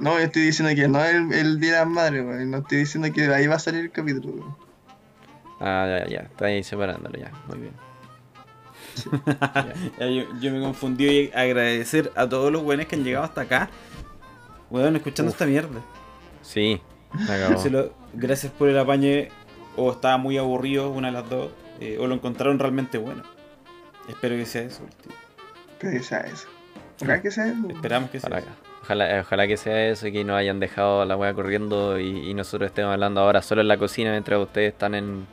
[0.01, 2.51] No, yo estoy diciendo que no es el, el día de las madres, weón.
[2.51, 4.57] No estoy diciendo que ahí va a salir el capítulo, weón.
[5.61, 7.73] Ah, ya, ya, está ahí separándolo ya, muy bien.
[9.99, 13.43] Ya, yo, yo me confundí y agradecer a todos los buenos que han llegado hasta
[13.43, 13.69] acá.
[14.71, 15.35] Weón, escuchando Uf.
[15.37, 15.81] esta mierda.
[16.43, 16.81] Sí,
[17.71, 19.29] lo- gracias por el apañe.
[19.77, 21.51] O estaba muy aburrido, una de las dos.
[21.81, 23.23] eh, o lo encontraron realmente bueno.
[24.09, 24.85] Espero que sea eso.
[25.03, 25.13] tío.
[25.91, 26.47] Que sea eso.
[27.03, 27.69] Ojalá que sea eso.
[27.69, 28.57] Esperamos que sea Ojalá, eso.
[28.83, 32.35] ojalá, ojalá que sea eso y que no hayan dejado la wea corriendo y, y
[32.35, 35.27] nosotros estemos hablando ahora solo en la cocina mientras ustedes están en,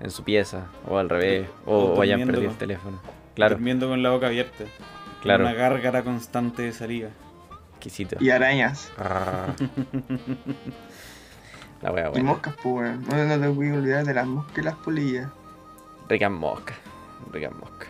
[0.00, 2.98] en su pieza o al revés o, O o hayan perdido el teléfono.
[3.36, 4.64] Claro, Durmiendo con la boca abierta.
[5.22, 5.44] Claro.
[5.44, 7.10] Una gárgara constante de saliva.
[7.74, 8.16] exquisito.
[8.18, 8.90] Y arañas.
[8.98, 9.54] Ah.
[11.82, 13.04] la wea Y moscas, pues, weón.
[13.08, 15.28] No, no te voy a olvidar de las moscas y las polillas.
[16.08, 16.74] Rica mosca.
[17.32, 17.86] Rica mosca.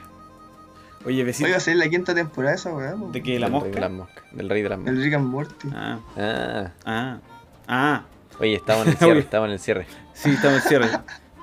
[1.06, 1.46] Oye, vecino.
[1.46, 3.10] Hoy va a ser la quinta temporada esa, weón.
[3.12, 3.38] ¿De qué?
[3.38, 3.80] ¿La Del rey de mosca?
[3.80, 4.24] las moscas.
[4.32, 4.94] Del rey de las moscas.
[4.96, 5.68] El Rick and Morty.
[5.74, 6.70] Ah, Ah.
[6.84, 7.18] ah,
[7.68, 8.02] ah.
[8.38, 9.86] Oye, estamos en el cierre, estamos en el cierre.
[10.14, 10.86] Sí, estamos en cierre.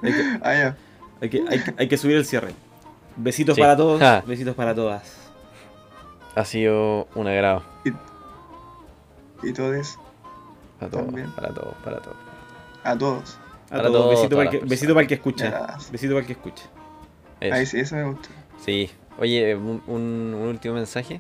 [0.04, 0.78] Hay que, Ah, ya.
[1.22, 2.54] hay que, hay que- hay que subir el cierre.
[3.16, 3.62] Besitos Sí.
[3.62, 4.22] para todos, Ja.
[4.28, 5.04] besitos para todas.
[6.36, 7.64] Ha sido un agrado.
[9.44, 10.00] Y todo eso.
[10.80, 11.32] Para todos, También.
[11.32, 12.18] para todos, para todos.
[12.84, 13.38] A todos.
[13.70, 15.50] A todos, todos, besito, para el que, besito para el que escucha.
[15.52, 15.78] Ya.
[15.92, 16.64] Besito para el que escucha.
[17.40, 17.54] Eso.
[17.56, 18.30] Ahí sí, eso me gusta.
[18.64, 18.90] Sí.
[19.20, 21.20] Oye, un, un- un último mensaje.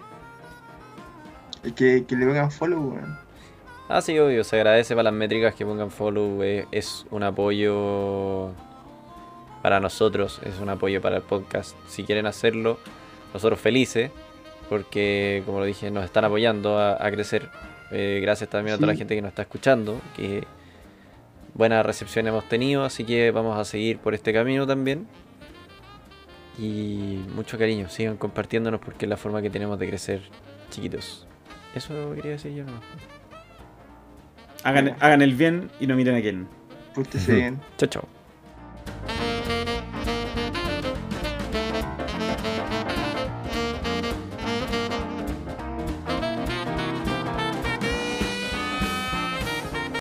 [1.64, 3.18] Y Que, que le pongan follow, weón.
[3.90, 6.42] Ah, sí, obvio, se agradece para las métricas que pongan follow.
[6.44, 8.52] eh, es un apoyo
[9.62, 11.76] para nosotros, es un apoyo para el podcast.
[11.88, 12.78] Si quieren hacerlo,
[13.34, 14.12] nosotros felices,
[14.70, 17.50] porque como lo dije, nos están apoyando a, a crecer.
[17.92, 20.46] Eh, gracias también a toda la gente que nos está escuchando, que
[21.58, 25.08] buena recepción hemos tenido, así que vamos a seguir por este camino también.
[26.58, 30.22] Y mucho cariño, sigan compartiéndonos porque es la forma que tenemos de crecer,
[30.70, 31.28] chiquitos.
[31.76, 32.80] Eso quería decir yo, ¿no?
[34.64, 36.48] Hagan, hagan el bien y no miren a quién.
[36.96, 37.60] Pórtese bien.
[37.78, 39.37] Chao, chao.